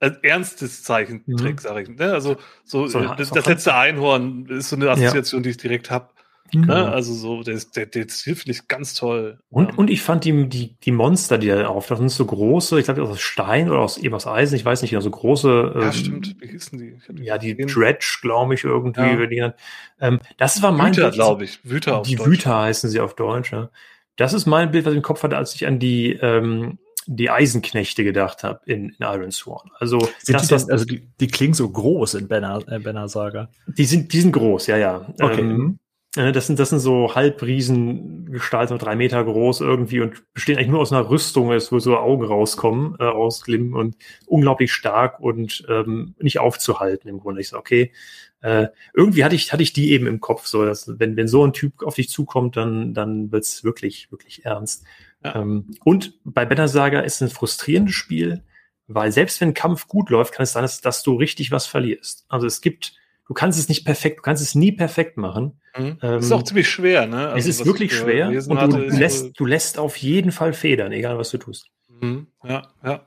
[0.00, 1.58] äh, ernstes Zeichentrick, mhm.
[1.58, 1.88] sage ich.
[1.88, 2.12] Ne?
[2.12, 5.44] Also so, so äh, das, das letzte Einhorn ist so eine Assoziation, ja.
[5.44, 6.08] die ich direkt habe.
[6.54, 6.66] Mhm.
[6.66, 6.88] Ne?
[6.90, 9.38] Also so, der, der, der Stil finde ich ganz toll.
[9.50, 12.84] Und, und ich fand die, die, die Monster, die da auftauchen, sind so große, ich
[12.84, 15.72] glaube aus Stein oder aus eben aus Eisen, ich weiß nicht genau, so große.
[15.74, 16.36] Ja, ähm, stimmt.
[16.40, 17.24] Wie hießen die?
[17.24, 19.00] Ja, die Dredge, glaube ich, irgendwie.
[19.00, 19.26] Ja.
[19.26, 19.54] Die,
[20.00, 21.60] ähm, das war mein Wüter, glaube ich.
[21.64, 22.28] Wüter auf Die Deutsch.
[22.28, 23.70] Wüter heißen sie auf Deutsch, ja.
[24.16, 27.30] Das ist mein Bild, was ich im Kopf hatte, als ich an die, ähm, die
[27.30, 29.70] Eisenknechte gedacht habe in, in Iron Sworn.
[29.78, 33.08] Also, sind das, die denn, also die, die klingen so groß in Banner, äh, Banner
[33.08, 33.48] Saga.
[33.66, 35.06] Die sind, die sind groß, ja, ja.
[35.20, 35.40] Okay.
[35.40, 35.78] Ähm, mhm.
[36.14, 40.92] Das sind, das sind so Halbriesen-Gestalten, drei Meter groß irgendwie und bestehen eigentlich nur aus
[40.92, 43.96] einer Rüstung, es wo so Augen rauskommen, äh, rausglimmen und
[44.26, 47.40] unglaublich stark und ähm, nicht aufzuhalten im Grunde.
[47.40, 47.92] Ich so, okay,
[48.40, 51.46] äh, irgendwie hatte ich, hatte ich die eben im Kopf, so dass wenn, wenn so
[51.46, 54.84] ein Typ auf dich zukommt, dann, dann wird's wirklich, wirklich ernst.
[55.24, 55.36] Ja.
[55.36, 58.42] Ähm, und bei Better Saga ist es ein frustrierendes Spiel,
[58.88, 61.66] weil selbst wenn ein Kampf gut läuft, kann es sein, dass, dass du richtig was
[61.66, 62.24] verlierst.
[62.28, 62.94] Also es gibt
[63.30, 65.59] du kannst es nicht perfekt, du kannst es nie perfekt machen.
[65.76, 65.98] Mhm.
[66.02, 67.28] Ähm, ist auch ziemlich schwer, ne?
[67.28, 70.92] Also, es ist wirklich schwer und du, hatte, lässt, du lässt auf jeden Fall federn,
[70.92, 71.68] egal was du tust.
[71.88, 72.26] Mhm.
[72.44, 73.04] Ja, ja.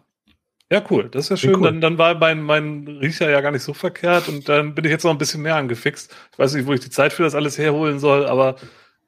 [0.72, 1.10] Ja, cool.
[1.10, 1.56] Das ist ja schön.
[1.56, 1.64] Cool.
[1.64, 4.92] Dann, dann war mein, mein Riecher ja gar nicht so verkehrt und dann bin ich
[4.92, 6.16] jetzt noch ein bisschen mehr angefixt.
[6.32, 8.56] Ich weiß nicht, wo ich die Zeit für das alles herholen soll, aber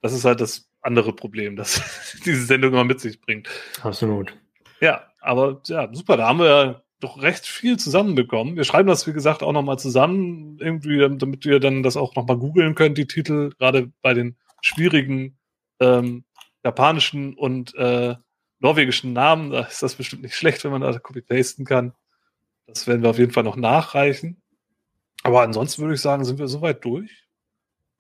[0.01, 1.81] das ist halt das andere Problem, das
[2.25, 3.49] diese Sendung immer mit sich bringt.
[3.81, 4.33] Absolut.
[4.79, 6.17] Ja, aber ja, super.
[6.17, 8.55] Da haben wir ja doch recht viel zusammenbekommen.
[8.55, 12.37] Wir schreiben das, wie gesagt, auch nochmal zusammen, irgendwie, damit ihr dann das auch nochmal
[12.37, 15.37] googeln könnt, die Titel, gerade bei den schwierigen
[15.79, 16.25] ähm,
[16.63, 18.15] japanischen und äh,
[18.59, 19.51] norwegischen Namen.
[19.51, 21.93] Da ist das bestimmt nicht schlecht, wenn man da copy-pasten kann.
[22.67, 24.41] Das werden wir auf jeden Fall noch nachreichen.
[25.23, 27.27] Aber ansonsten würde ich sagen, sind wir soweit durch.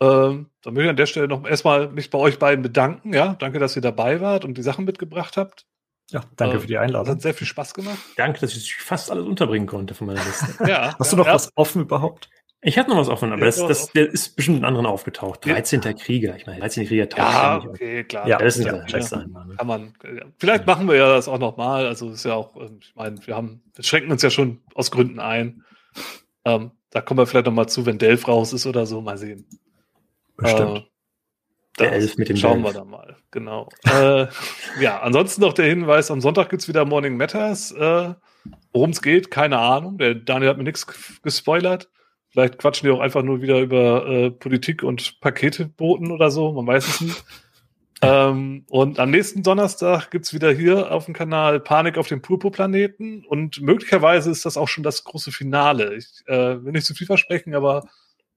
[0.01, 3.13] Ähm, dann möchte ich an der Stelle noch erstmal mich bei euch beiden bedanken.
[3.13, 5.65] Ja, danke, dass ihr dabei wart und die Sachen mitgebracht habt.
[6.11, 7.15] Ja, danke äh, für die Einladung.
[7.15, 7.97] Hat sehr viel Spaß gemacht.
[8.15, 10.55] Danke, dass ich fast alles unterbringen konnte von meiner Liste.
[10.67, 10.95] ja.
[10.97, 11.33] Hast du noch ja.
[11.33, 12.29] was offen überhaupt?
[12.67, 15.45] Ich hatte noch was offen, aber das, das, der ist bestimmt in anderen aufgetaucht.
[15.45, 15.81] 13.
[15.83, 15.93] Ja.
[15.93, 16.35] Krieger.
[16.35, 16.87] Ich meine, 13.
[16.87, 18.27] Krieger taucht ja, okay, klar.
[18.27, 19.55] Ja, das ist ja, ja, sein, ne?
[19.55, 19.93] Kann man,
[20.39, 21.85] vielleicht machen wir ja das auch nochmal.
[21.85, 24.89] Also ist ja auch, ähm, ich meine, wir haben, wir schränken uns ja schon aus
[24.89, 25.63] Gründen ein.
[26.43, 28.99] Ähm, da kommen wir vielleicht nochmal zu, wenn Delph raus ist oder so.
[28.99, 29.45] Mal sehen.
[30.35, 30.77] Bestimmt.
[30.77, 30.83] Äh,
[31.79, 32.75] der Elf mit dem Schauen Delf.
[32.75, 33.69] wir da mal, genau.
[33.85, 34.27] äh,
[34.79, 37.71] ja, ansonsten noch der Hinweis, am Sonntag gibt es wieder Morning Matters.
[37.71, 38.13] Äh,
[38.73, 39.97] Worum es geht, keine Ahnung.
[39.97, 40.85] Der Daniel hat mir nichts
[41.23, 41.89] gespoilert.
[42.29, 46.67] Vielleicht quatschen die auch einfach nur wieder über äh, Politik und Paketeboten oder so, man
[46.67, 47.23] weiß es nicht.
[48.01, 52.21] ähm, und am nächsten Donnerstag gibt es wieder hier auf dem Kanal Panik auf dem
[52.21, 55.95] Purpurplaneten und möglicherweise ist das auch schon das große Finale.
[55.95, 57.87] Ich äh, will nicht zu viel versprechen, aber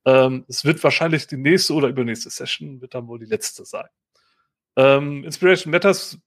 [0.08, 3.88] ähm, es wird wahrscheinlich die nächste oder übernächste Session wird dann wohl die letzte sein.
[4.76, 6.18] Ähm, Inspiration Matters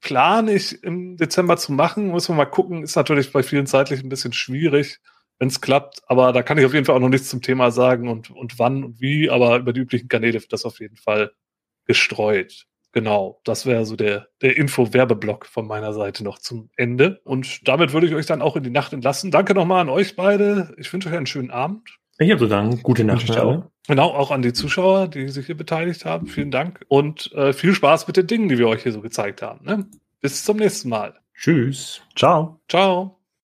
[0.00, 2.08] plane ich im Dezember zu machen.
[2.08, 2.82] Muss man mal gucken.
[2.82, 5.00] Ist natürlich bei vielen zeitlich ein bisschen schwierig,
[5.38, 6.00] wenn es klappt.
[6.06, 8.58] Aber da kann ich auf jeden Fall auch noch nichts zum Thema sagen und, und
[8.58, 9.28] wann und wie.
[9.28, 11.32] Aber über die üblichen Kanäle wird das auf jeden Fall
[11.84, 12.66] gestreut.
[12.92, 17.20] Genau, das wäre so der, der Info-Werbeblock von meiner Seite noch zum Ende.
[17.24, 19.30] Und damit würde ich euch dann auch in die Nacht entlassen.
[19.30, 20.74] Danke nochmal an euch beide.
[20.78, 22.01] Ich wünsche euch einen schönen Abend.
[22.22, 23.30] Ich habe zu sagen, gute Nacht.
[23.36, 23.64] Auch.
[23.88, 26.26] Genau, auch an die Zuschauer, die sich hier beteiligt haben.
[26.26, 29.42] Vielen Dank und äh, viel Spaß mit den Dingen, die wir euch hier so gezeigt
[29.42, 29.64] haben.
[29.64, 29.86] Ne?
[30.20, 31.14] Bis zum nächsten Mal.
[31.34, 32.00] Tschüss.
[32.14, 32.60] Ciao.
[32.68, 33.21] Ciao.